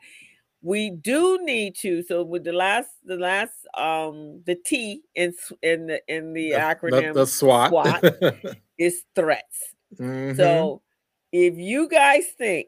We 0.64 0.92
do 0.92 1.40
need 1.44 1.76
to. 1.78 2.04
So, 2.04 2.24
with 2.24 2.44
the 2.44 2.54
last, 2.54 2.90
the 3.04 3.18
last, 3.18 3.52
um, 3.78 4.42
the 4.46 4.56
T 4.56 5.02
in 5.16 5.34
in 5.62 5.88
the 5.88 6.02
in 6.08 6.34
the, 6.34 6.52
the 6.52 6.58
acronym, 6.58 7.14
the, 7.14 7.22
the 7.22 7.28
SWOT, 7.28 7.70
SWOT 7.70 8.56
is 8.78 9.04
threats. 9.14 9.76
Mm-hmm. 10.00 10.38
So, 10.38 10.82
if 11.32 11.58
you 11.58 11.90
guys 11.90 12.26
think 12.38 12.68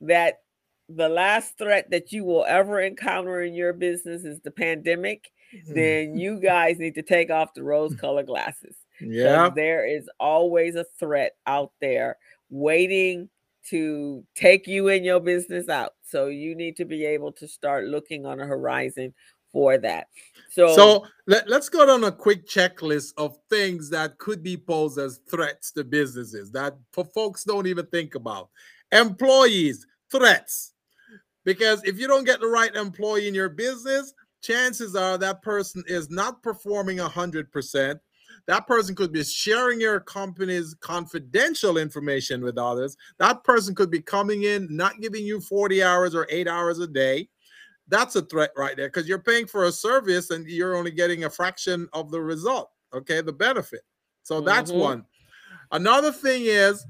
that 0.00 0.40
the 0.88 1.08
last 1.08 1.56
threat 1.58 1.90
that 1.90 2.12
you 2.12 2.24
will 2.24 2.44
ever 2.44 2.80
encounter 2.80 3.42
in 3.42 3.54
your 3.54 3.72
business 3.72 4.24
is 4.24 4.40
the 4.40 4.50
pandemic, 4.50 5.30
mm-hmm. 5.54 5.74
then 5.74 6.16
you 6.16 6.40
guys 6.40 6.78
need 6.78 6.94
to 6.94 7.02
take 7.02 7.30
off 7.30 7.54
the 7.54 7.62
rose 7.62 7.94
colored 8.00 8.26
glasses. 8.26 8.76
Yeah. 9.00 9.50
There 9.54 9.86
is 9.86 10.08
always 10.20 10.76
a 10.76 10.84
threat 10.98 11.36
out 11.46 11.72
there 11.80 12.18
waiting 12.50 13.28
to 13.70 14.24
take 14.34 14.66
you 14.66 14.88
and 14.88 15.04
your 15.04 15.20
business 15.20 15.68
out. 15.68 15.94
So 16.02 16.26
you 16.26 16.54
need 16.54 16.76
to 16.76 16.84
be 16.84 17.04
able 17.04 17.32
to 17.32 17.48
start 17.48 17.86
looking 17.86 18.26
on 18.26 18.40
a 18.40 18.46
horizon 18.46 19.14
for 19.52 19.78
that. 19.78 20.08
So, 20.50 20.74
So 20.74 21.06
let, 21.26 21.48
let's 21.48 21.68
go 21.68 21.86
down 21.86 22.04
a 22.04 22.12
quick 22.12 22.46
checklist 22.46 23.12
of 23.16 23.36
things 23.50 23.90
that 23.90 24.18
could 24.18 24.42
be 24.42 24.56
posed 24.56 24.98
as 24.98 25.20
threats 25.28 25.70
to 25.72 25.84
businesses 25.84 26.50
that 26.52 26.76
for 26.92 27.04
folks 27.04 27.44
don't 27.44 27.66
even 27.66 27.86
think 27.86 28.14
about. 28.14 28.48
Employees, 28.90 29.86
threats. 30.10 30.72
Because 31.44 31.82
if 31.84 31.98
you 31.98 32.06
don't 32.06 32.24
get 32.24 32.40
the 32.40 32.46
right 32.46 32.74
employee 32.74 33.28
in 33.28 33.34
your 33.34 33.48
business, 33.48 34.14
chances 34.42 34.94
are 34.94 35.16
that 35.18 35.40
person 35.40 35.82
is 35.86 36.10
not 36.10 36.42
performing 36.42 36.98
100%. 36.98 38.00
That 38.46 38.66
person 38.66 38.94
could 38.94 39.12
be 39.12 39.22
sharing 39.24 39.80
your 39.80 40.00
company's 40.00 40.74
confidential 40.80 41.78
information 41.78 42.42
with 42.42 42.58
others. 42.58 42.96
That 43.18 43.44
person 43.44 43.74
could 43.74 43.90
be 43.90 44.00
coming 44.02 44.42
in, 44.42 44.66
not 44.70 45.00
giving 45.00 45.24
you 45.24 45.40
40 45.40 45.82
hours 45.82 46.14
or 46.14 46.26
eight 46.28 46.48
hours 46.48 46.80
a 46.80 46.86
day. 46.86 47.28
That's 47.88 48.16
a 48.16 48.22
threat 48.22 48.50
right 48.56 48.76
there 48.76 48.88
because 48.88 49.08
you're 49.08 49.18
paying 49.18 49.46
for 49.46 49.64
a 49.64 49.72
service 49.72 50.30
and 50.30 50.46
you're 50.46 50.76
only 50.76 50.90
getting 50.90 51.24
a 51.24 51.30
fraction 51.30 51.88
of 51.92 52.10
the 52.10 52.20
result, 52.20 52.70
okay, 52.92 53.20
the 53.20 53.32
benefit. 53.32 53.82
So 54.22 54.40
that's 54.40 54.72
Mhm. 54.72 54.78
one. 54.78 55.06
Another 55.72 56.12
thing 56.12 56.42
is 56.46 56.84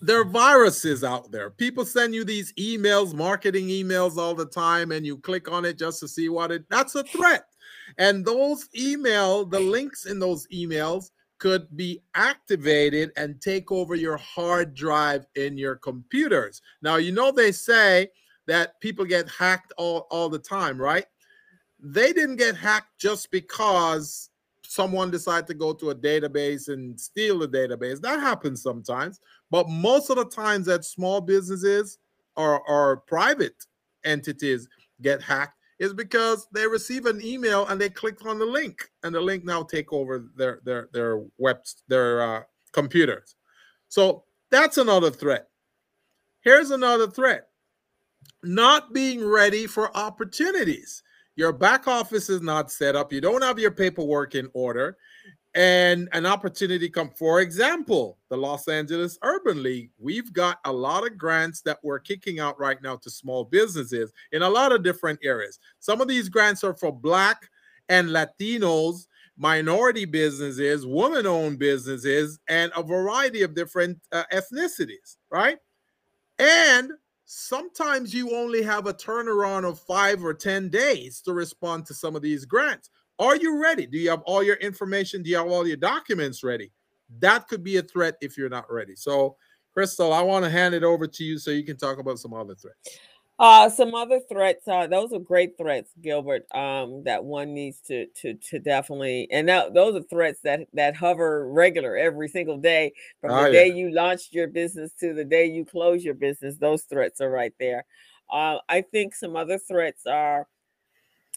there 0.00 0.20
are 0.20 0.24
viruses 0.24 1.02
out 1.02 1.30
there. 1.32 1.50
People 1.50 1.84
send 1.84 2.14
you 2.14 2.24
these 2.24 2.52
emails, 2.54 3.14
marketing 3.14 3.68
emails 3.68 4.16
all 4.16 4.34
the 4.34 4.46
time, 4.46 4.92
and 4.92 5.04
you 5.04 5.18
click 5.18 5.50
on 5.50 5.64
it 5.64 5.78
just 5.78 6.00
to 6.00 6.08
see 6.08 6.28
what 6.28 6.50
it 6.52 6.64
that's 6.70 6.94
a 6.94 7.04
threat. 7.04 7.44
And 7.96 8.24
those 8.24 8.68
email, 8.76 9.44
the 9.44 9.60
links 9.60 10.06
in 10.06 10.18
those 10.18 10.46
emails 10.48 11.10
could 11.38 11.74
be 11.76 12.02
activated 12.14 13.12
and 13.16 13.40
take 13.40 13.70
over 13.72 13.94
your 13.94 14.16
hard 14.16 14.74
drive 14.74 15.26
in 15.36 15.56
your 15.56 15.76
computers. 15.76 16.60
Now, 16.82 16.96
you 16.96 17.12
know 17.12 17.30
they 17.30 17.52
say 17.52 18.10
that 18.46 18.80
people 18.80 19.04
get 19.04 19.28
hacked 19.28 19.72
all, 19.76 20.06
all 20.10 20.28
the 20.28 20.38
time, 20.38 20.80
right? 20.80 21.06
They 21.80 22.12
didn't 22.12 22.36
get 22.36 22.56
hacked 22.56 22.98
just 22.98 23.30
because 23.30 24.30
someone 24.62 25.10
decided 25.10 25.46
to 25.46 25.54
go 25.54 25.72
to 25.72 25.90
a 25.90 25.94
database 25.94 26.68
and 26.68 27.00
steal 27.00 27.38
the 27.38 27.48
database. 27.48 28.00
That 28.00 28.20
happens 28.20 28.62
sometimes. 28.62 29.20
But 29.50 29.68
most 29.68 30.10
of 30.10 30.16
the 30.16 30.24
times 30.24 30.66
that 30.66 30.84
small 30.84 31.20
businesses 31.20 31.98
or, 32.36 32.60
or 32.68 32.98
private 32.98 33.54
entities 34.04 34.68
get 35.00 35.22
hacked 35.22 35.54
is 35.78 35.94
because 35.94 36.48
they 36.52 36.66
receive 36.66 37.06
an 37.06 37.20
email 37.24 37.66
and 37.66 37.80
they 37.80 37.88
click 37.88 38.24
on 38.26 38.38
the 38.38 38.44
link 38.44 38.90
and 39.02 39.14
the 39.14 39.20
link 39.20 39.44
now 39.44 39.62
take 39.62 39.92
over 39.92 40.24
their 40.36 40.60
their 40.64 40.88
their 40.92 41.22
webs 41.38 41.82
their 41.88 42.20
uh, 42.20 42.42
computers. 42.72 43.36
So 43.88 44.24
that's 44.50 44.78
another 44.78 45.10
threat. 45.10 45.48
Here's 46.40 46.70
another 46.70 47.08
threat. 47.08 47.48
Not 48.42 48.92
being 48.92 49.24
ready 49.24 49.66
for 49.66 49.96
opportunities. 49.96 51.02
Your 51.36 51.52
back 51.52 51.86
office 51.86 52.28
is 52.28 52.42
not 52.42 52.72
set 52.72 52.96
up. 52.96 53.12
You 53.12 53.20
don't 53.20 53.42
have 53.42 53.58
your 53.58 53.70
paperwork 53.70 54.34
in 54.34 54.48
order 54.54 54.96
and 55.58 56.08
an 56.12 56.24
opportunity 56.24 56.88
come. 56.88 57.10
For 57.10 57.40
example 57.40 58.16
the 58.28 58.36
los 58.36 58.68
angeles 58.68 59.18
urban 59.22 59.60
league 59.60 59.90
we've 59.98 60.32
got 60.32 60.58
a 60.64 60.72
lot 60.72 61.04
of 61.04 61.18
grants 61.18 61.62
that 61.62 61.78
we're 61.82 61.98
kicking 61.98 62.38
out 62.38 62.58
right 62.60 62.80
now 62.80 62.94
to 62.94 63.10
small 63.10 63.44
businesses 63.44 64.12
in 64.30 64.42
a 64.42 64.48
lot 64.48 64.70
of 64.70 64.84
different 64.84 65.18
areas. 65.24 65.58
Some 65.80 66.00
of 66.00 66.06
these 66.06 66.28
grants 66.28 66.62
are 66.62 66.74
for 66.74 66.92
black 66.92 67.50
and 67.88 68.10
latinos 68.10 69.08
minority 69.36 70.04
businesses 70.04 70.86
woman-owned 70.86 71.58
businesses 71.58 72.38
and 72.48 72.70
a 72.76 72.82
variety 72.82 73.42
of 73.42 73.56
different 73.56 73.98
uh, 74.12 74.22
ethnicities 74.32 75.16
right? 75.30 75.58
And 76.38 76.92
sometimes 77.24 78.14
you 78.14 78.32
only 78.32 78.62
have 78.62 78.86
a 78.86 78.94
turnaround 78.94 79.68
of 79.68 79.80
five 79.80 80.24
or 80.24 80.34
ten 80.34 80.68
days 80.68 81.20
to 81.22 81.32
respond 81.32 81.84
to 81.86 81.94
some 81.94 82.14
of 82.14 82.22
these 82.22 82.44
grants 82.44 82.90
are 83.18 83.36
you 83.36 83.60
ready? 83.60 83.86
Do 83.86 83.98
you 83.98 84.10
have 84.10 84.22
all 84.22 84.42
your 84.42 84.56
information? 84.56 85.22
Do 85.22 85.30
you 85.30 85.36
have 85.36 85.48
all 85.48 85.66
your 85.66 85.76
documents 85.76 86.42
ready? 86.42 86.72
That 87.20 87.48
could 87.48 87.64
be 87.64 87.76
a 87.76 87.82
threat 87.82 88.16
if 88.20 88.36
you're 88.36 88.48
not 88.48 88.70
ready. 88.70 88.94
So, 88.94 89.36
Crystal, 89.72 90.12
I 90.12 90.22
want 90.22 90.44
to 90.44 90.50
hand 90.50 90.74
it 90.74 90.84
over 90.84 91.06
to 91.06 91.24
you 91.24 91.38
so 91.38 91.50
you 91.50 91.64
can 91.64 91.76
talk 91.76 91.98
about 91.98 92.18
some 92.18 92.34
other 92.34 92.54
threats. 92.54 92.98
Uh, 93.38 93.70
some 93.70 93.94
other 93.94 94.18
threats. 94.28 94.66
Uh, 94.66 94.88
those 94.88 95.12
are 95.12 95.20
great 95.20 95.56
threats, 95.56 95.92
Gilbert. 96.02 96.44
Um, 96.52 97.04
that 97.04 97.22
one 97.22 97.54
needs 97.54 97.80
to 97.82 98.06
to 98.06 98.34
to 98.34 98.58
definitely, 98.58 99.28
and 99.30 99.48
that, 99.48 99.74
those 99.74 99.94
are 99.94 100.02
threats 100.02 100.40
that 100.40 100.62
that 100.72 100.96
hover 100.96 101.48
regular 101.48 101.96
every 101.96 102.28
single 102.28 102.58
day 102.58 102.92
from 103.20 103.30
Oh, 103.30 103.44
the 103.44 103.52
yeah. 103.52 103.60
day 103.60 103.68
you 103.68 103.92
launched 103.92 104.32
your 104.32 104.48
business 104.48 104.92
to 104.98 105.14
the 105.14 105.24
day 105.24 105.46
you 105.46 105.64
close 105.64 106.04
your 106.04 106.14
business. 106.14 106.56
Those 106.56 106.82
threats 106.82 107.20
are 107.20 107.30
right 107.30 107.54
there. 107.60 107.84
Uh, 108.28 108.58
I 108.68 108.82
think 108.82 109.14
some 109.14 109.36
other 109.36 109.58
threats 109.58 110.04
are 110.04 110.48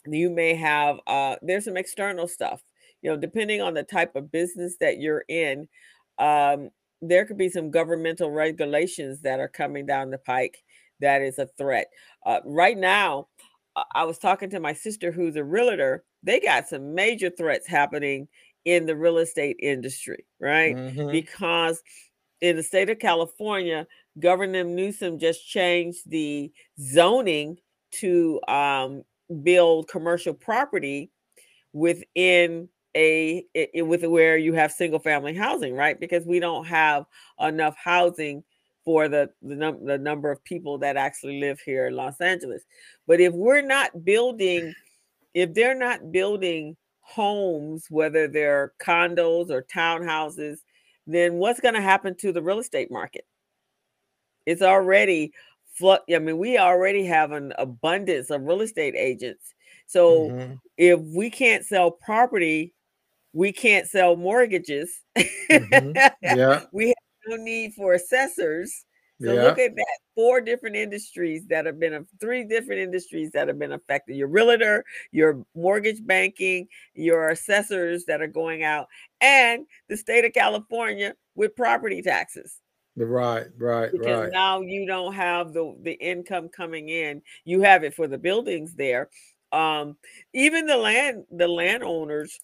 you 0.06 0.30
may 0.30 0.56
have 0.56 1.00
uh 1.08 1.36
there's 1.42 1.66
some 1.66 1.78
external 1.78 2.28
stuff 2.28 2.64
you 3.02 3.10
know 3.10 3.18
depending 3.18 3.62
on 3.62 3.74
the 3.74 3.84
type 3.84 4.16
of 4.16 4.32
business 4.32 4.78
that 4.80 5.00
you're 5.00 5.26
in 5.30 5.68
um 6.18 6.70
there 7.02 7.26
could 7.26 7.38
be 7.38 7.50
some 7.50 7.72
governmental 7.72 8.30
regulations 8.32 9.22
that 9.22 9.40
are 9.40 9.48
coming 9.48 9.86
down 9.86 10.10
the 10.12 10.18
pike 10.18 10.64
that 11.00 11.22
is 11.22 11.40
a 11.40 11.48
threat 11.58 11.88
uh, 12.26 12.40
right 12.46 12.78
now 12.78 13.28
i 13.94 14.04
was 14.04 14.18
talking 14.18 14.50
to 14.50 14.60
my 14.60 14.74
sister 14.74 15.12
who's 15.12 15.36
a 15.36 15.44
realtor 15.44 16.04
they 16.24 16.40
got 16.40 16.68
some 16.68 16.94
major 16.94 17.30
threats 17.30 17.68
happening 17.68 18.28
in 18.66 18.86
the 18.86 18.96
real 18.96 19.18
estate 19.18 19.58
industry 19.62 20.26
right 20.40 20.78
Mhm. 20.78 21.12
because 21.12 21.82
in 22.42 22.56
the 22.56 22.64
state 22.64 22.90
of 22.90 23.00
California, 23.00 23.88
Governor 24.20 24.64
Newsom 24.64 25.20
just 25.20 25.46
changed 25.48 26.10
the 26.10 26.52
zoning 26.80 27.58
to 27.92 28.42
um, 28.48 29.04
build 29.44 29.88
commercial 29.88 30.34
property 30.34 31.12
within 31.74 32.68
a 32.96 33.46
i- 33.56 33.70
i- 33.78 33.82
with 33.82 34.04
where 34.06 34.38
you 34.38 34.54
have 34.54 34.72
single 34.72 35.00
family 35.00 35.34
housing, 35.34 35.74
right? 35.74 36.00
Because 36.00 36.26
we 36.26 36.40
don't 36.40 36.66
have 36.66 37.06
enough 37.40 37.76
housing 37.78 38.44
for 38.84 39.08
the 39.08 39.30
the, 39.42 39.56
num- 39.56 39.86
the 39.86 39.98
number 39.98 40.32
of 40.32 40.44
people 40.44 40.78
that 40.80 40.98
actually 40.98 41.40
live 41.40 41.60
here 41.62 41.88
in 41.88 41.96
Los 41.96 42.20
Angeles. 42.20 42.64
But 43.08 43.22
if 43.22 43.34
we're 43.34 43.62
not 43.62 44.04
building, 44.04 44.74
if 45.34 45.54
they're 45.54 45.76
not 45.76 46.12
building 46.12 46.76
homes, 47.02 47.88
whether 47.90 48.28
they're 48.28 48.74
condos 48.82 49.50
or 49.50 49.64
townhouses, 49.64 50.60
then 51.08 51.36
what's 51.36 51.60
going 51.60 51.74
to 51.76 51.82
happen 51.82 52.16
to 52.16 52.32
the 52.32 52.42
real 52.42 52.60
estate 52.60 52.92
market? 52.92 53.26
It's 54.46 54.62
already 54.62 55.34
I 55.84 56.20
mean, 56.20 56.38
we 56.38 56.58
already 56.58 57.06
have 57.06 57.32
an 57.32 57.54
abundance 57.58 58.30
of 58.30 58.44
real 58.44 58.62
estate 58.62 58.96
agents. 58.96 59.54
So 59.88 60.30
Mhm. 60.30 60.60
if 60.78 61.00
we 61.00 61.30
can't 61.30 61.66
sell 61.66 61.92
property, 61.92 62.74
we 63.34 63.52
can't 63.52 63.88
sell 63.88 64.16
mortgages. 64.16 65.02
Mhm. 65.50 65.96
Yeah. 66.22 66.66
we 66.72 66.88
have 66.90 66.96
no 67.28 67.36
need 67.38 67.74
for 67.74 67.94
assessors. 67.94 68.86
So 69.22 69.34
Yeah. 69.34 69.44
look 69.44 69.60
at 69.60 69.76
that. 69.76 70.00
Four 70.16 70.42
different 70.42 70.76
industries 70.76 71.46
that 71.48 71.66
have 71.66 71.80
been, 71.80 72.08
three 72.20 72.44
different 72.44 72.82
industries 72.82 73.32
that 73.32 73.48
have 73.48 73.60
been 73.60 73.72
affected. 73.74 74.16
Your 74.16 74.28
realtor, 74.28 74.84
your 75.12 75.46
mortgage 75.56 76.06
banking, 76.06 76.68
your 76.96 77.30
assessors 77.30 78.06
that 78.06 78.22
are 78.22 78.28
going 78.28 78.64
out, 78.64 78.88
and 79.22 79.68
the 79.90 79.98
state 79.98 80.26
of 80.26 80.34
California 80.34 81.16
with 81.36 81.56
property 81.56 82.02
taxes 82.02 82.61
Right, 82.96 83.48
right, 83.58 83.92
right. 83.92 83.92
because 83.92 84.22
right. 84.22 84.32
now 84.32 84.62
you 84.62 84.86
don't 84.86 85.14
have 85.14 85.54
the 85.54 85.76
the 85.82 85.94
income 85.94 86.50
coming 86.50 86.90
in 86.90 87.22
you 87.46 87.62
have 87.62 87.84
it 87.84 87.94
for 87.94 88.08
the 88.08 88.18
buildings 88.18 88.74
there 88.76 89.10
um 89.52 89.98
even 90.34 90.66
the 90.66 90.78
land 90.78 91.26
the 91.32 91.48
landowners 91.48 92.40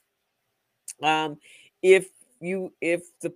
um 1.02 1.38
if 1.82 2.10
you 2.42 2.74
if 2.82 3.02
the 3.22 3.34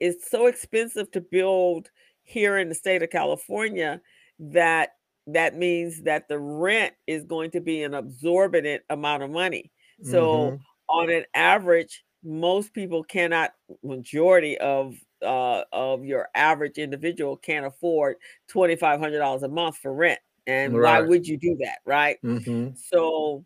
it's 0.00 0.30
so 0.30 0.46
expensive 0.46 1.10
to 1.10 1.20
build 1.20 1.90
here 2.24 2.58
in 2.58 2.68
the 2.68 2.74
state 2.74 3.02
of 3.02 3.10
california 3.10 4.00
that 4.38 4.90
that 5.26 5.56
means 5.56 6.02
that 6.02 6.26
the 6.28 6.38
rent 6.38 6.94
is 7.06 7.24
going 7.24 7.50
to 7.50 7.60
be 7.60 7.82
an 7.82 7.94
absorbent 7.94 8.82
amount 8.90 9.22
of 9.22 9.30
money 9.30 9.70
so 10.02 10.54
Mhm. 10.54 10.60
on 10.88 11.10
an 11.10 11.24
average 11.34 12.04
most 12.24 12.72
people 12.72 13.04
cannot 13.04 13.52
majority 13.82 14.58
of 14.58 14.94
uh, 15.22 15.64
of 15.72 16.04
your 16.04 16.28
average 16.34 16.78
individual 16.78 17.36
can't 17.36 17.66
afford 17.66 18.16
$2500 18.48 19.42
a 19.42 19.48
month 19.48 19.76
for 19.78 19.94
rent 19.94 20.20
and 20.46 20.78
why 20.80 21.00
would 21.00 21.26
you 21.26 21.36
do 21.38 21.56
that 21.60 21.78
right? 21.86 22.18
Mhm. 22.24 22.76
so 22.76 23.44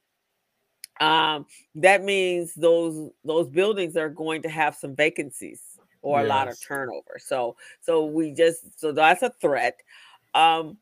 um 1.01 1.47
that 1.75 2.03
means 2.03 2.55
those 2.55 3.11
those 3.25 3.49
buildings 3.49 3.97
are 3.97 4.09
going 4.09 4.43
to 4.43 4.49
have 4.49 4.75
some 4.75 4.95
vacancies 4.97 5.79
or 6.03 6.21
a 6.21 6.25
lot 6.25 6.49
of 6.49 6.59
turnover. 6.61 7.19
So 7.19 7.57
so 7.81 8.07
we 8.07 8.33
just 8.33 8.79
so 8.79 8.93
that's 8.93 9.23
a 9.23 9.31
threat. 9.41 9.81
Um 10.35 10.79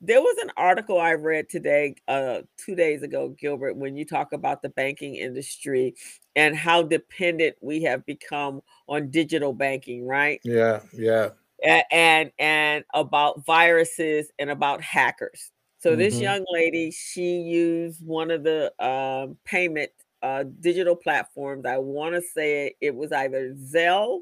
there 0.00 0.20
was 0.20 0.36
an 0.42 0.50
article 0.56 0.98
I 1.00 1.12
read 1.14 1.48
today, 1.48 1.94
uh, 2.06 2.42
two 2.56 2.74
days 2.76 3.02
ago, 3.02 3.30
Gilbert, 3.30 3.76
when 3.76 3.96
you 3.96 4.04
talk 4.04 4.32
about 4.32 4.62
the 4.62 4.68
banking 4.70 5.16
industry 5.16 5.94
and 6.36 6.56
how 6.56 6.82
dependent 6.82 7.56
we 7.60 7.82
have 7.82 8.06
become 8.06 8.60
on 8.88 9.10
digital 9.10 9.52
banking, 9.52 10.06
right? 10.06 10.40
Yeah, 10.44 10.80
yeah. 10.92 11.30
A- 11.64 11.84
And 11.92 12.30
and 12.38 12.84
about 12.94 13.44
viruses 13.44 14.30
and 14.38 14.50
about 14.50 14.80
hackers. 14.82 15.50
So 15.80 15.96
this 15.96 16.16
Mhm. 16.16 16.22
young 16.22 16.44
lady, 16.50 16.90
she 16.90 17.38
used 17.40 18.04
one 18.04 18.30
of 18.30 18.44
the 18.44 18.72
um, 18.84 19.36
payment 19.44 19.90
uh, 20.22 20.44
digital 20.60 20.96
platforms. 20.96 21.64
I 21.66 21.78
want 21.78 22.14
to 22.14 22.22
say 22.22 22.74
it 22.80 22.94
was 22.94 23.12
either 23.12 23.54
Zelle 23.54 24.20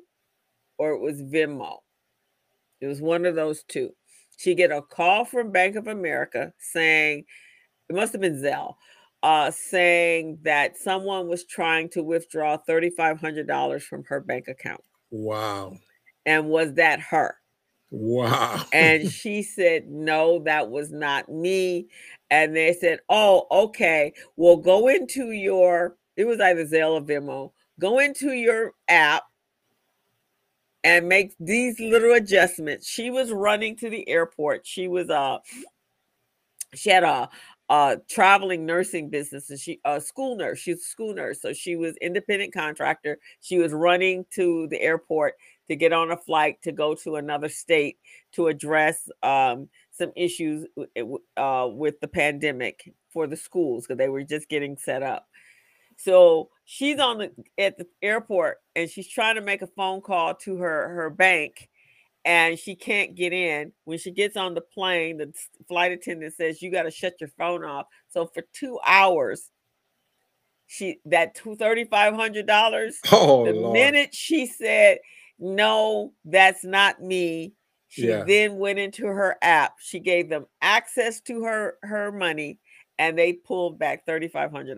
or 0.79 0.93
it 0.93 1.01
was 1.01 1.23
Venmo. 1.23 1.79
It 2.81 2.87
was 2.87 3.01
one 3.01 3.25
of 3.27 3.35
those 3.35 3.63
two. 3.65 3.95
She 4.37 4.55
get 4.55 4.71
a 4.71 4.83
call 4.83 5.25
from 5.25 5.51
Bank 5.53 5.77
of 5.77 5.87
America 5.87 6.53
saying 6.59 7.25
it 7.89 7.97
must 7.97 8.13
have 8.13 8.21
been 8.21 8.43
Zelle, 8.43 8.75
uh, 9.23 9.51
saying 9.51 10.39
that 10.43 10.77
someone 10.77 11.29
was 11.29 11.45
trying 11.45 11.89
to 11.91 12.03
withdraw 12.03 12.57
thirty 12.57 12.91
five 12.91 13.21
hundred 13.21 13.47
dollars 13.47 13.85
from 13.85 14.05
her 14.05 14.21
bank 14.21 14.49
account, 14.49 14.83
Wow. 15.11 15.79
and 16.25 16.47
was 16.49 16.75
that 16.75 17.01
her? 17.01 17.37
Wow. 17.91 18.65
And 18.73 19.09
she 19.11 19.43
said, 19.43 19.87
No, 19.89 20.41
that 20.41 20.71
was 20.71 20.93
not 20.93 21.29
me. 21.29 21.89
And 22.31 22.55
they 22.55 22.73
said, 22.73 23.01
Oh, 23.09 23.47
okay. 23.51 24.13
Well, 24.37 24.57
go 24.57 24.89
into 24.89 25.31
your, 25.33 25.97
it 26.17 26.25
was 26.25 26.41
either 26.41 26.65
Zelle 26.67 27.01
or 27.01 27.03
Venmo, 27.03 27.53
go 27.79 27.99
into 27.99 28.33
your 28.33 28.73
app 28.89 29.25
and 30.87 31.09
make 31.09 31.35
these 31.41 31.81
little 31.81 32.13
adjustments. 32.15 32.87
She 32.87 33.11
was 33.11 33.33
running 33.33 33.75
to 33.79 33.91
the 33.91 34.09
airport. 34.09 34.65
She 34.67 34.87
was, 34.87 35.11
uh, 35.11 35.39
she 36.75 36.91
had 36.91 37.03
a, 37.03 37.29
traveling 38.09 38.65
nursing 38.65 39.11
business 39.11 39.51
and 39.51 39.59
she 39.59 39.81
a 39.85 40.01
school 40.01 40.37
nurse 40.37 40.61
she's 40.61 40.79
a 40.79 40.85
school 40.85 41.13
nurse 41.13 41.43
so 41.43 41.53
she 41.53 41.75
was 41.75 41.97
independent 41.97 42.55
contractor 42.55 43.19
she 43.41 43.59
was 43.59 43.73
running 43.73 44.25
to 44.31 44.69
the 44.69 44.81
airport 44.81 45.35
to 45.69 45.75
get 45.75 45.93
on 45.93 46.13
a 46.13 46.17
flight 46.17 46.63
to 46.63 46.71
go 46.71 46.95
to 46.95 47.17
another 47.17 47.49
state 47.49 47.99
to 48.31 48.47
address 48.47 49.09
um, 49.25 49.69
some 49.91 50.13
issues 50.15 50.67
uh, 51.37 51.69
with 51.69 51.99
the 52.01 52.09
pandemic 52.09 52.93
for 53.13 53.27
the 53.27 53.37
schools 53.37 53.85
because 53.85 53.99
they 53.99 54.09
were 54.09 54.23
just 54.23 54.49
getting 54.49 54.77
set 54.77 55.03
up. 55.03 55.27
So 55.97 56.51
she's 56.65 56.99
on 57.01 57.19
the 57.19 57.33
at 57.59 57.79
the 57.79 57.87
airport 58.03 58.59
and 58.75 58.89
she's 58.91 59.09
trying 59.09 59.37
to 59.37 59.41
make 59.41 59.63
a 59.63 59.67
phone 59.69 60.01
call 60.01 60.35
to 60.37 60.57
her 60.59 60.89
her 60.91 61.11
bank, 61.11 61.69
and 62.25 62.59
she 62.59 62.75
can't 62.77 63.15
get 63.15 63.33
in. 63.33 63.73
When 63.85 63.99
she 63.99 64.11
gets 64.11 64.37
on 64.37 64.55
the 64.55 64.61
plane, 64.61 65.19
the 65.19 65.33
flight 65.69 65.93
attendant 65.93 66.35
says 66.35 66.63
you 66.63 66.71
got 66.71 66.83
to 66.85 66.91
shut 66.91 67.15
your 67.21 67.31
phone 67.39 67.65
off. 67.65 67.87
So 68.09 68.27
for 68.27 68.43
two 68.53 68.79
hours, 68.87 69.51
she 70.67 71.01
that 71.07 71.35
two 71.35 71.57
thirty 71.57 71.85
five 71.85 72.15
hundred 72.15 72.47
dollars 72.47 72.97
Oh, 73.11 73.45
the 73.45 73.53
Lord. 73.55 73.73
minute 73.73 74.15
she 74.15 74.47
said, 74.47 74.99
No, 75.39 76.13
that's 76.25 76.65
not 76.65 77.01
me, 77.03 77.55
she 77.89 78.09
Yeah. 78.09 78.25
then 78.25 78.59
went 78.59 78.79
into 78.79 79.07
her 79.07 79.37
app. 79.43 79.75
She 79.81 80.01
gave 80.01 80.29
them 80.29 80.47
access 80.63 81.21
to 81.23 81.45
her 81.45 81.79
her 81.83 82.13
money 82.13 82.59
and 82.99 83.17
they 83.19 83.35
pulled 83.35 83.79
back 83.79 84.07
$3,500. 84.07 84.77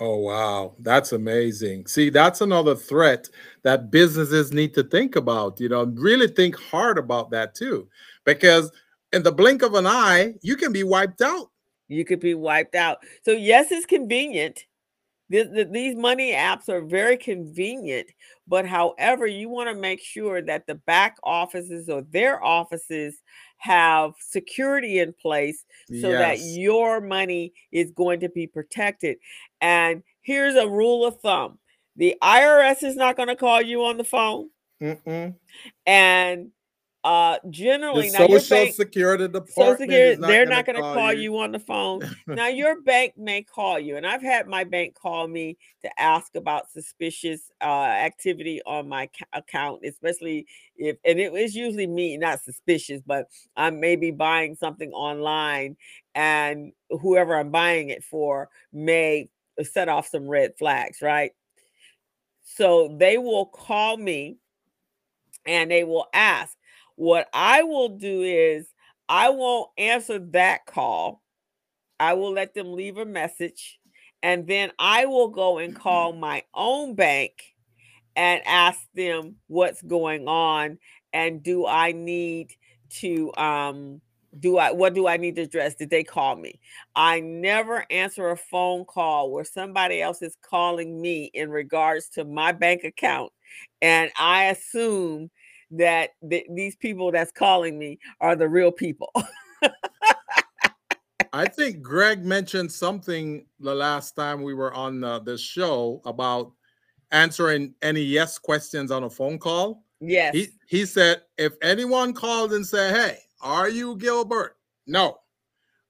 Oh, 0.00 0.16
wow. 0.16 0.74
That's 0.80 1.12
amazing. 1.12 1.86
See, 1.86 2.10
that's 2.10 2.40
another 2.40 2.74
threat 2.74 3.28
that 3.62 3.90
businesses 3.90 4.52
need 4.52 4.74
to 4.74 4.82
think 4.82 5.14
about. 5.14 5.60
You 5.60 5.68
know, 5.68 5.84
really 5.84 6.26
think 6.28 6.56
hard 6.58 6.98
about 6.98 7.30
that 7.30 7.54
too. 7.54 7.88
Because 8.24 8.72
in 9.12 9.22
the 9.22 9.32
blink 9.32 9.62
of 9.62 9.74
an 9.74 9.86
eye, 9.86 10.34
you 10.42 10.56
can 10.56 10.72
be 10.72 10.82
wiped 10.82 11.22
out. 11.22 11.50
You 11.88 12.04
could 12.04 12.20
be 12.20 12.34
wiped 12.34 12.74
out. 12.74 12.98
So, 13.24 13.30
yes, 13.32 13.70
it's 13.70 13.86
convenient. 13.86 14.64
Th- 15.30 15.50
th- 15.50 15.68
These 15.70 15.96
money 15.96 16.32
apps 16.32 16.68
are 16.68 16.82
very 16.82 17.16
convenient, 17.16 18.08
but 18.46 18.66
however, 18.66 19.26
you 19.26 19.48
want 19.48 19.70
to 19.70 19.74
make 19.80 20.02
sure 20.02 20.42
that 20.42 20.66
the 20.66 20.74
back 20.74 21.16
offices 21.22 21.88
or 21.88 22.02
their 22.10 22.44
offices 22.44 23.22
have 23.56 24.12
security 24.20 24.98
in 24.98 25.14
place 25.14 25.64
so 26.00 26.10
that 26.12 26.40
your 26.40 27.00
money 27.00 27.54
is 27.72 27.90
going 27.92 28.20
to 28.20 28.28
be 28.28 28.46
protected. 28.46 29.16
And 29.64 30.02
here's 30.20 30.56
a 30.56 30.68
rule 30.68 31.06
of 31.06 31.20
thumb 31.20 31.58
the 31.96 32.16
IRS 32.22 32.82
is 32.82 32.96
not 32.96 33.16
going 33.16 33.28
to 33.28 33.36
call 33.36 33.62
you 33.62 33.84
on 33.84 33.96
the 33.96 34.04
phone. 34.04 34.50
Mm-mm. 34.82 35.34
And 35.86 36.50
uh 37.02 37.38
The 37.44 37.50
generally 37.50 38.10
now 38.10 38.26
your 38.26 38.40
Social 38.40 38.64
bank 38.64 38.74
Security 38.74 39.24
Social 39.24 39.40
Department 39.40 39.78
Security, 39.78 40.10
is 40.10 40.18
not 40.18 40.26
they're 40.26 40.44
gonna 40.44 40.56
not 40.56 40.66
going 40.66 40.76
to 40.76 40.82
call, 40.82 41.12
you. 41.12 41.38
on 41.38 41.52
the 41.52 41.58
phone. 41.58 42.00
now 42.26 42.48
your 42.48 42.80
bank 42.80 43.12
may 43.18 43.42
call 43.42 43.78
you, 43.78 43.96
and 43.96 44.06
I've 44.06 44.22
had 44.22 44.48
my 44.48 44.64
bank 44.64 44.94
call 44.94 45.28
me 45.28 45.58
to 45.82 46.00
ask 46.00 46.34
about 46.34 46.70
suspicious 46.70 47.50
uh, 47.60 47.84
activity 47.84 48.62
on 48.64 48.88
my 48.88 49.06
ca- 49.18 49.38
account, 49.38 49.82
especially 49.84 50.46
if, 50.76 50.96
and 51.04 51.20
it 51.20 51.30
was 51.30 51.54
usually 51.54 51.86
me, 51.86 52.16
not 52.16 52.40
suspicious, 52.40 53.02
but 53.04 53.28
I 53.54 53.68
may 53.68 53.96
be 53.96 54.10
buying 54.10 54.54
something 54.56 54.90
online, 54.92 55.76
and 56.14 56.72
whoever 56.88 57.36
I'm 57.36 57.50
buying 57.50 57.90
it 57.90 58.02
for 58.02 58.48
may 58.72 59.28
set 59.62 59.88
off 59.88 60.08
some 60.08 60.28
red 60.28 60.52
flags, 60.58 61.00
right? 61.02 61.32
So 62.42 62.96
they 62.98 63.18
will 63.18 63.46
call 63.46 63.96
me 63.96 64.38
and 65.46 65.70
they 65.70 65.84
will 65.84 66.06
ask. 66.12 66.56
What 66.96 67.28
I 67.32 67.62
will 67.62 67.90
do 67.90 68.22
is 68.22 68.68
I 69.08 69.30
won't 69.30 69.70
answer 69.76 70.18
that 70.30 70.66
call. 70.66 71.22
I 71.98 72.14
will 72.14 72.32
let 72.32 72.54
them 72.54 72.72
leave 72.72 72.98
a 72.98 73.04
message 73.04 73.78
and 74.22 74.46
then 74.46 74.72
I 74.78 75.06
will 75.06 75.28
go 75.28 75.58
and 75.58 75.74
call 75.74 76.12
my 76.12 76.42
own 76.54 76.94
bank 76.94 77.32
and 78.16 78.40
ask 78.46 78.80
them 78.94 79.36
what's 79.48 79.82
going 79.82 80.28
on 80.28 80.78
and 81.12 81.42
do 81.42 81.66
I 81.66 81.92
need 81.92 82.52
to 83.00 83.34
um 83.36 84.00
do 84.38 84.58
I 84.58 84.72
what 84.72 84.94
do 84.94 85.06
I 85.06 85.16
need 85.16 85.36
to 85.36 85.42
address? 85.42 85.74
Did 85.74 85.90
they 85.90 86.04
call 86.04 86.36
me? 86.36 86.60
I 86.96 87.20
never 87.20 87.84
answer 87.90 88.30
a 88.30 88.36
phone 88.36 88.84
call 88.84 89.30
where 89.30 89.44
somebody 89.44 90.02
else 90.02 90.22
is 90.22 90.36
calling 90.42 91.00
me 91.00 91.30
in 91.34 91.50
regards 91.50 92.08
to 92.10 92.24
my 92.24 92.52
bank 92.52 92.84
account 92.84 93.32
and 93.82 94.10
I 94.18 94.44
assume 94.44 95.30
that 95.72 96.10
th- 96.28 96.46
these 96.50 96.76
people 96.76 97.12
that's 97.12 97.32
calling 97.32 97.78
me 97.78 97.98
are 98.20 98.36
the 98.36 98.48
real 98.48 98.72
people. 98.72 99.12
I 101.32 101.46
think 101.46 101.82
Greg 101.82 102.24
mentioned 102.24 102.70
something 102.70 103.44
the 103.58 103.74
last 103.74 104.14
time 104.14 104.42
we 104.42 104.54
were 104.54 104.72
on 104.72 105.02
uh, 105.02 105.18
this 105.18 105.40
show 105.40 106.00
about 106.04 106.52
answering 107.10 107.74
any 107.82 108.02
yes 108.02 108.38
questions 108.38 108.92
on 108.92 109.02
a 109.02 109.10
phone 109.10 109.38
call. 109.38 109.84
yes. 110.00 110.32
He 110.32 110.48
he 110.68 110.86
said 110.86 111.22
if 111.36 111.54
anyone 111.60 112.12
called 112.12 112.52
and 112.52 112.64
said, 112.64 112.94
"Hey, 112.94 113.18
are 113.44 113.68
you 113.68 113.96
Gilbert?" 113.96 114.56
No. 114.86 115.18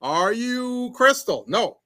Are 0.01 0.33
you 0.33 0.91
Crystal? 0.93 1.45
No. 1.47 1.79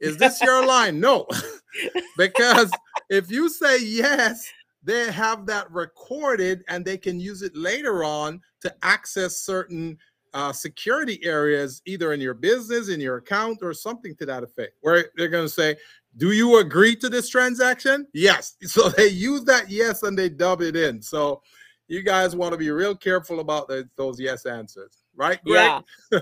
Is 0.00 0.16
this 0.16 0.40
your 0.40 0.66
line? 0.66 0.98
No. 0.98 1.26
because 2.16 2.70
if 3.08 3.30
you 3.30 3.48
say 3.48 3.80
yes, 3.82 4.50
they 4.82 5.10
have 5.12 5.46
that 5.46 5.70
recorded 5.70 6.64
and 6.68 6.84
they 6.84 6.96
can 6.96 7.20
use 7.20 7.42
it 7.42 7.54
later 7.54 8.02
on 8.02 8.40
to 8.62 8.74
access 8.82 9.36
certain 9.36 9.98
uh, 10.32 10.52
security 10.52 11.20
areas, 11.24 11.82
either 11.86 12.12
in 12.12 12.20
your 12.20 12.34
business, 12.34 12.88
in 12.88 13.00
your 13.00 13.16
account, 13.16 13.58
or 13.62 13.74
something 13.74 14.14
to 14.16 14.26
that 14.26 14.42
effect, 14.42 14.74
where 14.80 15.10
they're 15.16 15.28
going 15.28 15.44
to 15.44 15.48
say, 15.48 15.76
Do 16.16 16.32
you 16.32 16.58
agree 16.58 16.94
to 16.96 17.08
this 17.08 17.28
transaction? 17.28 18.06
Yes. 18.14 18.56
So 18.66 18.88
they 18.88 19.08
use 19.08 19.44
that 19.44 19.70
yes 19.70 20.02
and 20.02 20.16
they 20.16 20.28
dub 20.28 20.62
it 20.62 20.76
in. 20.76 21.02
So 21.02 21.42
you 21.88 22.02
guys 22.02 22.36
want 22.36 22.52
to 22.52 22.58
be 22.58 22.70
real 22.70 22.94
careful 22.94 23.40
about 23.40 23.66
the, 23.68 23.88
those 23.96 24.20
yes 24.20 24.46
answers, 24.46 24.99
right? 25.16 25.42
Greg? 25.44 25.84
Yeah. 26.12 26.20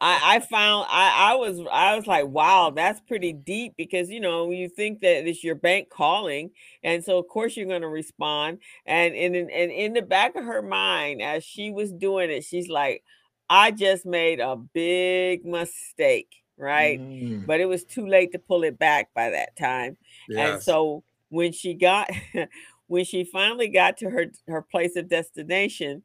I, 0.00 0.36
I 0.36 0.40
found 0.40 0.86
I, 0.90 1.32
I 1.32 1.34
was 1.36 1.60
I 1.70 1.96
was 1.96 2.06
like, 2.06 2.26
wow, 2.26 2.70
that's 2.74 3.00
pretty 3.00 3.32
deep 3.32 3.74
because 3.76 4.10
you 4.10 4.20
know 4.20 4.50
you 4.50 4.68
think 4.68 5.00
that 5.00 5.26
it's 5.26 5.44
your 5.44 5.54
bank 5.54 5.88
calling, 5.90 6.50
and 6.82 7.04
so 7.04 7.18
of 7.18 7.28
course 7.28 7.56
you're 7.56 7.66
going 7.66 7.82
to 7.82 7.88
respond. 7.88 8.58
And 8.86 9.14
in 9.14 9.34
and 9.34 9.50
in 9.72 9.92
the 9.92 10.02
back 10.02 10.36
of 10.36 10.44
her 10.44 10.62
mind, 10.62 11.22
as 11.22 11.44
she 11.44 11.70
was 11.70 11.92
doing 11.92 12.30
it, 12.30 12.44
she's 12.44 12.68
like, 12.68 13.04
I 13.48 13.70
just 13.70 14.06
made 14.06 14.40
a 14.40 14.56
big 14.56 15.44
mistake, 15.44 16.42
right? 16.56 17.00
Mm, 17.00 17.46
But 17.46 17.60
it 17.60 17.66
was 17.66 17.84
too 17.84 18.06
late 18.06 18.32
to 18.32 18.38
pull 18.38 18.64
it 18.64 18.78
back 18.78 19.10
by 19.14 19.30
that 19.30 19.56
time. 19.56 19.96
And 20.36 20.62
so 20.62 21.04
when 21.28 21.52
she 21.52 21.74
got 21.74 22.10
when 22.86 23.04
she 23.04 23.24
finally 23.24 23.68
got 23.68 23.96
to 23.98 24.10
her 24.10 24.26
her 24.48 24.62
place 24.62 24.96
of 24.96 25.08
destination, 25.08 26.02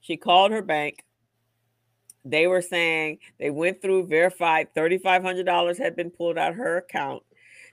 she 0.00 0.16
called 0.16 0.52
her 0.52 0.62
bank. 0.62 1.04
They 2.24 2.46
were 2.46 2.62
saying 2.62 3.18
they 3.38 3.50
went 3.50 3.82
through, 3.82 4.06
verified 4.06 4.74
$3,500 4.74 5.78
had 5.78 5.96
been 5.96 6.10
pulled 6.10 6.38
out 6.38 6.54
her 6.54 6.76
account. 6.78 7.24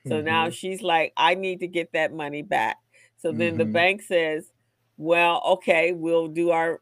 So 0.04 0.22
now 0.22 0.50
Mhm. 0.50 0.52
she's 0.52 0.82
like, 0.82 1.14
I 1.18 1.36
need 1.36 1.60
to 1.60 1.68
get 1.68 1.94
that 1.94 2.14
money 2.14 2.42
back. 2.42 2.78
So 3.18 3.32
then 3.32 3.58
the 3.58 3.66
Mhm. 3.66 3.66
bank 3.66 4.02
says, 4.02 4.52
well, 4.98 5.42
okay, 5.46 5.94
we'll 5.94 6.28
do 6.30 6.50
our 6.52 6.82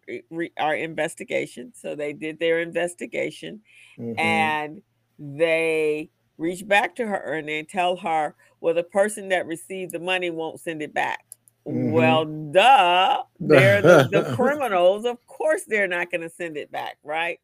our 0.57 0.75
investigation. 0.75 1.73
So 1.75 1.95
they 1.95 2.13
did 2.13 2.39
their 2.39 2.61
investigation 2.61 3.61
Mhm. 3.97 4.57
and 4.57 4.83
they 5.19 6.11
reach 6.37 6.67
back 6.67 6.95
to 6.97 7.07
her 7.07 7.33
and 7.35 7.49
they 7.49 7.63
tell 7.63 7.97
her, 7.97 8.35
well, 8.61 8.75
the 8.75 8.83
person 8.83 9.29
that 9.29 9.47
received 9.47 9.93
the 9.93 9.99
money 9.99 10.31
won't 10.31 10.61
send 10.61 10.81
it 10.83 10.93
back. 10.93 11.26
Mhm. 11.67 11.91
Well, 11.91 12.25
duh, 12.51 13.23
they're 13.39 13.81
the, 13.81 14.01
the 14.09 14.23
criminals. 14.35 15.05
Of 15.05 15.25
course, 15.27 15.63
they're 15.67 15.87
not 15.87 16.11
going 16.11 16.21
to 16.21 16.29
send 16.29 16.57
it 16.57 16.71
back, 16.71 16.97
right? 17.03 17.39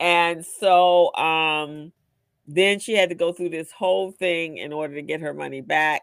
and 0.00 0.44
so 0.44 1.14
um 1.14 1.92
then 2.46 2.78
she 2.78 2.94
had 2.94 3.08
to 3.08 3.14
go 3.14 3.32
through 3.32 3.48
this 3.50 3.70
whole 3.70 4.12
thing 4.12 4.58
in 4.58 4.72
order 4.72 4.94
to 4.94 5.02
get 5.02 5.20
her 5.20 5.32
money 5.34 5.60
back 5.60 6.02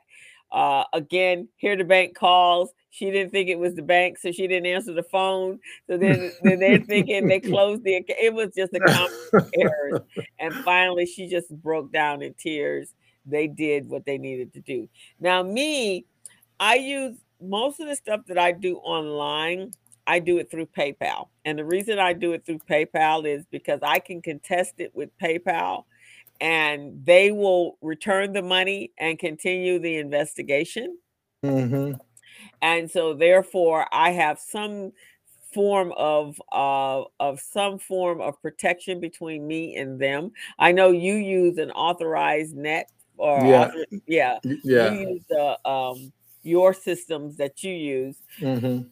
uh, 0.52 0.84
again, 0.94 1.48
here 1.58 1.76
the 1.76 1.84
bank 1.84 2.16
calls. 2.18 2.72
She 2.90 3.12
didn't 3.12 3.32
think 3.32 3.50
it 3.50 3.60
was 3.60 3.76
the 3.76 3.84
bank, 3.84 4.18
so 4.18 4.32
she 4.32 4.48
didn't 4.48 4.66
answer 4.66 4.94
the 4.94 5.04
phone. 5.04 5.60
So 5.88 5.98
then, 5.98 6.32
then 6.42 6.60
they're 6.60 6.80
thinking 6.80 7.28
they 7.28 7.40
closed 7.42 7.84
the 7.84 7.96
account. 7.96 8.20
It 8.20 8.34
was 8.34 8.50
just 8.56 8.74
a 8.74 8.82
common 8.82 9.10
errors. 9.54 10.00
And 10.40 10.58
finally, 10.66 11.06
she 11.06 11.28
just 11.28 11.50
broke 11.62 11.92
down 11.92 12.22
in 12.24 12.34
tears. 12.34 12.94
They 13.26 13.48
did 13.48 13.88
what 13.88 14.06
they 14.06 14.18
needed 14.18 14.54
to 14.54 14.62
do. 14.62 14.90
Now, 15.20 15.44
me, 15.44 16.06
I 16.60 16.76
use 16.76 17.18
most 17.42 17.80
of 17.80 17.88
the 17.88 17.96
stuff 17.96 18.22
that 18.28 18.38
I 18.38 18.52
do 18.52 18.78
online. 18.78 19.72
I 20.08 20.20
do 20.20 20.40
it 20.40 20.50
through 20.50 20.66
PayPal. 20.68 21.28
And 21.46 21.58
the 21.58 21.66
reason 21.66 22.00
I 22.00 22.14
do 22.14 22.34
it 22.34 22.46
through 22.46 22.60
PayPal 22.70 23.26
is 23.26 23.46
because 23.52 23.80
I 23.84 24.00
can 24.00 24.22
contest 24.22 24.76
it 24.80 24.94
with 24.96 25.10
PayPal 25.22 25.84
and 26.42 27.06
they 27.06 27.32
will 27.32 27.78
return 27.82 28.34
the 28.34 28.42
money 28.42 28.92
and 28.98 29.20
continue 29.20 29.80
the 29.80 29.98
investigation. 29.98 30.98
Mm-hmm. 31.46 31.94
And 32.62 32.90
so, 32.90 33.14
therefore, 33.14 33.88
I 33.92 34.12
have 34.12 34.40
some 34.40 34.92
form 35.54 35.94
of 35.98 36.42
uh, 36.52 37.04
of 37.20 37.40
some 37.40 37.80
form 37.80 38.22
of 38.22 38.42
protection 38.42 39.00
between 39.00 39.48
me 39.48 39.76
and 39.76 40.00
them. 40.00 40.32
I 40.58 40.72
know 40.72 40.92
you 40.92 41.16
use 41.16 41.58
an 41.58 41.72
Authorize.Net 41.72 42.90
or 43.18 43.46
Yeah. 43.46 43.62
author- 43.68 43.86
yeah, 44.08 44.40
Yeah. 44.64 44.92
you 44.94 45.10
use 45.10 45.24
um, 45.66 46.12
your 46.50 46.74
systems 46.74 47.38
that 47.38 47.64
you 47.64 47.74
use. 47.74 48.18
Mm-hmm. 48.40 48.88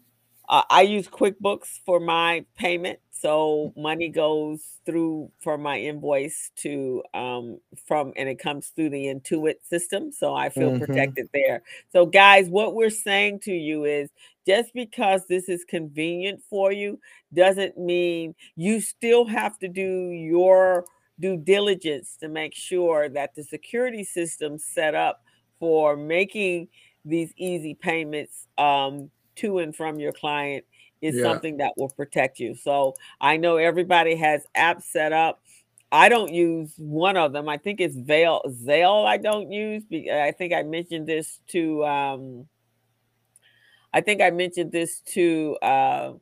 Uh, 0.50 0.64
I 0.70 0.84
use 0.84 1.08
QuickBooks 1.10 1.80
for 1.86 2.00
my 2.00 2.46
payment, 2.56 3.00
so 3.12 3.74
money 3.76 4.08
goes 4.08 4.62
through 4.86 5.30
for 5.42 5.58
my 5.58 5.78
invoice 5.78 6.52
to 6.58 7.04
um, 7.14 7.60
from, 7.86 8.14
and 8.16 8.30
it 8.30 8.40
comes 8.40 8.68
through 8.70 8.92
the 8.92 9.08
Intuit 9.08 9.56
system, 9.64 10.12
so 10.12 10.34
I 10.34 10.48
feel 10.48 10.72
Mhm. 10.72 10.80
protected 10.80 11.28
there. 11.34 11.64
So, 11.92 12.06
guys, 12.06 12.48
what 12.50 12.76
we're 12.76 12.90
saying 12.90 13.42
to 13.42 13.52
you 13.52 13.84
is 13.84 14.10
just 14.46 14.74
because 14.74 15.26
this 15.26 15.50
is 15.50 15.66
convenient 15.66 16.42
for 16.50 16.72
you 16.72 16.98
doesn't 17.34 17.78
mean 17.78 18.34
you 18.56 18.80
still 18.80 19.26
have 19.26 19.60
to 19.60 19.68
do 19.68 20.12
your 20.12 20.86
due 21.20 21.36
diligence 21.36 22.16
to 22.22 22.30
make 22.30 22.54
sure 22.56 23.10
that 23.10 23.36
the 23.36 23.44
security 23.44 24.06
system 24.06 24.58
set 24.58 24.96
up 24.96 25.24
for 25.60 25.98
making 25.98 26.70
these 27.08 27.34
easy 27.38 27.74
payments 27.74 28.48
um, 28.58 29.10
to 29.38 29.60
and 29.60 29.76
from 29.76 30.00
your 30.00 30.12
client 30.12 30.66
is 31.02 31.16
Yeah. 31.16 31.24
something 31.24 31.58
that 31.58 31.74
will 31.78 31.90
protect 31.90 32.40
you. 32.40 32.56
So 32.56 32.96
I 33.22 33.38
know 33.38 33.58
everybody 33.58 34.16
has 34.16 34.46
apps 34.56 34.84
set 34.84 35.14
up. 35.14 35.42
I 35.92 36.10
don't 36.10 36.34
use 36.34 36.74
one 36.78 37.16
of 37.16 37.32
them. 37.32 37.48
I 37.48 37.58
think 37.58 37.80
it's 37.80 37.96
Veil 37.96 38.42
Zelle. 38.48 39.06
I 39.06 39.18
don't 39.18 39.52
use. 39.52 39.84
I 39.92 40.34
think 40.38 40.54
I 40.54 40.64
mentioned 40.64 41.08
this 41.08 41.40
to. 41.48 41.86
Um, 41.86 42.48
I 43.94 44.02
think 44.02 44.22
I 44.22 44.30
mentioned 44.32 44.72
this 44.72 45.00
to 45.14 45.58
uh, 45.62 46.14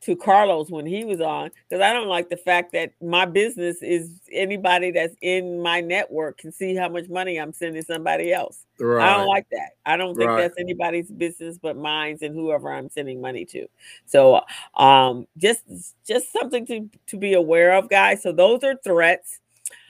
to 0.00 0.14
Carlos 0.16 0.70
when 0.70 0.86
he 0.86 1.04
was 1.04 1.20
on 1.20 1.50
because 1.68 1.82
I 1.82 1.92
don't 1.92 2.06
like 2.08 2.28
the 2.30 2.36
fact 2.36 2.72
that 2.72 2.92
my 3.02 3.24
business 3.26 3.82
is 3.82 4.20
anybody 4.32 4.90
that's 4.92 5.14
in 5.22 5.60
my 5.60 5.80
network 5.80 6.38
can 6.38 6.52
see 6.52 6.74
how 6.74 6.88
much 6.88 7.08
money 7.08 7.38
I'm 7.38 7.52
sending 7.52 7.82
somebody 7.82 8.32
else. 8.32 8.64
Right. 8.78 9.08
I 9.08 9.16
don't 9.16 9.26
like 9.26 9.46
that. 9.50 9.70
I 9.86 9.96
don't 9.96 10.14
think 10.16 10.28
Right. 10.30 10.42
that's 10.42 10.58
anybody's 10.58 11.10
business 11.10 11.58
but 11.58 11.76
mine's 11.76 12.22
and 12.22 12.34
whoever 12.34 12.72
I'm 12.72 12.88
sending 12.90 13.20
money 13.20 13.44
to. 13.46 13.66
So 14.06 14.40
um 14.74 15.26
just 15.36 15.64
just 16.06 16.32
something 16.32 16.64
to 16.66 16.88
to 17.08 17.16
be 17.16 17.34
aware 17.34 17.72
of, 17.74 17.88
guys. 17.88 18.22
So 18.22 18.32
those 18.32 18.62
are 18.64 18.76
threats. 18.84 19.40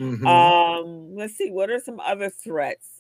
Mhm. 0.01 0.27
Um 0.27 1.15
let's 1.17 1.37
see 1.37 1.51
what 1.51 1.71
are 1.71 1.81
some 1.81 2.01
other 2.01 2.31
threats. 2.31 2.98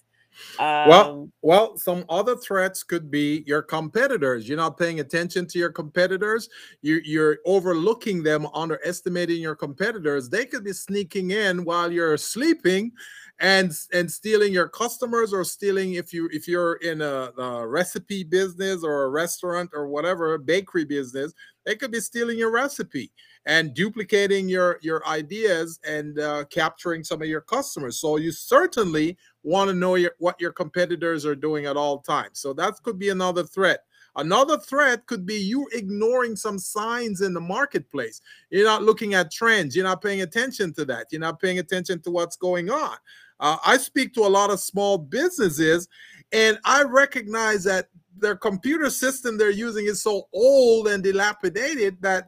Um 0.58 0.88
Well, 0.88 1.28
Well, 1.42 1.76
some 1.76 2.04
other 2.08 2.36
threats 2.36 2.82
could 2.82 3.10
be 3.10 3.44
your 3.46 3.62
competitors. 3.62 4.48
You're 4.48 4.56
not 4.56 4.76
paying 4.78 5.00
attention 5.00 5.46
to 5.48 5.58
your 5.58 5.70
competitors. 5.70 6.48
You, 6.82 7.00
you're 7.04 7.38
overlooking 7.46 8.22
them, 8.22 8.46
underestimating 8.54 9.40
your 9.40 9.54
competitors. 9.56 10.28
They 10.28 10.44
could 10.46 10.64
be 10.64 10.72
sneaking 10.72 11.30
in 11.30 11.64
while 11.64 11.90
you're 11.92 12.16
sleeping, 12.16 12.92
and 13.40 13.72
and 13.92 14.10
stealing 14.10 14.52
your 14.52 14.68
customers, 14.68 15.32
or 15.32 15.44
stealing 15.44 15.94
if 15.94 16.12
you 16.12 16.28
if 16.32 16.48
you're 16.48 16.74
in 16.76 17.00
a, 17.02 17.30
a 17.38 17.66
recipe 17.66 18.24
business 18.24 18.82
or 18.82 19.04
a 19.04 19.10
restaurant 19.10 19.70
or 19.72 19.86
whatever 19.88 20.36
bakery 20.38 20.84
business, 20.84 21.32
they 21.64 21.76
could 21.76 21.92
be 21.92 22.00
stealing 22.00 22.36
your 22.38 22.50
recipe 22.50 23.12
and 23.46 23.74
duplicating 23.74 24.48
your 24.48 24.78
your 24.82 25.06
ideas 25.06 25.78
and 25.84 26.18
uh, 26.18 26.44
capturing 26.50 27.04
some 27.04 27.22
of 27.22 27.28
your 27.28 27.40
customers. 27.42 28.00
So 28.00 28.16
you 28.16 28.32
certainly 28.32 29.16
want 29.48 29.68
to 29.68 29.74
know 29.74 29.94
your, 29.94 30.12
what 30.18 30.40
your 30.40 30.52
competitors 30.52 31.24
are 31.24 31.34
doing 31.34 31.66
at 31.66 31.76
all 31.76 32.00
times. 32.00 32.38
So 32.38 32.52
that 32.54 32.74
could 32.82 32.98
be 32.98 33.08
another 33.08 33.44
threat. 33.44 33.80
Another 34.16 34.58
threat 34.58 35.06
could 35.06 35.24
be 35.24 35.36
you 35.36 35.68
ignoring 35.72 36.36
some 36.36 36.58
signs 36.58 37.20
in 37.20 37.32
the 37.32 37.40
marketplace. 37.40 38.20
You're 38.50 38.66
not 38.66 38.82
looking 38.82 39.14
at 39.14 39.30
trends. 39.30 39.74
You're 39.74 39.84
not 39.84 40.02
paying 40.02 40.22
attention 40.22 40.74
to 40.74 40.84
that. 40.86 41.06
You're 41.10 41.20
not 41.20 41.40
paying 41.40 41.60
attention 41.60 42.02
to 42.02 42.10
what's 42.10 42.36
going 42.36 42.68
on. 42.68 42.96
Uh, 43.40 43.56
I 43.64 43.76
speak 43.76 44.14
to 44.14 44.22
a 44.22 44.28
lot 44.28 44.50
of 44.50 44.60
small 44.60 44.98
businesses, 44.98 45.88
and 46.32 46.58
I 46.64 46.82
recognize 46.82 47.62
that 47.64 47.86
their 48.16 48.36
computer 48.36 48.90
system 48.90 49.38
they're 49.38 49.50
using 49.50 49.86
is 49.86 50.02
so 50.02 50.28
old 50.32 50.88
and 50.88 51.02
dilapidated 51.04 52.02
that 52.02 52.26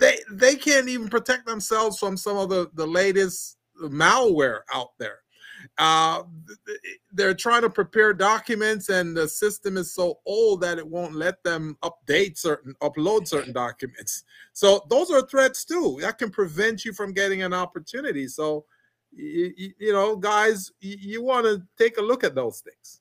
they 0.00 0.18
they 0.32 0.56
can't 0.56 0.88
even 0.88 1.08
protect 1.08 1.46
themselves 1.46 1.98
from 1.98 2.16
some 2.16 2.36
of 2.36 2.48
the 2.48 2.68
the 2.74 2.86
latest 2.86 3.58
malware 3.80 4.60
out 4.74 4.90
there 4.98 5.20
uh 5.78 6.22
th- 6.66 6.78
they're 7.12 7.34
trying 7.34 7.62
to 7.62 7.70
prepare 7.70 8.14
documents 8.14 8.88
and 8.88 9.16
the 9.16 9.28
system 9.28 9.76
is 9.76 9.92
so 9.92 10.18
old 10.24 10.60
that 10.60 10.78
it 10.78 10.86
won't 10.86 11.14
let 11.14 11.42
them 11.42 11.76
update 11.82 12.38
certain 12.38 12.74
upload 12.82 13.28
certain 13.28 13.52
documents 13.52 14.24
so 14.52 14.84
those 14.88 15.10
are 15.10 15.22
threats 15.26 15.64
too 15.64 15.98
that 16.00 16.18
can 16.18 16.30
prevent 16.30 16.84
you 16.84 16.92
from 16.92 17.12
getting 17.12 17.42
an 17.42 17.52
opportunity 17.52 18.26
so 18.26 18.64
you, 19.12 19.52
you 19.78 19.92
know 19.92 20.16
guys 20.16 20.72
you, 20.80 20.96
you 20.98 21.22
want 21.22 21.44
to 21.44 21.62
take 21.76 21.98
a 21.98 22.02
look 22.02 22.24
at 22.24 22.34
those 22.34 22.60
things 22.60 23.00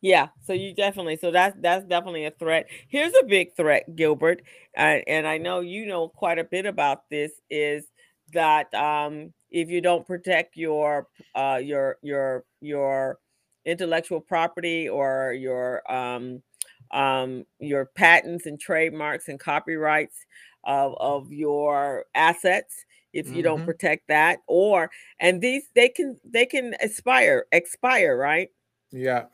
Yeah, 0.00 0.28
so 0.44 0.52
you 0.52 0.74
definitely 0.74 1.16
so 1.16 1.30
that's 1.30 1.56
that's 1.60 1.84
definitely 1.86 2.26
a 2.26 2.30
threat. 2.30 2.66
Here's 2.88 3.12
a 3.20 3.24
big 3.24 3.56
threat, 3.56 3.96
Gilbert, 3.96 4.42
uh, 4.76 5.00
and 5.06 5.26
I 5.26 5.38
know 5.38 5.60
you 5.60 5.86
know 5.86 6.08
quite 6.08 6.38
a 6.38 6.44
bit 6.44 6.66
about 6.66 7.08
this. 7.10 7.32
Is 7.50 7.86
that 8.32 8.72
um, 8.74 9.32
if 9.52 9.70
you 9.70 9.80
don't 9.80 10.06
protect 10.06 10.56
your 10.56 11.08
uh, 11.34 11.60
your 11.62 11.98
your 12.02 12.44
your 12.60 13.20
intellectual 13.64 14.20
property 14.20 14.88
or 14.88 15.32
your 15.34 15.82
um, 15.92 16.42
um, 16.90 17.44
your 17.60 17.86
patents 17.86 18.46
and 18.46 18.60
trademarks 18.60 19.28
and 19.28 19.40
copyrights 19.40 20.26
of, 20.64 20.94
of 21.00 21.32
your 21.32 22.06
assets, 22.14 22.84
if 23.12 23.30
you 23.30 23.42
don't 23.42 23.62
Mhm. 23.62 23.64
protect 23.64 24.08
that, 24.08 24.40
or 24.46 24.90
and 25.20 25.40
these 25.42 25.64
they 25.74 25.88
can 25.88 26.20
they 26.24 26.46
can 26.46 26.74
expire 26.80 27.46
expire, 27.52 28.16
right? 28.16 28.50
yeah 28.90 29.26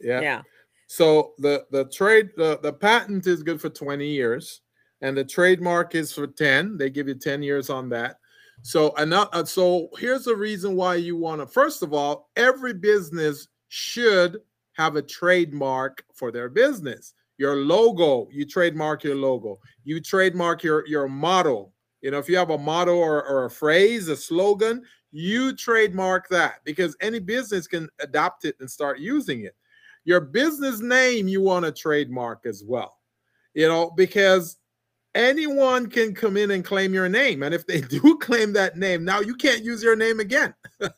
yeah 0.00 0.22
yeah. 0.22 0.42
So 0.88 1.34
the 1.38 1.66
the 1.72 1.86
trade 1.86 2.30
the, 2.36 2.58
the 2.62 2.72
patent 2.72 3.26
is 3.26 3.42
good 3.42 3.60
for 3.60 3.70
20 3.70 4.08
years 4.08 4.62
and 5.02 5.16
the 5.16 5.24
trademark 5.24 5.94
is 5.94 6.12
for 6.12 6.26
10. 6.28 6.78
They 6.78 6.90
give 6.90 7.08
you 7.08 7.14
10 7.16 7.42
years 7.42 7.70
on 7.70 7.88
that. 7.90 8.18
So 8.64 8.94
and 8.96 9.12
uh, 9.12 9.44
so 9.44 9.90
here's 9.98 10.24
the 10.24 10.34
reason 10.34 10.74
why 10.74 10.94
you 10.94 11.16
want 11.16 11.42
to 11.42 11.46
first 11.46 11.82
of 11.82 11.92
all, 11.92 12.30
every 12.34 12.72
business 12.72 13.48
should 13.68 14.38
have 14.72 14.96
a 14.96 15.02
trademark 15.02 16.02
for 16.14 16.32
their 16.32 16.48
business. 16.48 17.12
Your 17.36 17.56
logo, 17.56 18.28
you 18.32 18.46
trademark 18.46 19.04
your 19.04 19.16
logo. 19.16 19.58
You 19.84 20.00
trademark 20.00 20.62
your 20.62 20.86
your 20.86 21.08
motto. 21.08 21.72
You 22.00 22.10
know, 22.10 22.18
if 22.18 22.28
you 22.28 22.36
have 22.38 22.50
a 22.50 22.58
motto 22.58 22.96
or, 22.96 23.22
or 23.26 23.44
a 23.44 23.50
phrase, 23.50 24.08
a 24.08 24.16
slogan, 24.16 24.82
you 25.10 25.54
trademark 25.54 26.28
that 26.30 26.56
because 26.64 26.96
any 27.00 27.18
business 27.18 27.66
can 27.66 27.88
adopt 28.00 28.46
it 28.46 28.56
and 28.60 28.70
start 28.70 28.98
using 28.98 29.42
it 29.42 29.54
your 30.04 30.20
business 30.20 30.80
name 30.80 31.28
you 31.28 31.40
want 31.40 31.64
to 31.64 31.72
trademark 31.72 32.46
as 32.46 32.62
well 32.66 32.98
you 33.54 33.66
know 33.66 33.90
because 33.96 34.58
anyone 35.14 35.88
can 35.88 36.14
come 36.14 36.36
in 36.36 36.50
and 36.50 36.64
claim 36.64 36.92
your 36.92 37.08
name 37.08 37.42
and 37.42 37.54
if 37.54 37.66
they 37.66 37.80
do 37.98 38.18
claim 38.18 38.52
that 38.52 38.76
name 38.76 39.04
now 39.04 39.20
you 39.20 39.34
can't 39.34 39.64
use 39.64 39.82
your 39.82 39.96
name 39.96 40.20
again. 40.20 40.54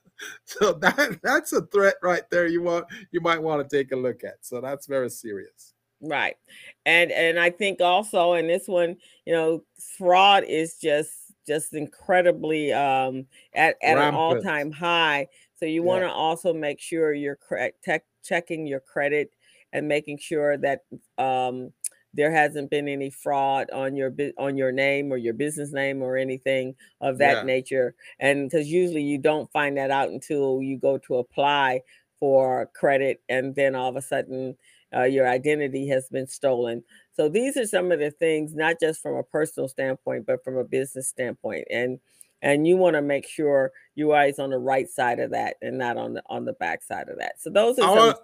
So 0.44 0.72
that 0.72 1.18
that's 1.22 1.52
a 1.52 1.62
threat 1.66 1.96
right 2.02 2.22
there 2.30 2.46
you 2.46 2.62
want 2.62 2.86
you 3.10 3.20
might 3.20 3.42
want 3.42 3.68
to 3.68 3.76
take 3.76 3.92
a 3.92 3.96
look 3.96 4.24
at. 4.24 4.38
So 4.40 4.60
that's 4.60 4.86
very 4.86 5.10
serious. 5.10 5.74
Right. 6.00 6.36
And 6.84 7.10
and 7.10 7.38
I 7.38 7.50
think 7.50 7.80
also 7.80 8.34
in 8.34 8.46
this 8.46 8.66
one, 8.66 8.96
you 9.24 9.32
know, 9.32 9.64
fraud 9.98 10.44
is 10.44 10.78
just 10.78 11.10
just 11.46 11.74
incredibly 11.74 12.72
um 12.72 13.26
at, 13.54 13.76
at 13.82 13.98
an 13.98 14.14
all-time 14.14 14.72
high. 14.72 15.28
So 15.56 15.64
you 15.64 15.82
want 15.82 16.02
to 16.02 16.10
also 16.10 16.52
make 16.52 16.80
sure 16.80 17.12
you're 17.12 17.36
correct 17.36 17.82
tech 17.84 18.04
checking 18.22 18.66
your 18.66 18.80
credit 18.80 19.30
and 19.72 19.88
making 19.88 20.18
sure 20.18 20.56
that 20.58 20.80
um 21.18 21.72
there 22.16 22.32
hasn't 22.32 22.70
been 22.70 22.88
any 22.88 23.10
fraud 23.10 23.70
on 23.70 23.96
your 23.96 24.14
on 24.38 24.56
your 24.56 24.72
name 24.72 25.12
or 25.12 25.16
your 25.16 25.34
business 25.34 25.72
name 25.72 26.02
or 26.02 26.16
anything 26.16 26.74
of 27.00 27.18
that 27.18 27.38
Yeah. 27.38 27.42
nature. 27.44 27.94
And 28.18 28.48
because 28.50 28.68
usually 28.68 29.02
you 29.02 29.18
don't 29.18 29.50
find 29.52 29.76
that 29.76 29.90
out 29.90 30.08
until 30.10 30.62
you 30.62 30.78
go 30.78 30.98
to 30.98 31.16
apply 31.16 31.82
for 32.18 32.70
credit, 32.74 33.22
and 33.28 33.54
then 33.54 33.74
all 33.74 33.90
of 33.90 33.96
a 33.96 34.02
sudden 34.02 34.56
uh, 34.94 35.02
your 35.02 35.28
identity 35.28 35.86
has 35.88 36.08
been 36.08 36.26
stolen. 36.26 36.82
So 37.12 37.28
these 37.28 37.56
are 37.56 37.66
some 37.66 37.92
of 37.92 37.98
the 37.98 38.10
things, 38.10 38.54
not 38.54 38.76
just 38.80 39.02
from 39.02 39.16
a 39.16 39.22
personal 39.22 39.68
standpoint, 39.68 40.26
but 40.26 40.42
from 40.44 40.56
a 40.56 40.64
business 40.64 41.08
standpoint. 41.08 41.66
And 41.70 41.98
and 42.42 42.66
you 42.66 42.76
want 42.76 42.94
to 42.96 43.02
make 43.02 43.26
sure 43.28 43.72
you 43.94 44.12
are 44.12 44.20
always 44.20 44.38
on 44.38 44.50
the 44.50 44.58
right 44.58 44.88
side 44.88 45.18
of 45.18 45.30
that 45.30 45.56
and 45.62 45.78
not 45.78 45.96
on 45.96 46.14
the 46.14 46.22
on 46.28 46.44
the 46.44 46.52
back 46.54 46.82
side 46.82 47.08
of 47.08 47.18
that. 47.18 47.40
So 47.40 47.50
those 47.50 47.78
are 47.78 47.88
some. 47.88 48.14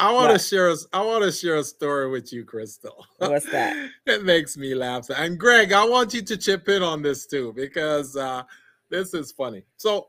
I 0.00 0.12
want 0.12 0.32
to 0.32 0.38
share. 0.38 0.68
a 0.70 0.76
I 0.92 1.02
want 1.04 1.24
to 1.24 1.32
share 1.32 1.56
a 1.56 1.64
story 1.64 2.08
with 2.10 2.32
you, 2.32 2.44
Crystal. 2.44 3.06
What's 3.18 3.50
that? 3.52 3.90
it 4.06 4.24
makes 4.24 4.56
me 4.56 4.74
laugh. 4.74 5.10
And 5.10 5.38
Greg, 5.38 5.72
I 5.72 5.84
want 5.84 6.14
you 6.14 6.22
to 6.22 6.36
chip 6.36 6.68
in 6.68 6.82
on 6.82 7.02
this 7.02 7.26
too 7.26 7.52
because 7.54 8.16
uh, 8.16 8.44
this 8.88 9.14
is 9.14 9.32
funny. 9.32 9.64
So, 9.76 10.08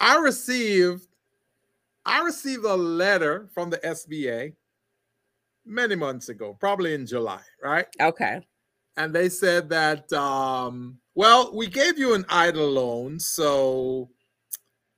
I 0.00 0.16
received, 0.18 1.06
I 2.06 2.22
received 2.22 2.64
a 2.64 2.74
letter 2.74 3.48
from 3.54 3.70
the 3.70 3.78
SBA 3.78 4.54
many 5.66 5.94
months 5.94 6.28
ago, 6.28 6.56
probably 6.58 6.94
in 6.94 7.06
July, 7.06 7.42
right? 7.62 7.86
Okay. 8.00 8.40
and 8.96 9.14
they 9.14 9.28
said 9.28 9.68
that 9.70 10.12
um 10.12 10.98
well 11.14 11.50
we 11.54 11.66
gave 11.66 11.98
you 11.98 12.14
an 12.14 12.24
EIDL 12.24 12.74
loan 12.74 13.18
so 13.18 14.10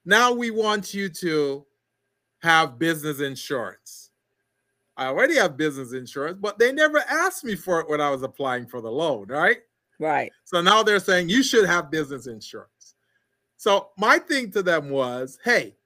now 0.04 0.32
we 0.32 0.50
want 0.50 0.92
you 0.94 1.08
to 1.08 1.64
have 2.42 2.78
business 2.78 3.20
insurance 3.20 4.03
i 4.96 5.06
already 5.06 5.36
have 5.36 5.56
business 5.56 5.92
insurance 5.92 6.38
but 6.40 6.58
they 6.58 6.72
never 6.72 6.98
asked 7.08 7.44
me 7.44 7.54
for 7.54 7.80
it 7.80 7.88
when 7.88 8.00
i 8.00 8.10
was 8.10 8.22
applying 8.22 8.66
for 8.66 8.80
the 8.80 8.90
loan 8.90 9.26
right 9.28 9.58
Right. 10.00 10.32
so 10.44 10.60
now 10.60 10.82
they're 10.82 10.98
saying 10.98 11.28
you 11.28 11.42
should 11.42 11.66
have 11.66 11.90
business 11.90 12.26
insurance 12.26 12.94
so 13.56 13.90
my 13.96 14.18
thing 14.18 14.50
to 14.52 14.62
them 14.62 14.90
was 14.90 15.38
hey 15.44 15.76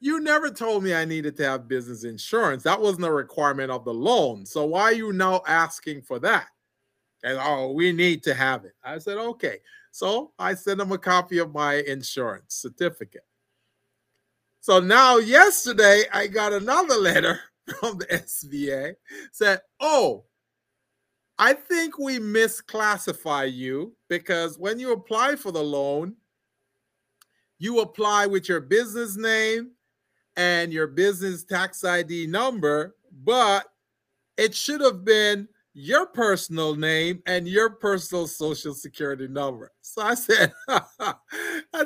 you 0.00 0.20
never 0.20 0.50
told 0.50 0.82
me 0.82 0.94
I 0.94 1.04
needed 1.04 1.36
to 1.36 1.44
have 1.44 1.68
business 1.68 2.04
insurance. 2.04 2.62
That 2.62 2.80
wasn't 2.80 3.04
a 3.04 3.12
requirement 3.12 3.70
of 3.70 3.84
the 3.84 3.92
loan. 3.92 4.46
So 4.46 4.64
why 4.64 4.84
are 4.84 4.92
you 4.94 5.12
now 5.12 5.42
asking 5.46 6.02
for 6.02 6.18
that? 6.20 6.46
And 7.22 7.38
oh, 7.40 7.72
we 7.72 7.92
need 7.92 8.22
to 8.22 8.34
have 8.34 8.64
it. 8.64 8.72
I 8.82 8.96
said, 8.96 9.18
okay. 9.18 9.58
So 9.92 10.32
I 10.38 10.54
sent 10.54 10.78
them 10.78 10.92
a 10.92 10.98
copy 10.98 11.36
of 11.36 11.52
my 11.52 11.74
insurance 11.86 12.54
certificate. 12.54 13.26
So 14.62 14.80
now, 14.80 15.18
yesterday, 15.18 16.04
I 16.12 16.26
got 16.26 16.52
another 16.54 16.94
letter 16.98 17.40
from 17.78 17.98
the 17.98 18.06
SBA 18.10 18.94
said, 19.32 19.60
oh, 19.80 20.24
I 21.38 21.54
think 21.54 21.98
we 21.98 22.18
misclassify 22.18 23.52
you 23.52 23.96
because 24.08 24.58
when 24.58 24.78
you 24.78 24.92
apply 24.92 25.36
for 25.36 25.52
the 25.52 25.62
loan, 25.62 26.16
you 27.58 27.80
apply 27.80 28.26
with 28.26 28.48
your 28.48 28.60
business 28.60 29.16
name 29.16 29.70
and 30.36 30.72
your 30.72 30.86
business 30.86 31.44
tax 31.44 31.82
ID 31.84 32.26
number, 32.26 32.94
but 33.24 33.66
it 34.36 34.54
should 34.54 34.80
have 34.80 35.04
been 35.04 35.48
your 35.72 36.06
personal 36.06 36.74
name 36.74 37.22
and 37.26 37.46
your 37.46 37.70
personal 37.70 38.26
social 38.26 38.74
security 38.74 39.28
number. 39.28 39.70
So 39.80 40.02
I 40.02 40.14
said, 40.14 40.52
I 40.68 41.14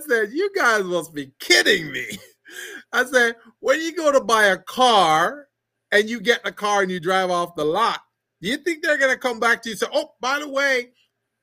said, 0.08 0.30
you 0.32 0.50
guys 0.56 0.84
must 0.84 1.14
be 1.14 1.32
kidding 1.38 1.92
me. 1.92 2.06
I 2.92 3.04
said, 3.04 3.36
when 3.60 3.80
you 3.80 3.94
go 3.94 4.12
to 4.12 4.20
buy 4.20 4.46
a 4.46 4.58
car 4.58 5.43
and 5.94 6.10
you 6.10 6.20
get 6.20 6.40
in 6.42 6.48
a 6.48 6.52
car 6.52 6.82
and 6.82 6.90
you 6.90 7.00
drive 7.00 7.30
off 7.30 7.54
the 7.56 7.64
lot, 7.64 8.00
do 8.42 8.48
you 8.50 8.58
think 8.58 8.82
they're 8.82 8.98
gonna 8.98 9.16
come 9.16 9.40
back 9.40 9.62
to 9.62 9.70
you 9.70 9.72
and 9.72 9.80
say, 9.80 9.86
Oh, 9.92 10.12
by 10.20 10.38
the 10.40 10.48
way, 10.48 10.90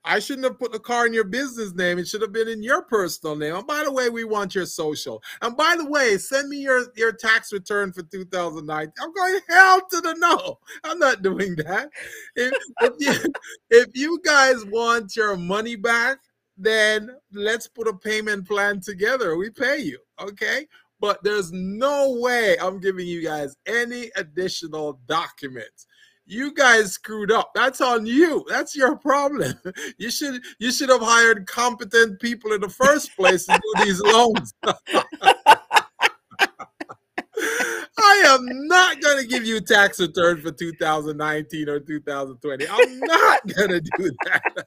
I 0.03 0.19
shouldn't 0.19 0.45
have 0.45 0.59
put 0.59 0.71
the 0.71 0.79
car 0.79 1.05
in 1.05 1.13
your 1.13 1.23
business 1.23 1.73
name. 1.73 1.99
It 1.99 2.07
should 2.07 2.21
have 2.21 2.31
been 2.31 2.47
in 2.47 2.63
your 2.63 2.81
personal 2.81 3.35
name. 3.35 3.55
And 3.55 3.67
by 3.67 3.83
the 3.83 3.91
way, 3.91 4.09
we 4.09 4.23
want 4.23 4.55
your 4.55 4.65
social. 4.65 5.21
And 5.41 5.55
by 5.55 5.75
the 5.77 5.85
way, 5.85 6.17
send 6.17 6.49
me 6.49 6.57
your, 6.57 6.85
your 6.95 7.11
tax 7.11 7.53
return 7.53 7.93
for 7.93 8.01
2009. 8.01 8.91
I'm 8.99 9.13
going 9.13 9.39
hell 9.47 9.81
to 9.91 10.01
the 10.01 10.15
no. 10.17 10.57
I'm 10.83 10.97
not 10.97 11.21
doing 11.21 11.55
that. 11.57 11.89
If, 12.35 12.53
if, 12.81 12.93
you, 12.99 13.33
if 13.69 13.89
you 13.93 14.19
guys 14.25 14.65
want 14.65 15.15
your 15.15 15.37
money 15.37 15.75
back, 15.75 16.17
then 16.57 17.11
let's 17.31 17.67
put 17.67 17.87
a 17.87 17.93
payment 17.93 18.47
plan 18.47 18.79
together. 18.81 19.35
We 19.37 19.49
pay 19.51 19.79
you. 19.79 19.99
Okay. 20.19 20.67
But 21.01 21.23
there's 21.23 21.51
no 21.51 22.11
way 22.21 22.55
I'm 22.61 22.79
giving 22.79 23.07
you 23.07 23.23
guys 23.23 23.57
any 23.65 24.11
additional 24.15 24.99
documents. 25.07 25.87
You 26.27 26.53
guys 26.53 26.93
screwed 26.93 27.31
up. 27.31 27.51
That's 27.55 27.81
on 27.81 28.05
you. 28.05 28.45
That's 28.47 28.75
your 28.75 28.95
problem. 28.95 29.59
You 29.97 30.11
should 30.11 30.41
you 30.59 30.71
should 30.71 30.89
have 30.89 31.01
hired 31.01 31.47
competent 31.47 32.19
people 32.19 32.53
in 32.53 32.61
the 32.61 32.69
first 32.69 33.15
place 33.15 33.45
to 33.45 33.53
do 33.53 33.85
these 33.85 33.99
loans. 34.05 34.53
I 38.03 38.23
am 38.25 38.67
not 38.67 39.01
going 39.01 39.21
to 39.21 39.27
give 39.27 39.45
you 39.45 39.61
tax 39.61 39.99
return 39.99 40.41
for 40.41 40.51
2019 40.51 41.69
or 41.69 41.79
2020 41.79 42.67
i'm 42.67 42.99
not 42.99 43.55
going 43.55 43.69
to 43.69 43.81
do 43.97 44.11
that 44.25 44.65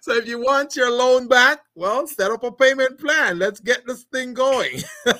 so 0.00 0.14
if 0.14 0.26
you 0.26 0.38
want 0.40 0.76
your 0.76 0.90
loan 0.90 1.28
back 1.28 1.60
well 1.74 2.06
set 2.06 2.30
up 2.30 2.42
a 2.44 2.52
payment 2.52 2.98
plan 2.98 3.38
let's 3.38 3.60
get 3.60 3.86
this 3.86 4.04
thing 4.12 4.34
going 4.34 4.80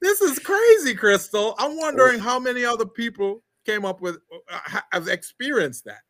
this 0.00 0.20
is 0.20 0.38
crazy, 0.38 0.94
Crystal. 0.94 1.54
I'm 1.58 1.76
wondering 1.78 2.18
how 2.18 2.38
many 2.38 2.64
other 2.64 2.86
people 2.86 3.42
came 3.64 3.84
up 3.84 4.00
with 4.00 4.18
uh, 4.50 4.80
have 4.92 5.08
experienced 5.08 5.84
that. 5.84 6.00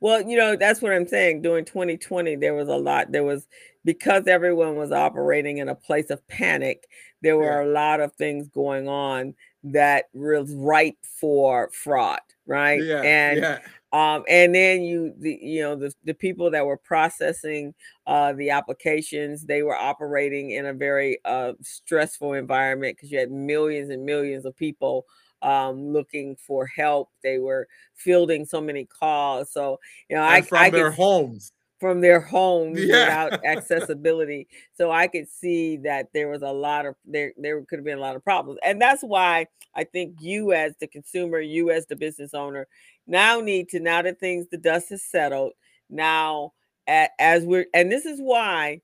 Well, 0.00 0.22
you 0.22 0.36
know, 0.36 0.54
that's 0.54 0.80
what 0.80 0.92
I'm 0.92 1.08
saying. 1.08 1.42
During 1.42 1.64
2020, 1.64 2.36
there 2.36 2.54
was 2.54 2.68
a 2.68 2.76
lot. 2.76 3.10
There 3.10 3.24
was 3.24 3.48
because 3.84 4.28
everyone 4.28 4.76
was 4.76 4.92
operating 4.92 5.58
in 5.58 5.68
a 5.68 5.74
place 5.74 6.10
of 6.10 6.26
panic, 6.28 6.86
there 7.20 7.36
were 7.36 7.62
Yeah. 7.62 7.68
a 7.68 7.72
lot 7.72 8.00
of 8.00 8.12
things 8.14 8.48
going 8.48 8.86
on 8.86 9.34
that 9.64 10.04
was 10.12 10.54
ripe 10.54 10.98
for 11.20 11.70
fraud, 11.72 12.20
right? 12.46 12.82
Yeah, 12.82 13.00
and 13.02 13.38
yeah, 13.40 13.58
um 13.92 14.24
and 14.28 14.54
then 14.54 14.82
you 14.82 15.12
the 15.18 15.38
you 15.42 15.60
know 15.60 15.76
the, 15.76 15.92
the 16.04 16.14
people 16.14 16.50
that 16.50 16.64
were 16.64 16.76
processing 16.76 17.74
uh 18.06 18.32
the 18.32 18.50
applications 18.50 19.44
they 19.44 19.62
were 19.62 19.76
operating 19.76 20.50
in 20.52 20.66
a 20.66 20.72
very 20.72 21.18
uh 21.24 21.52
stressful 21.60 22.32
environment 22.32 22.96
because 22.96 23.10
you 23.10 23.18
had 23.18 23.30
millions 23.30 23.90
and 23.90 24.04
millions 24.04 24.44
of 24.44 24.56
people 24.56 25.04
um 25.42 25.92
looking 25.92 26.36
for 26.36 26.66
help 26.66 27.10
they 27.22 27.38
were 27.38 27.68
fielding 27.94 28.44
so 28.44 28.60
many 28.60 28.86
calls 28.86 29.52
so 29.52 29.78
you 30.08 30.16
know 30.16 30.22
and 30.22 30.32
i 30.32 30.40
from 30.40 30.58
i 30.58 30.70
their 30.70 30.90
could 30.90 30.96
homes. 30.96 31.52
From 31.82 32.00
their 32.00 32.20
homes 32.20 32.78
Yeah. 32.80 33.00
without 33.00 33.34
accessibility. 33.44 34.48
So 34.74 34.90
I 34.92 35.08
could 35.08 35.28
see 35.28 35.78
that 35.78 36.08
there 36.14 36.30
was 36.30 36.42
a 36.42 36.52
lot 36.52 36.86
of 36.86 36.96
there 37.04 37.34
there 37.38 37.62
could 37.64 37.80
have 37.80 37.84
been 37.86 37.98
a 37.98 38.02
lot 38.02 38.16
of 38.16 38.24
problems. 38.24 38.60
And 38.64 38.80
that's 38.80 39.02
why 39.02 39.48
I 39.76 39.84
think 39.84 40.16
you 40.20 40.54
as 40.54 40.74
the 40.80 40.88
consumer, 40.88 41.40
you 41.40 41.70
as 41.72 41.86
the 41.86 41.96
business 41.96 42.34
owner 42.34 42.68
now 43.06 43.40
need 43.40 43.68
to 43.70 43.80
now 43.80 44.02
that 44.02 44.20
things 44.20 44.46
the 44.50 44.58
dust 44.58 44.90
has 44.90 45.02
settled, 45.04 45.52
now 45.90 46.52
as 46.86 47.44
we're 47.44 47.66
and 47.74 47.92
this 47.92 48.06
is 48.06 48.20
why 48.20 48.80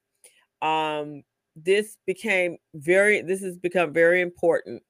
um 0.62 1.22
this 1.56 1.96
became 2.06 2.56
very 2.74 3.22
this 3.22 3.42
has 3.42 3.56
become 3.58 3.92
very 3.92 4.20
important 4.20 4.82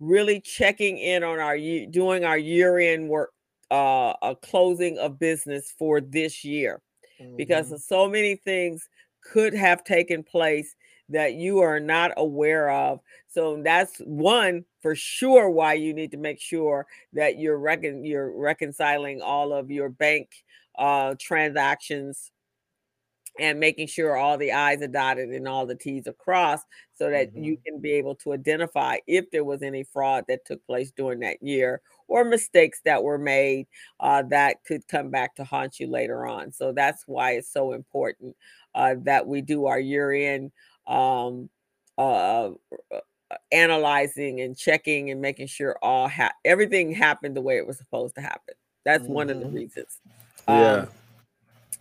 really 0.00 0.40
checking 0.40 0.98
in 0.98 1.22
on 1.24 1.38
our 1.40 1.58
doing 1.90 2.24
our 2.24 2.38
year 2.38 2.78
end 2.78 3.08
work 3.08 3.32
uh 3.70 4.14
a 4.22 4.36
closing 4.42 4.98
of 4.98 5.18
business 5.18 5.74
for 5.78 6.00
this 6.00 6.44
year 6.44 6.80
because 7.36 7.72
Mhm. 7.72 7.82
so 7.84 8.08
many 8.08 8.36
things 8.36 8.88
could 9.22 9.54
have 9.54 9.84
taken 9.84 10.22
place 10.22 10.74
that 11.08 11.34
you 11.34 11.60
are 11.60 11.80
not 11.80 12.12
aware 12.16 12.70
of. 12.70 13.00
So 13.28 13.62
that's 13.62 13.98
one 13.98 14.64
for 14.80 14.94
sure 14.94 15.50
why 15.50 15.74
you 15.74 15.94
need 15.94 16.10
to 16.12 16.16
make 16.16 16.40
sure 16.40 16.86
that 17.12 17.38
you're 17.38 17.58
recon- 17.58 18.04
you're 18.04 18.32
reconciling 18.36 19.20
all 19.22 19.52
of 19.52 19.70
your 19.70 19.88
bank 19.88 20.30
uh 20.78 21.14
transactions 21.20 22.31
and 23.38 23.58
making 23.58 23.86
sure 23.86 24.16
all 24.16 24.36
the 24.36 24.52
i's 24.52 24.82
are 24.82 24.88
dotted 24.88 25.30
and 25.30 25.48
all 25.48 25.66
the 25.66 25.74
t's 25.74 26.06
are 26.06 26.12
crossed 26.12 26.66
so 26.92 27.10
that 27.10 27.34
you 27.36 27.56
can 27.64 27.80
be 27.80 27.92
able 27.92 28.14
to 28.14 28.32
identify 28.32 28.98
if 29.06 29.30
there 29.30 29.44
was 29.44 29.62
any 29.62 29.82
fraud 29.84 30.24
that 30.28 30.44
took 30.44 30.64
place 30.66 30.90
during 30.90 31.20
that 31.20 31.42
year 31.42 31.80
or 32.08 32.24
mistakes 32.24 32.80
that 32.84 33.02
were 33.02 33.18
made 33.18 33.66
uh, 34.00 34.22
that 34.22 34.62
could 34.64 34.86
come 34.88 35.10
back 35.10 35.34
to 35.34 35.44
haunt 35.44 35.80
you 35.80 35.86
later 35.86 36.26
on 36.26 36.52
so 36.52 36.72
that's 36.72 37.04
why 37.06 37.32
it's 37.32 37.52
so 37.52 37.72
important 37.72 38.36
uh, 38.74 38.94
that 39.02 39.26
we 39.26 39.40
do 39.40 39.66
our 39.66 39.80
year 39.80 40.12
end 40.12 40.50
um, 40.86 41.48
uh, 41.98 42.50
uh, 42.92 43.00
analyzing 43.50 44.40
and 44.40 44.56
checking 44.58 45.10
and 45.10 45.20
making 45.20 45.46
sure 45.46 45.76
all 45.82 46.08
ha- 46.08 46.34
everything 46.44 46.92
happened 46.92 47.34
the 47.36 47.40
way 47.40 47.56
it 47.56 47.66
was 47.66 47.78
supposed 47.78 48.14
to 48.14 48.20
happen 48.20 48.54
that's 48.84 49.06
one 49.08 49.30
of 49.30 49.38
the 49.38 49.46
Mhm. 49.46 49.54
reasons 49.54 50.00
Yeah. 50.48 50.86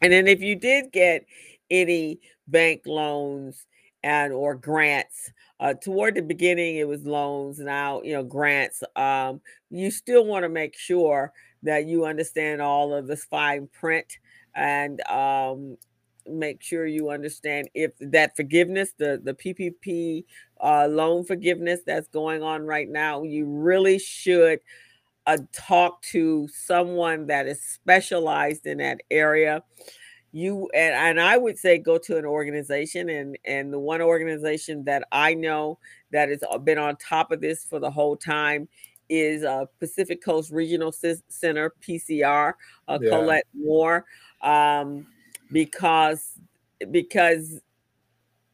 And 0.01 0.11
then 0.11 0.27
if 0.27 0.41
you 0.41 0.55
did 0.55 0.91
get 0.91 1.25
any 1.69 2.19
bank 2.47 2.83
loans 2.85 3.65
and 4.03 4.33
or 4.33 4.55
grants. 4.55 5.31
Uh, 5.59 5.73
toward 5.75 6.15
the 6.15 6.21
beginning, 6.21 6.77
it 6.77 6.87
was 6.87 7.05
loans. 7.05 7.59
Now, 7.59 8.01
you 8.01 8.13
know, 8.13 8.23
grants. 8.23 8.83
Um, 8.95 9.41
you 9.69 9.91
still 9.91 10.25
want 10.25 10.43
to 10.43 10.49
make 10.49 10.77
sure 10.77 11.31
that 11.63 11.85
you 11.85 12.05
understand 12.05 12.61
all 12.61 12.93
of 12.93 13.07
this 13.07 13.23
fine 13.25 13.67
print 13.71 14.17
and 14.55 14.99
um, 15.07 15.77
make 16.25 16.61
sure 16.63 16.85
you 16.85 17.09
understand 17.11 17.69
if 17.75 17.91
that 17.99 18.35
forgiveness, 18.35 18.93
the 18.97 19.21
the 19.23 19.35
PPP 19.35 20.25
uh, 20.59 20.87
loan 20.87 21.23
forgiveness 21.23 21.81
that's 21.85 22.07
going 22.07 22.41
on 22.41 22.63
right 22.63 22.89
now, 22.89 23.23
you 23.23 23.45
really 23.45 23.99
should 23.99 24.59
uh, 25.27 25.37
talk 25.51 26.01
to 26.01 26.47
someone 26.53 27.27
that 27.27 27.47
is 27.47 27.61
specialized 27.61 28.65
in 28.65 28.79
that 28.79 29.01
area. 29.09 29.63
You 30.31 30.69
and, 30.73 30.95
and 30.95 31.19
I 31.19 31.37
would 31.37 31.57
say 31.57 31.77
go 31.77 31.97
to 31.97 32.17
an 32.17 32.25
organization 32.25 33.09
and 33.09 33.37
and 33.43 33.73
the 33.73 33.79
one 33.79 34.01
organization 34.01 34.83
that 34.85 35.03
I 35.11 35.33
know 35.33 35.77
that 36.11 36.29
has 36.29 36.43
uh, 36.49 36.57
been 36.57 36.77
on 36.77 36.95
top 36.97 37.31
of 37.31 37.41
this 37.41 37.65
for 37.65 37.79
the 37.79 37.91
whole 37.91 38.15
time 38.15 38.69
is 39.09 39.43
uh, 39.43 39.65
Pacific 39.79 40.23
Coast 40.23 40.51
Regional 40.51 40.93
Center 41.27 41.73
(PCR). 41.85 42.53
Uh, 42.87 42.99
yeah. 43.01 43.09
Colette 43.09 43.47
Moore. 43.53 44.05
Um, 44.41 45.05
because 45.51 46.39
because 46.91 47.59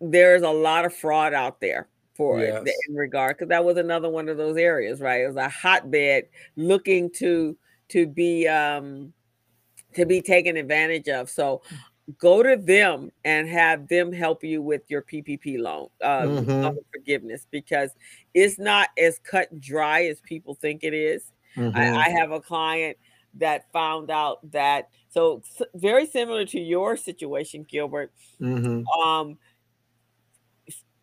there's 0.01 0.41
a 0.41 0.49
lot 0.49 0.85
of 0.85 0.93
fraud 0.93 1.33
out 1.33 1.61
there 1.61 1.87
for 2.17 2.39
yes. 2.39 2.63
it 2.65 2.75
in 2.89 2.95
regard 2.95 3.37
because 3.37 3.49
that 3.49 3.63
was 3.63 3.77
another 3.77 4.09
one 4.09 4.27
of 4.27 4.37
those 4.37 4.57
areas 4.57 4.99
right 4.99 5.21
it 5.21 5.27
was 5.27 5.35
a 5.35 5.47
hotbed 5.47 6.25
looking 6.55 7.09
to 7.11 7.55
to 7.87 8.07
be 8.07 8.47
um 8.47 9.13
to 9.93 10.05
be 10.05 10.21
taken 10.21 10.57
advantage 10.57 11.07
of 11.07 11.29
so 11.29 11.61
go 12.19 12.41
to 12.41 12.55
them 12.55 13.11
and 13.25 13.47
have 13.47 13.87
them 13.87 14.11
help 14.11 14.43
you 14.43 14.61
with 14.61 14.81
your 14.89 15.01
ppp 15.01 15.59
loan 15.59 15.87
uh 16.01 16.21
mm-hmm. 16.21 16.75
forgiveness 16.91 17.45
because 17.51 17.91
it's 18.37 18.59
not 18.59 18.89
as 18.99 19.19
cut 19.23 19.59
dry 19.59 20.05
as 20.05 20.21
people 20.21 20.53
think 20.53 20.83
it 20.83 20.93
is. 20.93 21.31
Mm-hmm. 21.55 21.75
I, 21.75 22.05
I 22.05 22.09
have 22.09 22.31
a 22.31 22.39
client 22.39 22.97
that 23.33 23.71
found 23.73 24.11
out 24.11 24.51
that 24.51 24.89
so 25.09 25.41
very 25.73 26.05
similar 26.05 26.45
to 26.45 26.59
your 26.59 26.97
situation, 26.97 27.65
Gilbert. 27.67 28.13
Mm-hmm. 28.39 28.87
Um, 29.01 29.39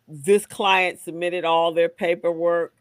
this 0.07 0.45
client 0.45 0.99
submitted 0.99 1.45
all 1.45 1.73
their 1.73 1.89
paperwork, 1.89 2.73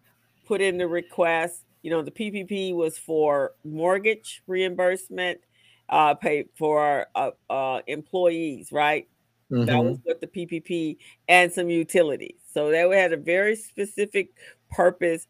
put 0.46 0.60
in 0.60 0.78
the 0.78 0.86
request. 0.86 1.62
You 1.82 1.90
know, 1.90 2.02
the 2.02 2.10
PPP 2.10 2.74
was 2.74 2.98
for 2.98 3.52
mortgage 3.64 4.42
reimbursement, 4.46 5.40
uh, 5.88 6.14
paid 6.14 6.48
for 6.56 7.06
uh, 7.14 7.30
uh, 7.50 7.80
employees, 7.86 8.72
right? 8.72 9.08
Mm-hmm. 9.50 9.66
That 9.66 9.84
was 9.84 9.98
what 10.04 10.20
the 10.20 10.26
PPP 10.26 10.96
and 11.28 11.52
some 11.52 11.68
utilities. 11.68 12.38
So 12.52 12.70
they 12.70 12.80
had 12.98 13.12
a 13.12 13.18
very 13.18 13.56
specific 13.56 14.30
purpose 14.70 15.26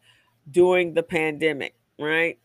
during 0.49 0.93
the 0.93 1.03
pandemic, 1.03 1.75
right? 1.99 2.39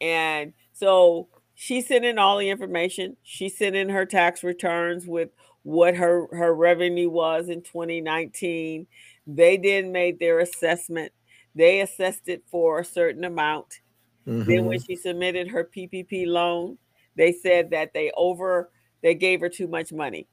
And 0.00 0.52
so 0.72 1.28
she 1.54 1.80
sent 1.80 2.04
in 2.04 2.18
all 2.18 2.38
the 2.38 2.50
information. 2.50 3.16
She 3.22 3.48
sent 3.48 3.76
in 3.76 3.88
her 3.88 4.04
tax 4.04 4.44
returns 4.44 5.06
with 5.06 5.30
what 5.66 5.96
her 5.96 6.28
her 6.30 6.54
revenue 6.54 7.10
was 7.10 7.48
in 7.48 7.60
2019. 7.60 8.86
They 9.26 9.56
then 9.56 9.90
made 9.90 10.20
their 10.20 10.38
assessment. 10.38 11.10
They 11.56 11.80
assessed 11.80 12.28
it 12.28 12.44
for 12.46 12.78
a 12.78 12.84
certain 12.84 13.24
amount. 13.24 13.80
Mm-hmm. 14.28 14.48
Then 14.48 14.64
when 14.66 14.78
mm-hmm. 14.78 14.86
she 14.86 14.94
submitted 14.94 15.48
her 15.48 15.68
PPP 15.76 16.28
loan, 16.28 16.78
they 17.16 17.32
said 17.32 17.70
that 17.70 17.92
they 17.92 18.12
over 18.16 18.70
they 19.02 19.14
gave 19.14 19.40
her 19.40 19.48
too 19.48 19.66
much 19.66 19.92
money. 19.92 20.28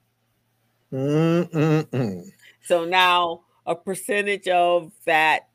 Mm-mm-mm. 0.94 2.26
So 2.62 2.86
now 2.86 3.42
a 3.66 3.76
percentage 3.76 4.48
of 4.48 4.92
that, 5.06 5.48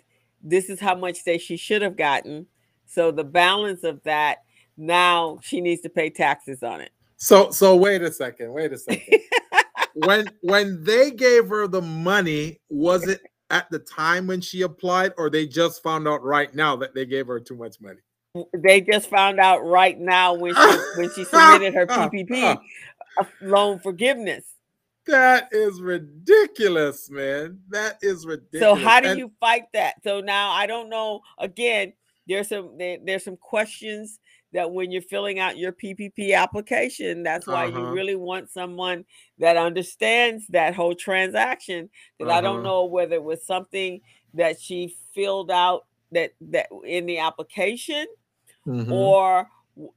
this 0.43 0.69
is 0.69 0.81
how 0.81 0.97
much 0.97 1.23
they 1.23 1.39
she 1.39 1.57
should 1.57 1.83
have 1.83 1.97
gotten. 1.97 2.47
So 2.87 3.13
the 3.13 3.23
balance 3.23 3.85
of 3.85 4.03
that 4.03 4.39
now 4.77 5.39
she 5.41 5.61
needs 5.61 5.83
to 5.83 5.89
pay 5.89 6.11
taxes 6.11 6.65
on 6.65 6.81
it. 6.81 6.91
So 7.17 7.53
so 7.53 7.77
wait 7.77 8.03
a 8.03 8.11
second, 8.11 8.53
wait 8.53 8.73
a 8.73 8.79
second. 8.79 9.18
When 10.07 10.31
when 10.43 10.85
they 10.85 11.11
gave 11.11 11.49
her 11.49 11.67
the 11.67 11.83
money, 11.83 12.61
was 12.69 13.07
it 13.07 13.21
at 13.51 13.71
the 13.71 13.79
time 13.79 14.27
when 14.27 14.41
she 14.41 14.63
applied, 14.63 15.13
or 15.17 15.31
they 15.31 15.47
just 15.47 15.83
found 15.83 16.07
out 16.07 16.23
right 16.23 16.55
now 16.55 16.77
that 16.77 16.95
they 16.95 17.07
gave 17.07 17.27
her 17.27 17.41
too 17.41 17.57
much 17.57 17.81
money? 17.81 18.01
They 18.55 18.81
just 18.81 19.09
found 19.09 19.41
out 19.41 19.65
right 19.65 19.99
now 19.99 20.35
when 20.35 20.55
she 20.55 20.79
when 20.97 21.11
she 21.11 21.25
submitted 21.25 21.75
her 21.75 21.87
PPP 21.87 22.59
loan 23.41 23.79
forgiveness. 23.81 24.45
That 25.07 25.49
is 25.53 25.81
ridiculous, 25.81 27.11
man. 27.11 27.61
That 27.71 27.99
is 28.03 28.27
ridiculous. 28.27 28.61
So 28.61 28.75
how 28.75 29.01
do 29.01 29.09
and- 29.09 29.19
you 29.19 29.33
fight 29.41 29.65
that? 29.73 30.03
So 30.05 30.21
now 30.21 30.51
I 30.51 30.67
don't 30.67 30.91
know. 30.91 31.23
Again, 31.39 31.95
there's 32.27 32.49
some 32.49 32.77
there, 32.77 32.99
there's 33.03 33.25
some 33.25 33.39
questions 33.39 34.21
that 34.53 34.71
when 34.71 34.91
you're 34.91 35.03
filling 35.03 35.39
out 35.39 35.59
your 35.59 35.73
PPP 35.73 36.35
application, 36.35 37.23
that's 37.23 37.47
why 37.47 37.67
uh-huh. 37.67 37.79
you 37.79 37.87
really 37.89 38.17
want 38.17 38.51
someone 38.51 39.05
that 39.39 39.57
understands 39.57 40.47
that 40.49 40.75
whole 40.75 40.95
transaction. 40.95 41.91
Because 42.17 42.31
uh-huh. 42.31 42.39
I 42.39 42.41
don't 42.41 42.61
uh-huh. 42.61 42.63
know 42.63 42.85
whether 42.87 43.15
it 43.15 43.23
was 43.23 43.45
something 43.45 44.01
that 44.35 44.61
she 44.61 44.95
filled 45.15 45.51
out 45.51 45.87
that 46.13 46.33
that 46.41 46.69
in 46.87 47.07
the 47.07 47.19
application 47.19 48.07
mm-hmm. 48.67 48.91
or 48.91 49.49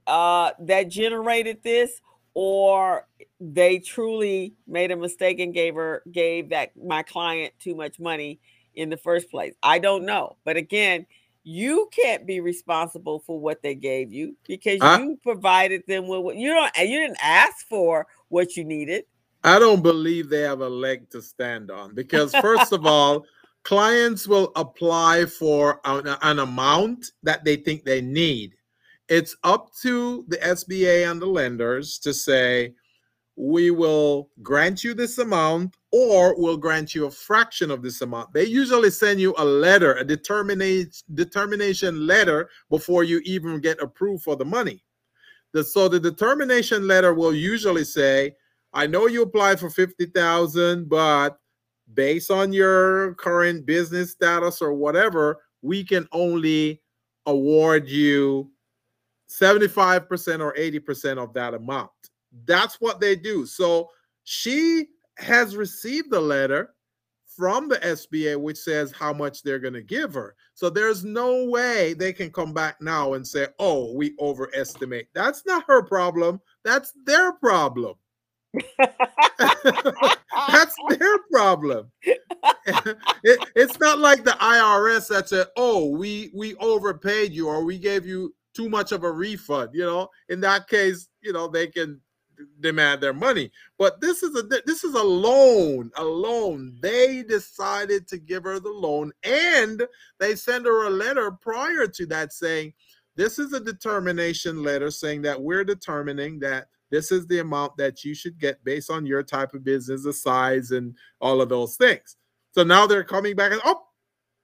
uh, 0.08 0.52
that 0.60 0.90
generated 0.90 1.64
this 1.64 2.02
or 2.34 3.08
they 3.40 3.80
truly 3.80 4.54
made 4.68 4.92
a 4.92 4.96
mistake 4.96 5.40
and 5.40 5.54
gave 5.54 5.76
her 5.76 6.04
gave 6.12 6.50
that 6.50 6.72
my 6.78 7.04
client 7.04 7.54
too 7.60 7.76
much 7.76 8.00
money 8.00 8.40
in 8.76 8.90
the 8.90 8.98
first 8.98 9.30
place. 9.30 9.54
I 9.62 9.80
don't 9.80 10.06
know. 10.06 10.38
But 10.46 10.58
again, 10.58 11.06
you 11.44 11.90
can't 11.92 12.26
be 12.26 12.40
responsible 12.40 13.20
for 13.20 13.40
what 13.40 13.62
they 13.62 13.76
gave 13.76 14.14
you 14.14 14.36
because 14.48 14.80
I, 14.82 15.00
you 15.00 15.18
provided 15.24 15.84
them 15.88 16.08
with 16.08 16.22
what 16.22 16.36
you 16.36 16.50
don't 16.50 16.72
you 16.78 17.00
didn't 17.00 17.18
ask 17.22 17.66
for 17.68 18.08
what 18.30 18.56
you 18.56 18.64
needed. 18.64 19.06
I 19.44 19.58
don't 19.58 19.82
believe 19.82 20.30
they 20.30 20.42
have 20.42 20.62
a 20.62 20.70
leg 20.70 21.10
to 21.12 21.22
stand 21.22 21.72
on 21.72 21.96
because 21.96 22.34
first 22.36 22.74
of 22.74 22.86
all, 22.86 23.26
clients 23.64 24.28
will 24.28 24.52
apply 24.56 25.26
for 25.26 25.80
an, 25.86 26.16
an 26.22 26.40
amount 26.40 27.08
that 27.24 27.44
they 27.44 27.56
think 27.56 27.84
they 27.84 28.02
need. 28.02 28.54
It's 29.10 29.36
up 29.44 29.72
to 29.82 30.26
the 30.28 30.38
SBA 30.38 31.10
and 31.10 31.22
the 31.22 31.26
lenders 31.26 31.98
to 32.00 32.14
say, 32.14 32.76
we 33.36 33.72
will 33.72 34.30
grant 34.44 34.84
you 34.84 34.94
this 34.94 35.18
amount 35.18 35.76
or 35.92 36.40
we'll 36.40 36.58
grant 36.58 36.96
you 36.96 37.06
a 37.06 37.12
fraction 37.12 37.70
of 37.70 37.82
this 37.82 38.02
amount. 38.02 38.34
They 38.34 38.46
usually 38.46 38.90
send 38.90 39.20
you 39.20 39.34
a 39.38 39.46
letter, 39.46 39.96
a 39.96 40.04
determination 40.04 40.92
determination 41.14 42.08
letter 42.08 42.50
before 42.70 43.04
you 43.04 43.22
even 43.26 43.60
get 43.60 43.82
approved 43.82 44.24
for 44.24 44.36
the 44.36 44.46
money. 44.46 44.84
The, 45.54 45.64
so 45.64 45.90
the 45.90 46.00
determination 46.00 46.88
letter 46.88 47.14
will 47.14 47.34
usually 47.34 47.84
say, 47.84 48.36
I 48.74 48.88
know 48.88 49.08
you 49.08 49.24
applied 49.24 49.60
for 49.60 49.70
50,000, 49.70 50.88
but 50.88 51.38
based 51.94 52.32
on 52.32 52.54
your 52.54 53.16
current 53.16 53.66
business 53.66 54.12
status 54.12 54.62
or 54.62 54.74
whatever, 54.74 55.40
we 55.62 55.84
can 55.84 56.08
only 56.14 56.82
award 57.26 57.90
you 57.90 58.50
75% 59.30 60.40
or 60.40 60.54
80% 60.54 61.18
of 61.18 61.34
that 61.34 61.54
amount. 61.54 61.92
That's 62.46 62.80
what 62.80 63.02
they 63.02 63.18
do. 63.18 63.46
So 63.46 63.90
she 64.24 64.88
has 65.22 65.56
received 65.56 66.14
a 66.14 66.20
letter 66.20 66.74
from 67.36 67.70
the 67.70 67.78
SBA 67.78 68.40
which 68.40 68.58
says 68.58 68.92
how 68.92 69.14
much 69.14 69.42
they're 69.42 69.60
going 69.60 69.74
to 69.74 69.82
give 69.82 70.14
her. 70.14 70.36
So 70.54 70.70
there's 70.70 71.04
no 71.04 71.46
way 71.46 71.94
they 71.94 72.14
can 72.14 72.30
come 72.30 72.54
back 72.54 72.82
now 72.82 73.14
and 73.14 73.26
say, 73.26 73.48
"Oh, 73.58 73.94
we 73.94 74.14
overestimate." 74.20 75.08
That's 75.14 75.46
not 75.46 75.66
her 75.68 75.82
problem. 75.82 76.42
That's 76.64 76.94
their 77.06 77.34
problem. 77.34 77.96
That's 78.78 80.76
their 80.90 81.20
problem. 81.32 81.92
it, 82.04 83.40
it's 83.56 83.80
not 83.80 84.00
like 84.00 84.24
the 84.24 84.32
IRS 84.32 85.08
that 85.08 85.30
said, 85.30 85.48
"Oh, 85.56 85.90
we 85.90 86.32
we 86.36 86.56
overpaid 86.56 87.32
you 87.32 87.48
or 87.48 87.64
we 87.64 87.80
gave 87.80 88.06
you 88.06 88.36
too 88.54 88.70
much 88.70 88.92
of 88.92 89.04
a 89.04 89.12
refund." 89.12 89.70
You 89.74 89.86
know, 89.86 90.10
in 90.30 90.42
that 90.42 90.68
case, 90.68 91.08
you 91.22 91.32
know 91.32 91.48
they 91.48 91.68
can 91.68 92.02
demand 92.60 93.02
their 93.02 93.14
money. 93.14 93.52
But 93.78 94.02
this 94.02 94.24
is 94.24 94.36
a 94.36 94.44
this 94.66 94.84
is 94.84 94.94
a 94.96 95.04
loan, 95.04 95.92
a 95.96 96.04
loan. 96.04 96.78
They 96.82 97.24
decided 97.24 98.08
to 98.10 98.18
give 98.18 98.44
her 98.44 98.60
the 98.60 98.72
loan, 98.72 99.12
and 99.24 99.86
they 100.20 100.36
send 100.36 100.66
her 100.66 100.88
a 100.88 100.90
letter 100.90 101.32
prior 101.32 101.88
to 101.88 102.06
that 102.08 102.34
saying, 102.34 102.74
"This 103.16 103.40
is 103.40 103.54
a 103.54 103.60
determination 103.60 104.64
letter 104.64 104.92
saying 104.92 105.24
that 105.24 105.42
we're 105.42 105.64
determining 105.64 106.40
that." 106.40 106.68
This 106.90 107.10
is 107.10 107.26
the 107.28 107.40
amount 107.40 107.78
that 107.78 108.04
you 108.04 108.14
should 108.14 108.38
get 108.38 108.62
based 108.66 108.92
on 108.92 109.06
your 109.06 109.24
type 109.24 109.54
of 109.54 109.64
business, 109.64 110.04
the 110.04 110.12
size, 110.12 110.72
and 110.72 110.94
all 111.22 111.42
of 111.42 111.48
those 111.48 111.78
things. 111.78 112.18
So 112.54 112.64
now 112.64 112.86
they're 112.86 113.06
coming 113.06 113.34
back 113.34 113.54
and 113.54 113.62
oh, 113.64 113.82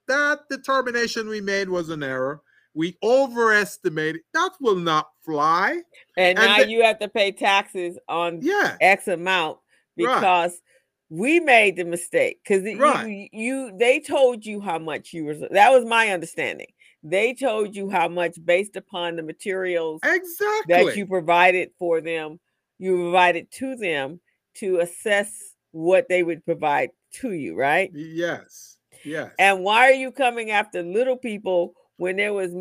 that 0.07 0.47
determination 0.49 1.27
we 1.27 1.41
made 1.41 1.69
was 1.69 1.89
an 1.89 2.03
error 2.03 2.41
we 2.77 2.95
overestimated. 3.01 4.21
That 4.35 4.51
will 4.61 4.75
not 4.75 5.09
fly. 5.25 5.81
And, 6.15 6.37
and 6.37 6.47
now 6.47 6.57
the, 6.59 6.69
you 6.69 6.83
have 6.83 6.99
to 6.99 7.07
pay 7.07 7.31
taxes 7.31 7.97
on 8.07 8.39
yeah. 8.43 8.77
X 8.79 9.07
amount 9.07 9.57
because 9.95 10.51
right. 10.51 10.61
we 11.09 11.39
made 11.39 11.75
the 11.75 11.85
mistake 11.85 12.39
because 12.43 12.63
Right. 12.77 13.07
you, 13.07 13.27
you 13.31 13.77
they 13.77 13.99
told 13.99 14.45
you 14.45 14.61
how 14.61 14.77
much 14.77 15.11
you 15.11 15.25
were 15.25 15.33
that 15.33 15.71
was 15.71 15.85
my 15.85 16.09
understanding 16.09 16.67
they 17.01 17.33
told 17.33 17.75
you 17.75 17.89
how 17.89 18.07
much 18.07 18.37
based 18.45 18.75
upon 18.75 19.15
the 19.15 19.23
materials 19.23 19.99
Exactly. 20.03 20.75
that 20.75 20.95
you 20.95 21.07
provided 21.07 21.71
for 21.79 21.99
them 21.99 22.39
you 22.77 22.95
provided 22.95 23.49
to 23.53 23.75
them 23.75 24.19
to 24.55 24.79
assess 24.79 25.31
what 25.71 26.07
they 26.09 26.21
would 26.21 26.45
provide 26.45 26.91
to 27.13 27.31
you 27.31 27.55
right 27.55 27.89
yes. 27.93 28.77
Yes. 29.03 29.31
and 29.39 29.63
why 29.63 29.89
are 29.89 29.93
you 29.93 30.11
coming 30.11 30.51
after 30.51 30.83
little 30.83 31.17
people 31.17 31.73
when 31.97 32.15
there 32.15 32.33
was 32.33 32.53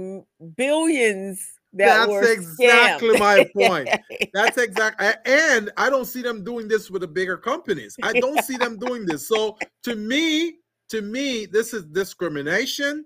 billions 0.57 1.57
that 1.75 2.09
That's 2.09 2.31
exactly 2.31 3.19
my 3.19 3.49
point. 3.57 3.89
That's 4.33 4.57
exactly, 4.57 5.09
and 5.27 5.71
I 5.77 5.91
don't 5.91 6.07
see 6.07 6.23
them 6.23 6.43
doing 6.43 6.69
this 6.69 6.91
with 6.91 7.03
the 7.03 7.09
bigger 7.09 7.37
companies. 7.37 7.97
I 8.03 8.13
don't 8.21 8.43
see 8.45 8.57
them 8.57 8.79
doing 8.79 9.05
this. 9.05 9.29
So 9.29 9.59
to 9.83 9.95
me, 9.95 10.55
to 10.89 11.03
me, 11.03 11.47
this 11.47 11.75
is 11.75 11.85
discrimination. 11.85 13.05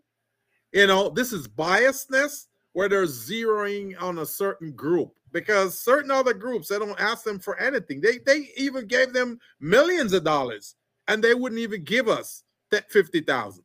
You 0.72 0.86
know, 0.86 1.08
this 1.08 1.32
is 1.32 1.48
biasness 1.48 2.46
where 2.72 2.88
they're 2.88 3.06
zeroing 3.06 4.00
on 4.00 4.18
a 4.18 4.26
certain 4.26 4.72
group 4.72 5.18
because 5.32 5.78
certain 5.78 6.12
other 6.12 6.34
groups 6.34 6.68
they 6.68 6.78
don't 6.78 7.00
ask 7.00 7.24
them 7.24 7.40
for 7.40 7.58
anything. 7.58 8.00
They 8.00 8.18
they 8.18 8.50
even 8.56 8.86
gave 8.86 9.12
them 9.12 9.40
millions 9.60 10.12
of 10.12 10.22
dollars 10.22 10.76
and 11.08 11.24
they 11.24 11.34
wouldn't 11.34 11.60
even 11.60 11.82
give 11.82 12.08
us 12.08 12.44
that 12.70 12.90
fifty 12.90 13.20
thousand. 13.20 13.64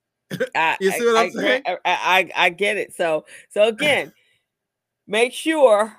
I, 0.56 0.78
You 0.80 0.92
see 0.92 1.06
what 1.06 1.18
I, 1.18 1.22
I'm 1.24 1.32
saying? 1.32 1.64
I, 1.66 1.78
I, 1.86 2.32
I, 2.36 2.50
get 2.50 2.78
it. 2.78 2.94
So, 2.94 3.26
so 3.50 3.68
again, 3.68 4.14
make 5.08 5.34
sure. 5.34 5.96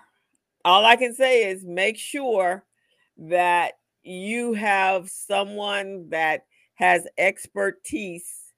All 0.65 0.85
I 0.85 0.97
can 0.97 1.15
say 1.15 1.49
is 1.49 1.65
make 1.65 1.97
sure 1.97 2.65
that 3.19 3.75
you 4.03 4.55
have 4.55 5.09
someone 5.09 6.09
that 6.11 6.45
has 6.75 7.07
expertise 7.19 8.53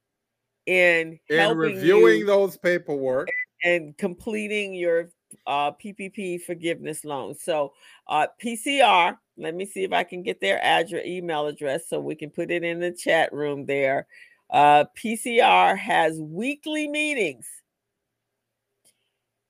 in 0.67 1.19
In 1.29 1.57
reviewing 1.57 2.27
those 2.27 2.57
paperwork. 2.57 3.29
and 3.65 3.97
completing 3.99 4.75
your 4.75 5.11
uh, 5.47 5.73
PPP 5.73 6.43
forgiveness 6.43 7.05
loan. 7.05 7.35
So, 7.35 7.73
uh, 8.07 8.29
PCR. 8.43 9.17
Let 9.37 9.55
me 9.55 9.67
see 9.67 9.85
if 9.85 9.93
I 9.93 10.03
can 10.03 10.23
get 10.23 10.41
their 10.41 10.63
address, 10.65 11.07
email 11.07 11.47
address, 11.47 11.89
so 11.89 12.01
we 12.01 12.15
can 12.15 12.31
put 12.31 12.51
it 12.51 12.65
in 12.65 12.81
the 12.81 12.91
chat 12.91 13.33
room 13.33 13.67
there. 13.67 14.07
Uh, 14.51 14.85
PCR 14.97 15.77
has 15.77 16.21
weekly 16.21 16.89
meetings 16.89 17.47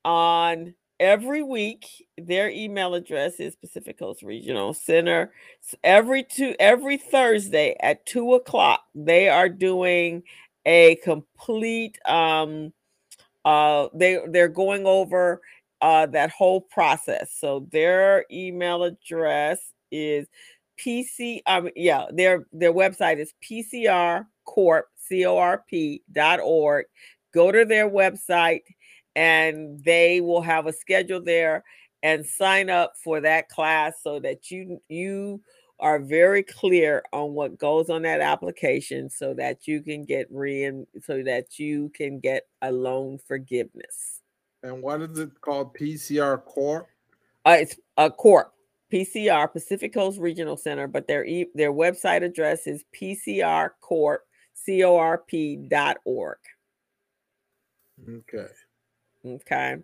on 0.04 0.74
every 0.98 1.42
week. 1.42 1.86
Their 2.16 2.50
email 2.50 2.94
address 2.94 3.38
is 3.38 3.54
Pacific 3.56 3.98
Coast 3.98 4.22
Regional 4.22 4.74
Center. 4.74 5.32
Every 5.84 6.24
two 6.24 6.54
every 6.58 6.96
Thursday 6.96 7.76
at 7.80 8.04
two 8.06 8.34
o'clock, 8.34 8.84
they 8.94 9.28
are 9.28 9.48
doing 9.48 10.22
a 10.66 10.96
complete 10.96 11.98
um 12.04 12.72
uh 13.44 13.88
they 13.94 14.18
they're 14.30 14.48
going 14.48 14.84
over 14.86 15.40
uh 15.80 16.06
that 16.06 16.30
whole 16.30 16.60
process. 16.60 17.32
So 17.38 17.68
their 17.70 18.24
email 18.32 18.82
address 18.82 19.60
is 19.92 20.26
PC 20.78 21.40
um 21.46 21.68
yeah, 21.76 22.06
their 22.10 22.46
their 22.52 22.72
website 22.72 23.18
is 23.18 23.34
PCR 23.42 24.26
Corp 24.44 24.86
C-O-R-P 24.96 26.02
dot 26.12 26.40
org. 26.40 26.86
Go 27.32 27.52
to 27.52 27.64
their 27.64 27.90
website 27.90 28.62
and 29.16 29.82
they 29.84 30.20
will 30.20 30.42
have 30.42 30.66
a 30.66 30.72
schedule 30.72 31.22
there 31.22 31.64
and 32.02 32.24
sign 32.24 32.70
up 32.70 32.92
for 33.02 33.20
that 33.20 33.48
class 33.48 33.94
so 34.02 34.20
that 34.20 34.50
you 34.50 34.80
you 34.88 35.40
are 35.80 35.98
very 35.98 36.42
clear 36.42 37.02
on 37.12 37.34
what 37.34 37.56
goes 37.56 37.88
on 37.88 38.02
that 38.02 38.20
application 38.20 39.08
so 39.08 39.32
that 39.34 39.66
you 39.68 39.80
can 39.80 40.04
get 40.04 40.26
re 40.30 40.70
so 41.02 41.22
that 41.22 41.58
you 41.58 41.90
can 41.94 42.18
get 42.18 42.46
a 42.62 42.72
loan 42.72 43.18
forgiveness. 43.26 44.20
And 44.62 44.82
what 44.82 45.02
is 45.02 45.18
it 45.18 45.40
called? 45.40 45.74
PCR 45.74 46.44
Corp? 46.44 46.88
Uh, 47.46 47.56
it's 47.60 47.76
a 47.96 48.10
corp 48.10 48.52
PCR 48.92 49.52
Pacific 49.52 49.92
Coast 49.92 50.18
Regional 50.18 50.56
Center, 50.56 50.86
but 50.86 51.06
their 51.06 51.24
e- 51.24 51.50
their 51.54 51.72
website 51.72 52.22
address 52.22 52.66
is 52.66 52.84
PCR 52.98 53.70
Corp 53.80 54.22
C 54.54 54.82
O 54.84 54.96
R 54.96 55.18
P 55.18 55.56
dot 55.56 55.98
org. 56.04 56.38
Okay. 58.08 58.46
Okay. 59.24 59.76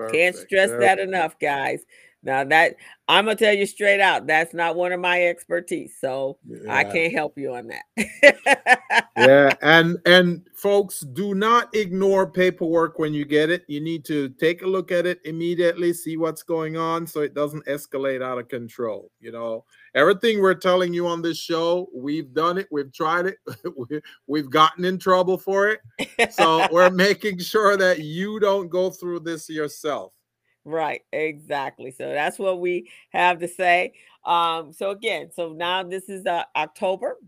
Okay. 0.00 0.18
Can't 0.18 0.36
stress 0.36 0.70
There- 0.70 0.80
that 0.80 0.98
enough, 0.98 1.38
guys. 1.38 1.84
Now 2.24 2.42
that 2.44 2.76
I'm 3.06 3.26
gonna 3.26 3.36
tell 3.36 3.52
you 3.52 3.66
straight 3.66 4.00
out, 4.00 4.26
that's 4.26 4.54
not 4.54 4.76
one 4.76 4.92
of 4.92 5.00
my 5.00 5.26
expertise, 5.26 5.94
so 6.00 6.38
I 6.70 6.82
can't 6.84 7.12
help 7.12 7.36
you 7.36 7.52
on 7.54 7.66
that. 7.68 9.10
yeah 9.18 9.52
and 9.62 9.98
and 10.06 10.48
folks 10.54 11.00
do 11.00 11.34
not 11.34 11.74
ignore 11.74 12.26
paperwork 12.26 12.98
when 12.98 13.12
you 13.12 13.24
get 13.26 13.50
it 13.50 13.62
you 13.68 13.80
need 13.80 14.04
to 14.06 14.30
take 14.30 14.62
a 14.62 14.66
look 14.66 14.90
at 14.90 15.06
it 15.06 15.20
immediately 15.24 15.92
see 15.92 16.16
what's 16.16 16.42
going 16.42 16.76
on 16.76 17.06
so 17.06 17.20
it 17.20 17.34
doesn't 17.34 17.64
escalate 17.66 18.22
out 18.22 18.38
of 18.38 18.48
control 18.48 19.10
you 19.20 19.30
know 19.30 19.64
everything 19.94 20.40
we're 20.40 20.54
telling 20.54 20.92
you 20.92 21.06
on 21.06 21.22
this 21.22 21.38
show 21.38 21.88
we've 21.94 22.32
done 22.34 22.58
it 22.58 22.66
we've 22.70 22.92
tried 22.92 23.26
it 23.26 23.38
we- 23.76 24.00
we've 24.26 24.50
gotten 24.50 24.84
in 24.84 24.98
trouble 24.98 25.38
for 25.38 25.68
it 25.68 25.80
so 26.32 26.66
we're 26.72 26.90
making 26.90 27.38
sure 27.38 27.76
that 27.76 28.00
you 28.00 28.38
don't 28.40 28.68
go 28.68 28.90
through 28.90 29.20
this 29.20 29.48
yourself 29.48 30.12
Right, 30.66 31.02
exactly. 31.12 31.90
So 31.90 32.08
that's 32.08 32.38
what 32.38 32.58
we 32.58 32.88
have 33.10 33.38
to 33.40 33.48
say. 33.48 33.92
Um, 34.24 34.72
so 34.72 34.92
again, 34.92 35.30
so 35.30 35.52
now 35.52 35.82
this 35.82 36.08
is 36.08 36.24
uh, 36.24 36.44
October 36.56 37.18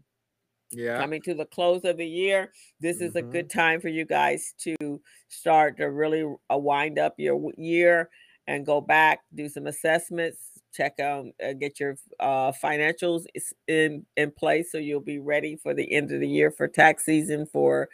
yeah 0.70 0.96
coming 0.96 1.20
to 1.20 1.34
the 1.34 1.44
close 1.44 1.84
of 1.84 1.98
the 1.98 2.06
year. 2.06 2.50
This 2.80 3.02
is 3.02 3.14
a 3.14 3.22
Mhm. 3.22 3.32
good 3.32 3.50
time 3.50 3.78
for 3.82 3.88
you 3.88 4.06
guys 4.06 4.54
to 4.60 5.02
start 5.28 5.76
to 5.76 5.90
really 5.90 6.22
uh, 6.50 6.56
wind 6.56 6.98
up 6.98 7.14
your 7.18 7.52
year 7.58 8.08
and 8.46 8.64
go 8.64 8.80
back, 8.80 9.20
do 9.34 9.50
some 9.50 9.66
assessments, 9.66 10.55
check 10.76 11.00
out, 11.00 11.26
uh, 11.44 11.52
get 11.54 11.80
your 11.80 11.96
uh, 12.20 12.52
financials 12.52 13.24
in 13.68 14.06
in 14.16 14.30
place 14.32 14.72
so 14.72 14.78
you'll 14.78 15.00
be 15.00 15.18
ready 15.18 15.56
for 15.56 15.74
the 15.74 15.92
end 15.92 16.12
of 16.12 16.20
the 16.20 16.28
year 16.28 16.50
for 16.50 16.68
tax 16.68 17.04
season 17.04 17.46
for 17.46 17.88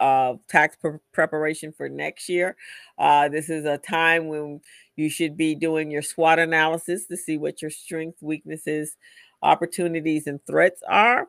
uh, 0.00 0.34
tax 0.48 0.76
pre- 0.76 0.98
preparation 1.12 1.72
for 1.72 1.88
next 1.88 2.28
year. 2.28 2.56
Uh, 2.98 3.28
this 3.28 3.48
is 3.50 3.64
a 3.64 3.78
time 3.78 4.28
when 4.28 4.60
you 4.96 5.08
should 5.10 5.36
be 5.36 5.54
doing 5.54 5.90
your 5.90 6.02
SWOT 6.02 6.38
analysis 6.38 7.06
to 7.06 7.16
see 7.16 7.38
what 7.38 7.62
your 7.62 7.70
strengths, 7.70 8.22
weaknesses, 8.22 8.96
opportunities, 9.42 10.26
and 10.26 10.40
threats 10.46 10.82
are. 10.88 11.28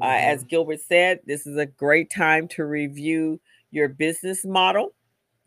Uh, 0.00 0.06
as 0.20 0.44
Mhm. 0.44 0.48
Gilbert 0.48 0.80
said, 0.80 1.20
this 1.26 1.46
is 1.46 1.56
a 1.56 1.66
great 1.66 2.10
time 2.10 2.48
to 2.48 2.64
review 2.64 3.40
your 3.70 3.88
business 3.88 4.44
model 4.44 4.94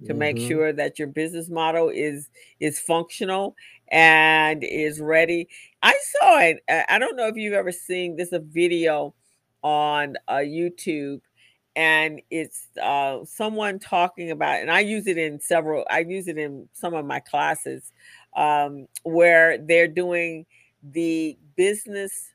to 0.05 0.13
make 0.13 0.37
Mhm. 0.37 0.47
sure 0.47 0.73
that 0.73 0.99
your 0.99 1.07
business 1.07 1.49
model 1.49 1.89
is 1.89 2.29
is 2.59 2.79
functional 2.79 3.55
and 3.89 4.63
is 4.63 4.99
ready. 5.01 5.47
I 5.83 5.97
saw 6.19 6.39
it. 6.41 6.63
uh, 6.69 6.83
I 6.89 6.99
don't 6.99 7.15
know 7.15 7.27
if 7.27 7.35
you've 7.35 7.53
ever 7.53 7.71
seen 7.71 8.15
this 8.15 8.31
a 8.31 8.39
video 8.39 9.13
on 9.63 10.15
uh, 10.27 10.37
YouTube, 10.37 11.21
and 11.75 12.21
it's 12.29 12.67
uh, 12.81 13.23
someone 13.25 13.79
talking 13.79 14.31
about, 14.31 14.61
and 14.61 14.71
I 14.71 14.79
use 14.81 15.07
it 15.07 15.17
in 15.17 15.39
several. 15.39 15.85
I 15.89 15.99
use 15.99 16.27
it 16.27 16.37
in 16.37 16.67
some 16.73 16.93
of 16.93 17.05
my 17.05 17.19
classes 17.19 17.91
um, 18.35 18.87
where 19.03 19.57
they're 19.57 19.87
doing 19.87 20.45
the 20.83 21.37
business 21.55 22.31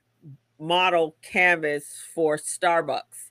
model 0.58 1.16
canvas 1.22 1.84
for 2.14 2.36
Starbucks. 2.38 3.25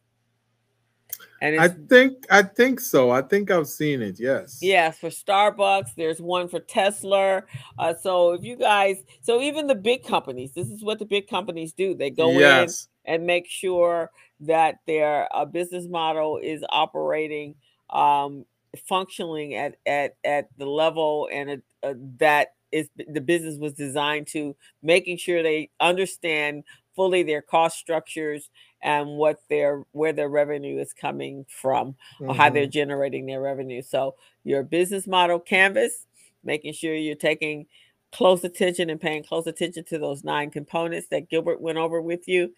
And 1.45 1.59
i 1.59 1.67
think 1.67 2.25
i 2.29 2.41
think 2.41 2.79
so 2.79 3.11
i 3.11 3.21
think 3.21 3.51
i've 3.51 3.67
seen 3.67 4.01
it 4.01 4.19
yes 4.19 4.59
Yes, 4.61 4.97
for 4.97 5.09
Starbucks, 5.09 5.95
there's 5.95 6.19
one 6.21 6.47
for 6.47 6.59
Tesla. 6.59 7.43
Uh, 7.77 7.93
so 7.93 8.33
if 8.33 8.43
you 8.43 8.55
guys, 8.55 8.97
so 9.21 9.41
even 9.41 9.67
the 9.67 9.75
big 9.75 10.03
companies, 10.03 10.53
this 10.53 10.69
is 10.69 10.83
what 10.83 10.99
the 10.99 11.05
big 11.05 11.27
companies 11.27 11.73
do. 11.73 11.93
They 11.93 12.09
go 12.09 12.31
yes 12.31 12.87
in 13.05 13.13
and 13.13 13.27
make 13.27 13.47
sure 13.47 14.11
that 14.41 14.79
their 14.87 15.27
uh, 15.35 15.45
business 15.45 15.87
model 15.87 16.39
is 16.41 16.63
operating, 16.69 17.55
um, 17.89 18.45
functioning 18.87 19.55
at 19.55 19.75
at 19.85 20.15
at 20.23 20.49
the 20.57 20.65
level 20.65 21.29
and 21.31 21.61
uh, 21.83 21.93
that 22.17 22.55
is 22.71 22.89
the 23.07 23.21
business 23.21 23.57
was 23.57 23.73
designed 23.73 24.27
to, 24.27 24.55
making 24.83 25.17
sure 25.17 25.41
they 25.41 25.69
understand 25.79 26.63
fully 26.95 27.23
their 27.23 27.41
cost 27.41 27.77
structures 27.77 28.49
and 28.81 29.07
what 29.17 29.39
their 29.49 29.83
where 29.91 30.13
their 30.13 30.29
revenue 30.29 30.79
is 30.79 30.93
coming 30.93 31.45
from 31.49 31.95
or 32.19 32.33
how 32.35 32.49
they're 32.49 32.67
Mhm. 32.67 32.71
generating 32.71 33.25
their 33.25 33.41
revenue. 33.41 33.81
So 33.81 34.15
your 34.43 34.63
business 34.63 35.07
model 35.07 35.39
canvas, 35.39 36.05
making 36.43 36.73
sure 36.73 36.95
you're 36.95 37.15
taking 37.15 37.67
close 38.11 38.43
attention 38.43 38.89
and 38.89 39.01
paying 39.01 39.23
close 39.23 39.47
attention 39.47 39.83
to 39.85 39.97
those 39.99 40.23
nine 40.23 40.49
components 40.51 41.07
that 41.09 41.29
Gilbert 41.29 41.59
went 41.61 41.77
over 41.77 42.01
with 42.01 42.27
you. 42.27 42.53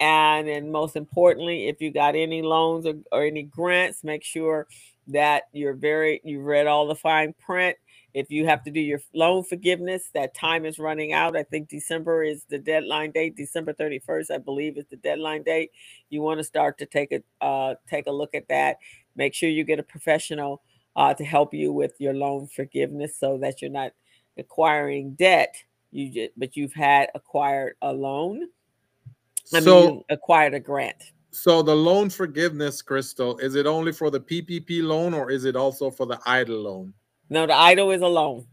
And 0.00 0.48
then 0.48 0.70
most 0.72 0.96
importantly, 0.96 1.68
if 1.68 1.80
you 1.80 1.90
got 1.92 2.16
any 2.16 2.42
loans 2.42 2.86
or, 2.86 2.94
or 3.12 3.24
any 3.24 3.42
grants, 3.44 4.02
make 4.04 4.24
sure 4.24 4.66
that 5.08 5.44
you're 5.52 5.74
very 5.74 6.20
you've 6.24 6.44
read 6.44 6.66
all 6.66 6.86
the 6.86 6.94
fine 6.94 7.34
print 7.34 7.76
If 8.14 8.30
you 8.30 8.46
have 8.46 8.62
to 8.62 8.70
do 8.70 8.80
your 8.80 9.00
loan 9.12 9.42
forgiveness, 9.42 10.08
that 10.14 10.34
time 10.36 10.64
is 10.64 10.78
running 10.78 11.12
out. 11.12 11.36
I 11.36 11.42
think 11.42 11.68
December 11.68 12.22
is 12.22 12.44
the 12.48 12.58
deadline 12.58 13.10
date. 13.10 13.36
December 13.36 13.72
31st, 13.72 14.30
I 14.30 14.38
believe, 14.38 14.78
is 14.78 14.86
the 14.88 14.96
deadline 14.96 15.42
date. 15.42 15.72
You 16.10 16.22
want 16.22 16.38
to 16.38 16.44
start 16.44 16.78
to 16.78 16.86
take 16.86 17.12
a 17.12 17.44
uh, 17.44 17.74
take 17.90 18.06
a 18.06 18.12
look 18.12 18.34
at 18.36 18.48
that. 18.48 18.78
Make 19.16 19.34
sure 19.34 19.48
you 19.48 19.64
get 19.64 19.80
a 19.80 19.82
professional 19.82 20.62
uh, 20.94 21.12
to 21.14 21.24
help 21.24 21.52
you 21.52 21.72
with 21.72 21.92
your 21.98 22.14
loan 22.14 22.46
forgiveness 22.46 23.18
so 23.18 23.36
that 23.38 23.60
you're 23.60 23.70
not 23.70 23.92
acquiring 24.38 25.14
debt. 25.14 25.56
You 25.90 26.10
just, 26.10 26.30
but 26.36 26.56
you've 26.56 26.72
had 26.72 27.08
acquired 27.16 27.74
a 27.82 27.92
loan. 27.92 28.48
I 29.52 29.60
so 29.60 29.86
mean, 29.88 30.04
acquired 30.08 30.54
a 30.54 30.60
grant. 30.60 31.12
so 31.32 31.62
the 31.62 31.74
loan 31.74 32.10
forgiveness, 32.10 32.80
Crystal, 32.80 33.36
is 33.38 33.56
it 33.56 33.66
only 33.66 33.92
for 33.92 34.10
the 34.10 34.20
PPP 34.20 34.82
loan 34.82 35.14
or 35.14 35.30
is 35.32 35.44
it 35.44 35.56
also 35.56 35.90
for 35.90 36.06
the 36.06 36.16
EIDL 36.26 36.62
loan? 36.62 36.94
No, 37.30 37.46
the 37.46 37.52
EIDL 37.52 37.94
is 37.94 38.02
alone. 38.02 38.46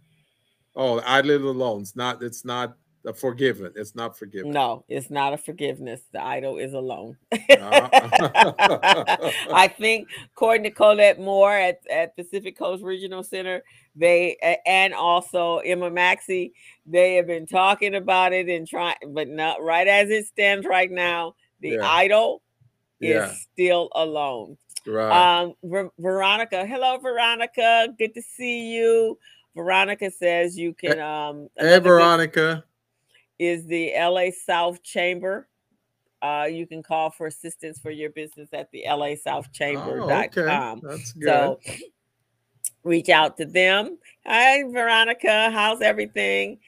Oh, 0.75 0.97
the 0.97 1.01
EIDL 1.01 1.43
alone 1.43 1.81
it's 1.81 1.95
not 1.95 2.23
it's 2.23 2.45
not 2.45 2.75
the 3.03 3.13
forgiven. 3.13 3.71
It's 3.75 3.95
not 3.95 4.17
forgiven. 4.17 4.51
No, 4.51 4.85
it's 4.87 5.09
not 5.09 5.33
a 5.33 5.37
forgiveness. 5.37 6.01
The 6.13 6.19
EIDL 6.19 6.63
is 6.63 6.73
alone. 6.73 7.17
Ah. 7.59 7.89
I 9.53 9.67
think 9.67 10.07
according 10.33 10.63
to 10.63 10.71
Colette 10.71 11.19
Moore 11.19 11.53
at, 11.53 11.79
at 11.89 12.15
Pacific 12.15 12.57
Coast 12.57 12.83
Regional 12.83 13.23
Center, 13.23 13.63
they 13.95 14.37
and 14.65 14.93
also 14.93 15.57
Emma 15.59 15.89
Maxey, 15.89 16.53
they 16.85 17.15
have 17.15 17.27
been 17.27 17.47
talking 17.47 17.95
about 17.95 18.33
it 18.33 18.49
and 18.49 18.67
trying, 18.67 18.95
but 19.09 19.27
not 19.27 19.61
right 19.63 19.87
as 19.87 20.09
it 20.09 20.27
stands 20.27 20.65
right 20.65 20.91
now. 20.91 21.35
The 21.59 21.71
Yeah. 21.71 22.01
Yeah. 22.99 23.31
is 23.31 23.47
still 23.51 23.89
a 23.95 24.05
loan. 24.05 24.57
Right. 24.87 25.41
Um, 25.41 25.53
Ver- 25.63 25.91
Veronica, 25.99 26.65
hello, 26.65 26.97
Veronica. 26.97 27.87
Good 27.97 28.13
to 28.15 28.21
see 28.21 28.73
you. 28.73 29.17
Veronica 29.55 30.09
says 30.09 30.57
you 30.57 30.73
can. 30.73 30.99
Um, 30.99 31.49
hey, 31.57 31.79
Veronica. 31.79 32.63
is 33.37 33.65
the 33.65 33.91
LA 33.97 34.27
South 34.45 34.81
Chamber. 34.83 35.47
Uh, 36.21 36.47
you 36.49 36.67
can 36.67 36.83
call 36.83 37.09
for 37.09 37.27
assistance 37.27 37.79
for 37.79 37.89
your 37.91 38.11
business 38.11 38.49
at 38.53 38.69
the 38.71 38.83
LA 38.87 39.15
South 39.15 39.47
Oh, 39.49 39.53
Chamber.com. 39.53 40.77
okay. 40.77 40.87
That's 40.87 41.11
good. 41.13 41.27
So 41.27 41.59
reach 42.83 43.09
out 43.09 43.37
to 43.37 43.45
them. 43.45 43.97
Hi, 44.25 44.63
Veronica. 44.63 45.49
How's 45.51 45.81
everything? 45.81 46.59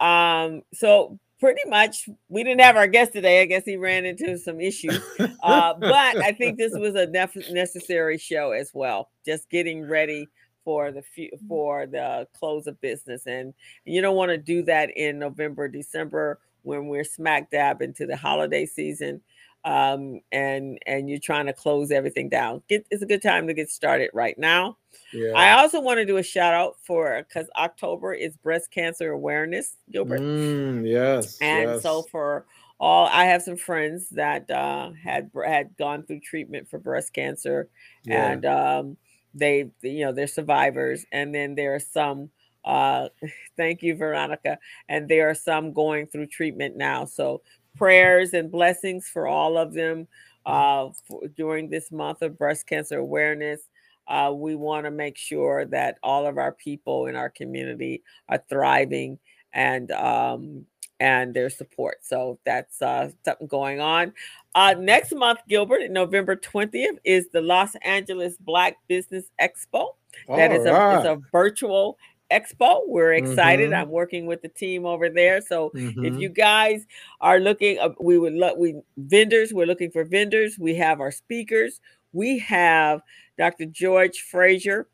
Um, 0.00 0.62
so 0.72 1.18
pretty 1.40 1.68
much 1.68 2.08
we 2.28 2.44
didn't 2.44 2.60
have 2.60 2.76
our 2.76 2.86
guest 2.86 3.12
today. 3.12 3.42
I 3.42 3.46
guess 3.46 3.64
he 3.64 3.76
ran 3.76 4.04
into 4.04 4.38
some 4.38 4.60
issues. 4.60 5.00
Uh, 5.42 5.74
but 5.74 6.16
I 6.22 6.32
think 6.32 6.56
this 6.56 6.72
was 6.74 6.94
a 6.94 7.06
nef- 7.06 7.50
necessary 7.50 8.16
show 8.16 8.52
as 8.52 8.70
well. 8.72 9.10
Just 9.26 9.50
getting 9.50 9.86
ready 9.86 10.26
for 10.64 10.90
the 10.90 11.02
fu- 11.02 11.36
for 11.46 11.86
the 11.86 12.26
close 12.38 12.66
of 12.66 12.80
business, 12.80 13.26
and 13.26 13.52
you 13.84 14.00
don't 14.00 14.16
want 14.16 14.30
to 14.30 14.38
do 14.38 14.62
that 14.62 14.90
in 14.96 15.18
November, 15.18 15.68
December 15.68 16.40
when 16.62 16.88
we're 16.88 17.04
smack 17.04 17.50
dab 17.50 17.82
into 17.82 18.06
the 18.06 18.16
holiday 18.16 18.64
season, 18.66 19.20
um, 19.64 20.20
and 20.32 20.78
and 20.86 21.08
you're 21.08 21.18
trying 21.18 21.46
to 21.46 21.52
close 21.52 21.90
everything 21.90 22.28
down. 22.28 22.62
Get, 22.68 22.86
it's 22.90 23.02
a 23.02 23.06
good 23.06 23.22
time 23.22 23.46
to 23.46 23.54
get 23.54 23.70
started 23.70 24.10
right 24.12 24.38
now. 24.38 24.76
yeah. 25.12 25.32
I 25.34 25.52
also 25.60 25.80
want 25.80 25.98
to 25.98 26.04
do 26.04 26.18
a 26.18 26.22
shout 26.22 26.52
out 26.54 26.76
for 26.82 27.24
because 27.26 27.48
October 27.56 28.12
is 28.12 28.36
Breast 28.36 28.70
Cancer 28.70 29.10
Awareness, 29.12 29.76
Gilbert. 29.90 30.20
Mm, 30.20 30.86
yes. 30.88 31.38
And 31.40 31.80
so 31.80 32.02
for 32.02 32.44
all, 32.78 33.06
I 33.06 33.24
have 33.24 33.42
some 33.42 33.56
friends 33.56 34.08
that 34.10 34.50
uh, 34.50 34.90
had 35.02 35.30
had 35.46 35.76
gone 35.78 36.02
through 36.04 36.20
treatment 36.20 36.68
for 36.68 36.78
breast 36.78 37.12
cancer, 37.14 37.68
Yeah. 38.04 38.32
and 38.32 38.44
um, 38.44 38.96
they, 39.32 39.70
you 39.82 40.04
know, 40.04 40.12
they're 40.12 40.26
survivors. 40.26 41.06
And 41.10 41.34
then 41.34 41.54
there 41.54 41.74
are 41.74 41.80
some. 41.80 42.30
Uh, 42.64 43.08
thank 43.56 43.82
you, 43.82 43.94
Veronica. 43.94 44.58
And 44.88 45.08
there 45.08 45.28
are 45.30 45.34
some 45.34 45.72
going 45.72 46.06
through 46.06 46.26
treatment 46.26 46.76
now. 46.76 47.04
So 47.04 47.42
prayers 47.76 48.34
and 48.34 48.50
blessings 48.50 49.08
for 49.08 49.26
all 49.26 49.58
of 49.58 49.74
them 49.74 50.06
uh, 50.46 50.88
for, 51.06 51.26
during 51.28 51.68
this 51.68 51.90
month 51.90 52.22
of 52.22 52.38
breast 52.38 52.66
cancer 52.66 52.98
awareness. 52.98 53.62
Uh, 54.06 54.32
we 54.34 54.54
want 54.54 54.84
to 54.84 54.90
make 54.90 55.16
sure 55.16 55.64
that 55.64 55.98
all 56.02 56.26
of 56.26 56.36
our 56.36 56.52
people 56.52 57.06
in 57.06 57.16
our 57.16 57.30
community 57.30 58.02
are 58.28 58.42
thriving 58.48 59.18
and 59.52 59.90
um, 59.92 60.66
and 61.00 61.34
their 61.34 61.50
support. 61.50 61.98
So 62.02 62.38
that's 62.44 62.80
uh, 62.82 63.10
something 63.24 63.46
going 63.46 63.80
on. 63.80 64.12
Uh, 64.54 64.74
next 64.78 65.14
month, 65.14 65.40
Gilbert, 65.48 65.90
November 65.90 66.36
20th, 66.36 66.98
is 67.04 67.28
the 67.30 67.40
Los 67.40 67.74
Angeles 67.76 68.36
Black 68.38 68.76
Business 68.88 69.24
Expo. 69.40 69.88
That 70.28 70.52
is 70.52 70.64
a, 70.64 70.96
it's 70.96 71.06
a 71.06 71.20
virtual 71.32 71.98
expo. 72.34 72.82
We're 72.86 73.14
excited. 73.14 73.70
Mhm. 73.70 73.80
I'm 73.82 73.90
working 73.90 74.26
with 74.26 74.42
the 74.42 74.48
team 74.48 74.84
over 74.86 75.08
there. 75.08 75.40
So 75.40 75.72
if 75.74 76.14
Mhm. 76.14 76.20
you 76.20 76.28
guys 76.28 76.86
are 77.20 77.38
looking, 77.38 77.78
uh, 77.78 77.90
we 78.00 78.18
would 78.18 78.34
love 78.34 78.58
we 78.58 78.80
vendors. 78.96 79.52
We're 79.52 79.66
looking 79.66 79.90
for 79.90 80.04
vendors. 80.04 80.58
We 80.58 80.74
have 80.76 81.00
our 81.00 81.10
speakers. 81.12 81.80
We 82.12 82.38
have 82.40 83.00
Dr. 83.38 83.66
George 83.66 84.20
Fraser, 84.20 84.88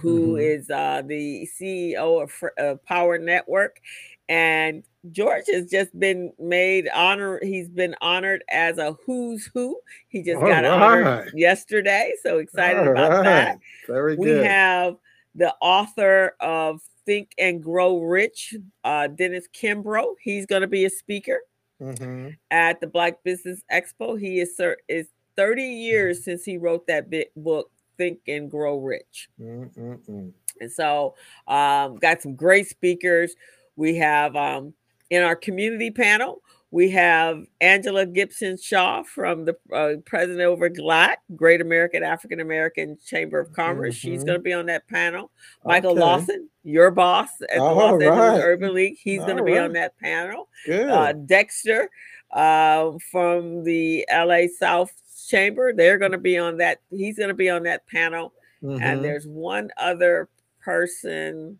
who 0.00 0.34
Mhm. 0.34 0.42
is 0.42 0.70
uh, 0.70 1.02
the 1.06 1.46
CEO 1.46 2.22
of 2.22 2.32
uh, 2.58 2.76
Power 2.86 3.18
Network, 3.18 3.80
and 4.28 4.82
George 5.10 5.44
has 5.46 5.70
just 5.70 5.98
been 5.98 6.32
made 6.38 6.88
honor. 6.92 7.38
He's 7.42 7.68
been 7.68 7.94
honored 8.00 8.42
as 8.50 8.78
a 8.78 8.92
who's 9.06 9.48
who. 9.54 9.80
He 10.08 10.22
just 10.22 10.40
got 10.40 10.64
All 10.64 10.82
honored 10.82 11.32
yesterday. 11.34 12.12
So 12.22 12.38
excited 12.38 12.80
All 12.80 12.88
about 12.90 13.24
that. 13.24 13.58
Very 13.86 14.16
We 14.16 14.26
good. 14.26 14.40
We 14.40 14.46
have 14.46 14.96
the 15.38 15.54
author 15.62 16.34
of 16.40 16.82
Think 17.06 17.32
and 17.38 17.62
Grow 17.62 18.00
Rich, 18.00 18.56
uh, 18.84 19.06
Dennis 19.06 19.48
Kimbro. 19.54 20.14
He's 20.20 20.44
going 20.46 20.62
to 20.62 20.68
be 20.68 20.84
a 20.84 20.90
speaker 20.90 21.40
Mhm. 21.80 22.36
at 22.50 22.80
the 22.80 22.88
Black 22.88 23.22
Business 23.22 23.62
Expo. 23.72 24.20
He 24.20 24.40
is 24.40 24.56
sir 24.56 24.76
is 24.88 25.08
30 25.36 25.62
years 25.62 26.24
since 26.24 26.44
he 26.44 26.58
wrote 26.58 26.86
that 26.88 27.08
big 27.08 27.28
book, 27.36 27.70
Think 27.96 28.20
and 28.26 28.50
Grow 28.50 28.78
Rich. 28.78 29.28
Mm, 29.40 29.72
mm, 29.74 29.98
mm. 30.08 30.32
And 30.60 30.72
so, 30.72 31.14
um, 31.46 31.96
got 31.96 32.20
some 32.20 32.34
great 32.34 32.68
speakers. 32.68 33.36
We 33.76 33.94
have 33.96 34.34
um, 34.34 34.74
in 35.10 35.22
our 35.22 35.36
community 35.36 35.92
panel, 35.92 36.42
we 36.70 36.90
have 36.90 37.44
Angela 37.62 38.04
Gibson 38.04 38.58
Shaw 38.58 39.02
from 39.02 39.44
the 39.46 39.56
uh, 39.72 39.94
president 40.04 40.42
over 40.42 40.68
GLAC, 40.68 41.16
Great 41.34 41.60
American 41.62 42.02
African 42.02 42.40
American 42.40 42.98
Chamber 43.04 43.38
of 43.40 43.52
Commerce. 43.54 43.94
She's 43.94 44.22
Mhm. 44.22 44.26
going 44.26 44.38
to 44.38 44.42
be 44.42 44.52
on 44.52 44.66
that 44.66 44.86
panel. 44.88 45.30
Michael 45.64 45.92
Okay. 45.92 46.00
Lawson, 46.00 46.50
your 46.64 46.90
boss 46.90 47.30
at 47.42 47.56
the 47.56 47.62
Los 47.62 48.02
Angeles. 48.02 48.42
Urban 48.44 48.74
League, 48.74 48.98
he's 49.02 49.24
going 49.24 49.38
to 49.38 49.42
be 49.42 49.52
right. 49.52 49.62
on 49.62 49.72
that 49.72 49.98
panel. 49.98 50.48
Uh, 50.70 51.12
Dexter 51.12 51.88
uh, 52.32 52.92
from 53.10 53.64
the 53.64 54.06
LA 54.12 54.46
South 54.48 54.92
Chamber, 55.26 55.72
they're 55.72 55.96
going 55.96 56.12
to 56.12 56.18
be 56.18 56.36
on 56.36 56.58
that. 56.58 56.80
He's 56.90 57.16
going 57.16 57.28
to 57.28 57.34
be 57.34 57.48
on 57.48 57.62
that 57.62 57.86
panel 57.86 58.34
Mhm. 58.62 58.82
and 58.82 59.02
there's 59.04 59.26
one 59.26 59.70
other 59.78 60.28
person 60.60 61.58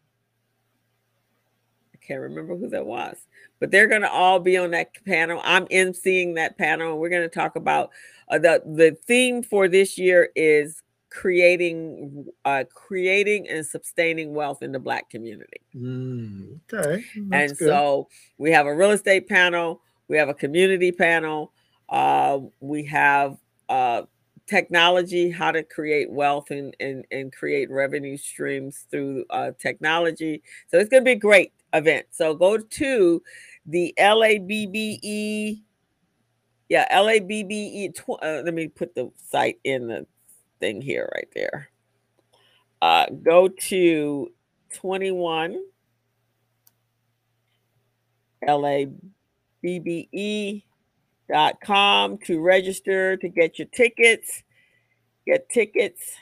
i 1.95 1.97
can't 1.99 2.21
remember 2.21 2.57
who 2.57 2.69
that 2.69 2.85
was 2.85 3.17
but 3.61 3.71
they're 3.71 3.87
going 3.89 4.03
to 4.03 4.11
all 4.11 4.39
be 4.39 4.57
on 4.57 4.71
that 4.71 4.91
panel 5.05 5.41
i'm 5.45 5.67
emceeing 5.67 6.35
that 6.35 6.57
panel 6.59 6.93
and 6.93 7.01
we're 7.01 7.09
going 7.09 7.23
to 7.23 7.29
talk 7.29 7.57
about 7.57 7.91
uh, 8.31 8.39
the 8.39 8.63
the 8.67 8.97
theme 9.07 9.43
for 9.43 9.69
this 9.69 9.99
year 9.99 10.31
is 10.37 10.83
creating 11.11 12.27
uh 12.45 12.65
creating 12.75 13.49
and 13.49 13.65
sustaining 13.65 14.35
wealth 14.35 14.63
in 14.63 14.73
the 14.73 14.79
black 14.79 15.09
community 15.11 15.61
Mm, 15.75 16.61
okay. 16.73 17.05
and 17.33 17.57
good. 17.57 17.69
so 17.69 18.09
we 18.37 18.51
have 18.53 18.67
a 18.67 18.75
real 18.75 18.91
estate 18.91 19.29
panel, 19.29 19.81
we 20.09 20.17
have 20.17 20.29
a 20.29 20.35
community 20.35 20.93
panel, 20.93 21.53
uh, 21.89 22.39
we 22.61 22.85
have 22.85 23.37
uh, 23.69 24.03
technology, 24.47 25.31
how 25.31 25.53
to 25.53 25.62
create 25.62 26.11
wealth 26.11 26.51
and, 26.51 26.74
and, 26.81 27.05
and 27.11 27.32
create 27.32 27.70
revenue 27.70 28.16
streams 28.16 28.87
through 28.91 29.24
uh, 29.31 29.53
technology. 29.59 30.43
So 30.69 30.78
it's 30.78 30.89
going 30.89 31.03
to 31.03 31.05
be 31.05 31.12
a 31.12 31.16
great 31.16 31.53
event. 31.74 32.07
So 32.11 32.35
go 32.35 32.59
to 32.59 33.23
the 33.69 33.95
LABBE. 33.99 35.62
Yeah, 36.69 36.99
LABBE. 36.99 37.95
Tw- 37.95 38.23
uh, 38.23 38.43
let 38.45 38.53
me 38.53 38.69
put 38.69 38.95
the 38.95 39.11
site 39.31 39.61
in 39.62 39.86
the 39.86 40.07
thing 40.59 40.82
here, 40.82 41.09
right 41.15 41.28
there. 41.35 41.70
Uh, 42.82 43.07
go 43.23 43.49
to 43.49 44.32
21 44.74 45.62
labbe.com 48.47 50.23
to 52.19 52.40
register 52.40 53.16
to 53.16 53.28
get 53.28 53.59
your 53.59 53.69
tickets, 53.69 54.43
get 55.27 55.49
tickets, 55.49 56.15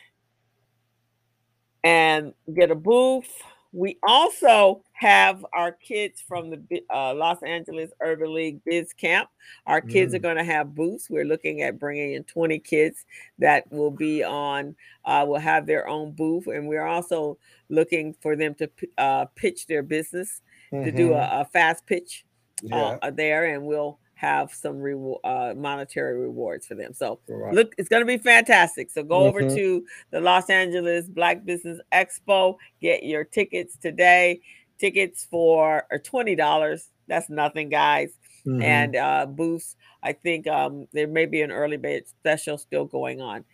and 1.85 2.33
get 2.55 2.71
a 2.71 2.75
booth. 2.75 3.31
We 3.77 3.99
also 4.03 4.83
have 4.95 5.45
our 5.53 5.71
kids 5.71 6.23
from 6.27 6.49
the 6.49 6.83
uh, 6.93 7.13
Los 7.13 7.43
Angeles 7.43 7.91
Urban 8.01 8.33
League 8.33 8.65
Biz 8.65 8.95
Camp. 8.95 9.29
Our 9.67 9.83
kids 9.83 10.15
mm. 10.15 10.17
are 10.17 10.21
going 10.21 10.39
to 10.39 10.45
have 10.45 10.75
booths. 10.75 11.11
We're 11.11 11.27
looking 11.27 11.61
at 11.61 11.79
bringing 11.79 12.15
in 12.15 12.25
20 12.25 12.59
kids 12.61 13.05
that 13.39 13.71
will 13.71 13.91
be 13.91 14.25
on, 14.25 14.77
uh, 15.05 15.27
will 15.29 15.39
have 15.39 15.67
their 15.67 15.87
own 15.89 16.13
booth. 16.13 16.47
And 16.47 16.67
we're 16.67 16.87
also 16.87 17.37
looking 17.69 18.15
for 18.23 18.35
them 18.35 18.55
to 18.55 18.71
uh, 18.97 19.27
pitch 19.35 19.67
their 19.67 19.83
business, 19.83 20.41
mm-hmm. 20.73 20.85
to 20.85 20.91
do 20.91 21.13
a, 21.13 21.17
mm-hmm. 21.17 21.41
a 21.43 21.45
fast 21.45 21.85
pitch 21.85 22.25
uh, 22.73 22.97
yeah. 23.03 23.11
there. 23.11 23.45
And 23.45 23.67
we'll 23.67 23.99
have 24.17 24.53
some 24.53 24.79
reward, 24.79 25.21
uh, 25.25 25.53
monetary 25.55 26.19
rewards 26.19 26.67
for 26.67 26.75
them. 26.75 26.95
So 26.95 27.21
right. 27.29 27.55
look, 27.55 27.75
it's 27.77 27.89
going 27.89 28.01
to 28.01 28.07
be 28.07 28.17
fantastic. 28.17 28.91
So 28.91 29.03
go 29.03 29.21
mm-hmm. 29.21 29.29
over 29.29 29.55
to 29.55 29.85
the 30.11 30.21
Los 30.21 30.49
Angeles 30.49 31.07
Black 31.07 31.45
Business 31.45 31.79
Expo, 31.93 32.57
get 32.81 33.05
your 33.05 33.25
tickets 33.25 33.77
today. 33.77 34.41
Tickets 34.79 35.27
for 35.31 35.87
are 35.91 35.99
twenty 35.99 36.35
dollars. 36.35 36.89
That's 37.09 37.31
nothing, 37.31 37.69
guys. 37.69 38.11
Mm-hmm. 38.47 38.63
And 38.63 38.97
uh, 38.97 39.27
booths. 39.27 39.77
I 40.03 40.13
think 40.13 40.47
um, 40.47 40.87
there 40.93 41.09
may 41.09 41.27
be 41.27 41.43
an 41.43 41.51
early 41.51 41.77
bid 41.77 42.07
special 42.09 42.59
still 42.59 42.85
going 42.85 43.21
on. 43.21 43.45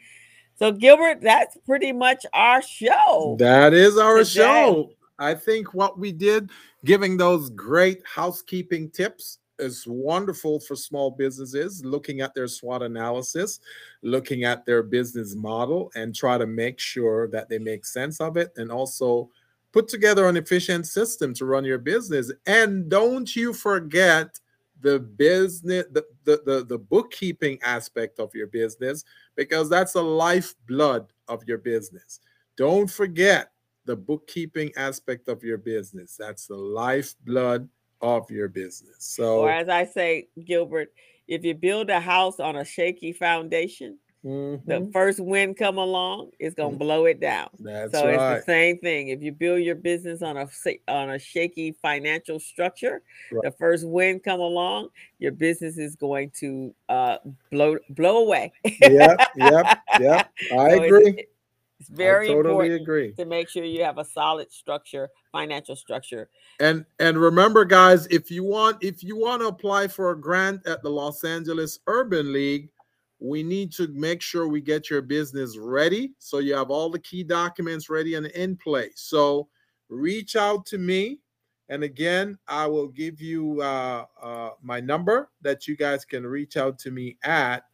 So 0.57 0.71
Gilbert, 0.71 1.23
that's 1.23 1.57
pretty 1.67 1.93
much 1.93 2.25
our 2.33 2.63
show. 2.63 3.37
That 3.39 3.73
is 3.73 3.99
our 3.99 4.19
today. 4.19 4.31
show. 4.31 4.91
I 5.19 5.35
think 5.35 5.75
what 5.75 5.99
we 5.99 6.13
did, 6.13 6.51
giving 6.85 7.17
those 7.17 7.51
great 7.51 8.03
housekeeping 8.05 8.91
tips 8.91 9.39
is 9.63 9.87
wonderful 9.87 10.61
for 10.61 10.77
small 10.77 11.11
businesses 11.11 11.85
looking 11.85 12.21
at 12.21 12.35
their 12.35 12.49
SWOT 12.49 12.83
analysis, 12.83 13.61
looking 14.03 14.45
at 14.45 14.67
their 14.67 14.83
business 14.83 15.35
model, 15.35 15.91
and 15.95 16.15
try 16.15 16.37
to 16.37 16.47
make 16.47 16.79
sure 16.79 17.29
that 17.29 17.49
they 17.49 17.59
make 17.59 17.87
sense 17.87 18.21
of 18.21 18.37
it 18.37 18.53
and 18.57 18.71
also 18.71 19.31
put 19.73 19.89
together 19.89 20.29
an 20.29 20.37
efficient 20.37 20.87
system 20.87 21.33
to 21.35 21.47
run 21.47 21.65
your 21.65 21.79
business. 21.79 22.31
And 22.47 22.91
don't 22.91 23.35
you 23.35 23.55
forget 23.55 24.39
the 24.81 24.99
business, 24.99 25.87
the, 25.93 26.05
the, 26.25 26.43
the, 26.45 26.65
the 26.65 26.79
bookkeeping 26.79 27.59
aspect 27.63 28.19
of 28.19 28.35
your 28.35 28.49
business, 28.49 29.05
because 29.37 29.71
that's 29.71 29.93
the 29.93 30.03
lifeblood 30.03 31.07
of 31.29 31.43
your 31.47 31.59
business. 31.59 32.21
Don't 32.57 32.91
forget 32.91 33.53
the 33.85 33.97
bookkeeping 33.97 34.73
aspect 34.77 35.29
of 35.29 35.43
your 35.43 35.59
business. 35.59 36.17
That's 36.19 36.47
the 36.47 36.57
lifeblood 36.57 37.69
of 38.03 38.31
your 38.31 38.49
business. 38.49 38.97
So, 38.99 39.41
or 39.41 39.51
as 39.51 39.69
I 39.69 39.85
say, 39.85 40.29
Gilbert, 40.45 40.93
if 41.29 41.45
you 41.45 41.55
build 41.55 41.89
a 41.89 42.01
house 42.01 42.41
on 42.41 42.57
a 42.57 42.65
shaky 42.65 43.13
foundation, 43.13 43.99
mm-hmm. 44.25 44.69
the 44.69 44.91
first 44.93 45.21
wind 45.21 45.57
come 45.57 45.79
along, 45.79 46.31
it's 46.39 46.55
gonna 46.55 46.71
mm-hmm. 46.71 46.79
blow 46.79 47.05
it 47.07 47.21
down. 47.21 47.49
That's 47.61 47.93
so 47.93 48.05
right. 48.05 48.37
it's 48.37 48.45
the 48.45 48.53
same 48.53 48.79
thing. 48.79 49.09
If 49.09 49.23
you 49.23 49.33
build 49.33 49.63
your 49.63 49.77
business 49.77 50.21
on 50.21 50.37
a 50.37 50.49
on 50.89 51.11
a 51.11 51.19
shaky 51.19 51.73
financial 51.81 52.41
structure, 52.41 53.03
right. 53.31 53.45
the 53.45 53.53
first 53.53 53.87
wind 53.87 54.25
come 54.25 54.41
along, 54.41 54.89
your 55.19 55.33
business 55.33 55.79
is 55.79 55.95
going 55.97 56.33
to 56.41 56.75
uh, 56.89 57.19
blow 57.51 57.79
blow 57.91 58.19
away. 58.19 58.53
yep, 58.65 59.21
yep, 59.37 59.79
yep. 60.01 60.31
I 60.53 60.71
so 60.71 60.83
agree. 60.83 61.27
It's, 61.89 61.99
very 61.99 62.29
I 62.31 62.33
totally 62.33 62.55
important 62.55 62.83
agree. 62.83 63.13
to 63.15 63.25
make 63.25 63.49
sure 63.49 63.65
you 63.65 63.83
have 63.83 63.99
a 63.99 64.05
solid 64.05 64.53
structure, 64.53 65.09
financial 65.33 65.77
structure. 65.77 66.29
And 66.61 66.85
and 66.99 67.19
remember, 67.19 67.65
guys, 67.65 68.07
if 68.07 68.31
you 68.31 68.45
want 68.45 68.83
if 68.83 69.03
you 69.03 69.17
want 69.17 69.43
to 69.43 69.49
apply 69.49 69.89
for 69.89 70.11
a 70.11 70.21
grant 70.21 70.67
at 70.67 70.83
the 70.83 70.91
Los 70.91 71.25
Angeles 71.25 71.81
Urban 71.87 72.33
League, 72.33 72.71
we 73.19 73.43
need 73.43 73.73
to 73.73 73.89
make 73.89 74.23
sure 74.23 74.49
we 74.49 74.61
get 74.61 74.91
your 74.91 75.03
business 75.03 75.57
ready 75.57 76.13
so 76.19 76.39
you 76.39 76.55
have 76.55 76.71
all 76.71 76.91
the 76.91 76.99
key 76.99 77.23
documents 77.23 77.89
ready 77.91 78.15
and 78.15 78.27
in 78.27 78.57
place. 78.57 78.95
So 78.97 79.49
reach 79.89 80.37
out 80.37 80.67
to 80.67 80.79
me. 80.79 81.19
And 81.69 81.85
again, 81.85 82.39
I 82.49 82.67
will 82.67 82.89
give 82.89 83.21
you 83.21 83.61
uh, 83.63 84.05
uh, 84.21 84.51
my 84.63 84.81
number 84.81 85.31
that 85.41 85.67
you 85.67 85.77
guys 85.77 86.05
can 86.05 86.27
reach 86.27 86.57
out 86.57 86.79
to 86.81 86.91
me 86.91 87.17
at 87.25 87.65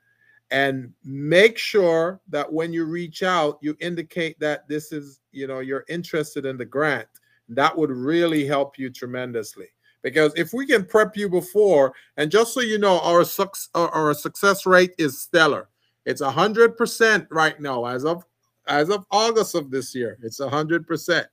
and 0.51 0.93
make 1.05 1.59
sure 1.59 2.20
that 2.29 2.51
when 2.51 2.73
you 2.73 2.85
reach 2.85 3.23
out 3.23 3.59
you 3.61 3.77
indicate 3.81 4.39
that 4.41 4.66
this 4.69 4.93
is 4.93 5.20
you 5.33 5.47
know 5.47 5.61
you're 5.61 5.85
interested 5.89 6.47
in 6.47 6.57
the 6.57 6.65
grant. 6.65 7.09
That 7.49 7.77
would 7.77 7.91
really 7.91 8.47
help 8.47 8.79
you 8.79 8.91
tremendously. 8.91 9.66
Because 10.03 10.33
if 10.37 10.53
we 10.53 10.66
can 10.66 10.85
prep 10.85 11.16
you 11.16 11.29
before 11.29 11.93
and 12.16 12.31
just 12.31 12.55
so 12.55 12.61
you 12.61 12.79
know 12.79 13.01
our, 13.01 13.25
our 13.75 14.15
success 14.15 14.65
rate 14.65 14.95
is 14.97 15.20
stellar. 15.20 15.69
It's 16.07 16.23
100% 16.23 17.27
right 17.31 17.61
now 17.61 17.85
as 17.85 18.05
of 18.05 18.25
as 18.66 18.91
of 18.91 19.05
august 19.11 19.55
of 19.55 19.70
this 19.70 19.95
year. 19.95 20.19
It's 20.23 20.41
100% 20.41 21.27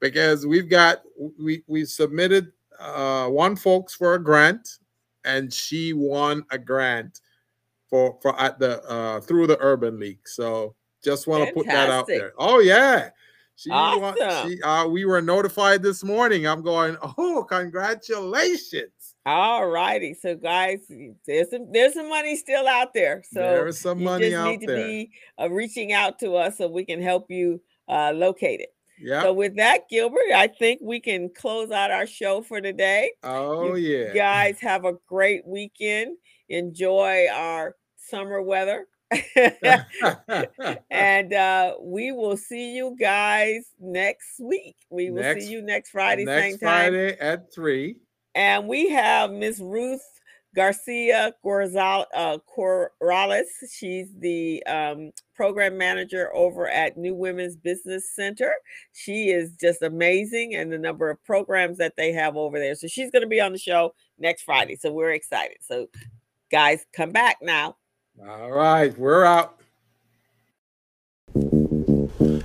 because 0.00 0.46
we've 0.46 0.68
got 0.68 1.02
we 1.40 1.62
we 1.66 1.84
submitted 1.84 2.52
uh 2.78 3.28
one 3.28 3.56
folks 3.56 3.94
for 3.94 4.14
a 4.14 4.22
grant 4.22 4.78
and 5.24 5.52
she 5.52 5.92
won 5.92 6.44
a 6.50 6.58
grant 6.58 7.20
for 7.94 8.18
for 8.20 8.40
at 8.40 8.58
the 8.58 8.82
uh 8.90 9.20
through 9.20 9.46
the 9.46 9.56
urban 9.60 10.00
league. 10.00 10.26
So 10.26 10.74
just 11.04 11.28
want 11.28 11.46
to 11.46 11.54
put 11.54 11.66
that 11.66 11.90
out 11.90 12.08
there. 12.08 12.32
Oh 12.38 12.58
yeah. 12.58 13.10
She, 13.56 13.70
awesome. 13.70 14.50
she 14.50 14.60
uh, 14.62 14.88
we 14.88 15.04
were 15.04 15.22
notified 15.22 15.80
this 15.80 16.02
morning. 16.02 16.44
I'm 16.44 16.60
going, 16.62 16.96
oh, 17.18 17.46
congratulations. 17.48 19.14
All 19.24 19.68
righty. 19.68 20.12
So 20.12 20.34
guys, 20.34 20.80
there's 21.24 21.50
some 21.50 21.70
there's 21.70 21.94
some 21.94 22.08
money 22.08 22.34
still 22.34 22.66
out 22.66 22.94
there. 22.94 23.22
So 23.30 23.38
there's 23.38 23.78
some 23.78 24.02
money 24.02 24.30
just 24.30 24.36
out 24.38 24.48
need 24.48 24.60
to 24.62 24.66
there. 24.66 24.84
be 24.84 25.10
uh, 25.40 25.48
reaching 25.50 25.92
out 25.92 26.18
to 26.18 26.34
us 26.34 26.58
so 26.58 26.66
we 26.66 26.84
can 26.84 27.00
help 27.00 27.26
you 27.30 27.62
uh, 27.88 28.10
locate 28.12 28.58
it. 28.58 28.70
Yeah. 29.00 29.22
So 29.22 29.32
with 29.32 29.54
that, 29.56 29.88
Gilbert, 29.88 30.32
I 30.34 30.48
think 30.48 30.80
we 30.82 30.98
can 30.98 31.30
close 31.32 31.70
out 31.70 31.92
our 31.92 32.08
show 32.08 32.42
for 32.42 32.60
today. 32.60 33.12
Oh 33.22 33.76
you 33.76 33.98
yeah. 33.98 34.14
Guys, 34.14 34.58
have 34.58 34.84
a 34.84 34.94
great 35.06 35.46
weekend. 35.46 36.16
Enjoy 36.48 37.28
our 37.32 37.76
summer 38.08 38.42
weather. 38.42 38.86
and 40.90 41.32
uh, 41.32 41.74
we 41.80 42.12
will 42.12 42.36
see 42.36 42.74
you 42.74 42.96
guys 42.98 43.64
next 43.80 44.40
week. 44.40 44.76
We 44.90 45.10
will 45.10 45.22
next, 45.22 45.44
see 45.44 45.52
you 45.52 45.62
next 45.62 45.90
Friday, 45.90 46.24
next 46.24 46.42
same 46.42 46.58
Friday 46.58 47.10
time. 47.16 47.18
at 47.20 47.52
three. 47.52 47.96
And 48.34 48.66
we 48.66 48.90
have 48.90 49.30
Miss 49.30 49.60
Ruth 49.60 50.02
Garcia 50.54 51.32
Corrales. 51.44 52.04
Uh, 52.14 52.38
Corrales. 52.56 53.44
She's 53.70 54.08
the 54.18 54.62
um, 54.66 55.12
program 55.34 55.76
manager 55.76 56.34
over 56.34 56.68
at 56.68 56.96
New 56.96 57.14
Women's 57.14 57.56
Business 57.56 58.14
Center. 58.14 58.52
She 58.92 59.30
is 59.30 59.56
just 59.60 59.82
amazing, 59.82 60.54
and 60.54 60.72
the 60.72 60.78
number 60.78 61.10
of 61.10 61.22
programs 61.24 61.78
that 61.78 61.96
they 61.96 62.12
have 62.12 62.36
over 62.36 62.58
there. 62.58 62.74
So 62.74 62.86
she's 62.86 63.10
going 63.10 63.22
to 63.22 63.28
be 63.28 63.40
on 63.40 63.52
the 63.52 63.58
show 63.58 63.94
next 64.18 64.42
Friday. 64.42 64.76
So 64.76 64.92
we're 64.92 65.12
excited. 65.12 65.58
So, 65.60 65.88
guys, 66.50 66.86
come 66.92 67.10
back 67.10 67.38
now. 67.42 67.76
All 68.22 68.52
right, 68.52 68.96
we're 68.96 69.24
out. 69.24 69.58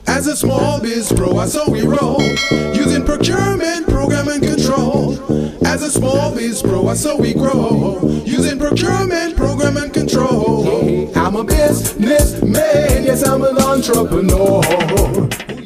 As 0.07 0.25
a 0.25 0.35
small 0.35 0.81
biz 0.81 1.13
pro, 1.13 1.37
I 1.37 1.45
saw 1.45 1.69
we 1.69 1.83
roll 1.83 2.19
using 2.73 3.05
procurement, 3.05 3.87
program, 3.87 4.29
and 4.29 4.41
control. 4.41 5.13
As 5.65 5.83
a 5.83 5.91
small 5.91 6.33
biz 6.33 6.63
pro, 6.63 6.87
I 6.87 6.95
saw 6.95 7.17
we 7.17 7.33
grow 7.33 7.99
using 8.25 8.57
procurement, 8.57 9.37
program, 9.37 9.77
and 9.77 9.93
control. 9.93 11.15
I'm 11.15 11.35
a 11.35 11.43
businessman, 11.43 13.03
yes, 13.03 13.25
I'm 13.27 13.43
an 13.43 13.59
entrepreneur. 13.59 14.61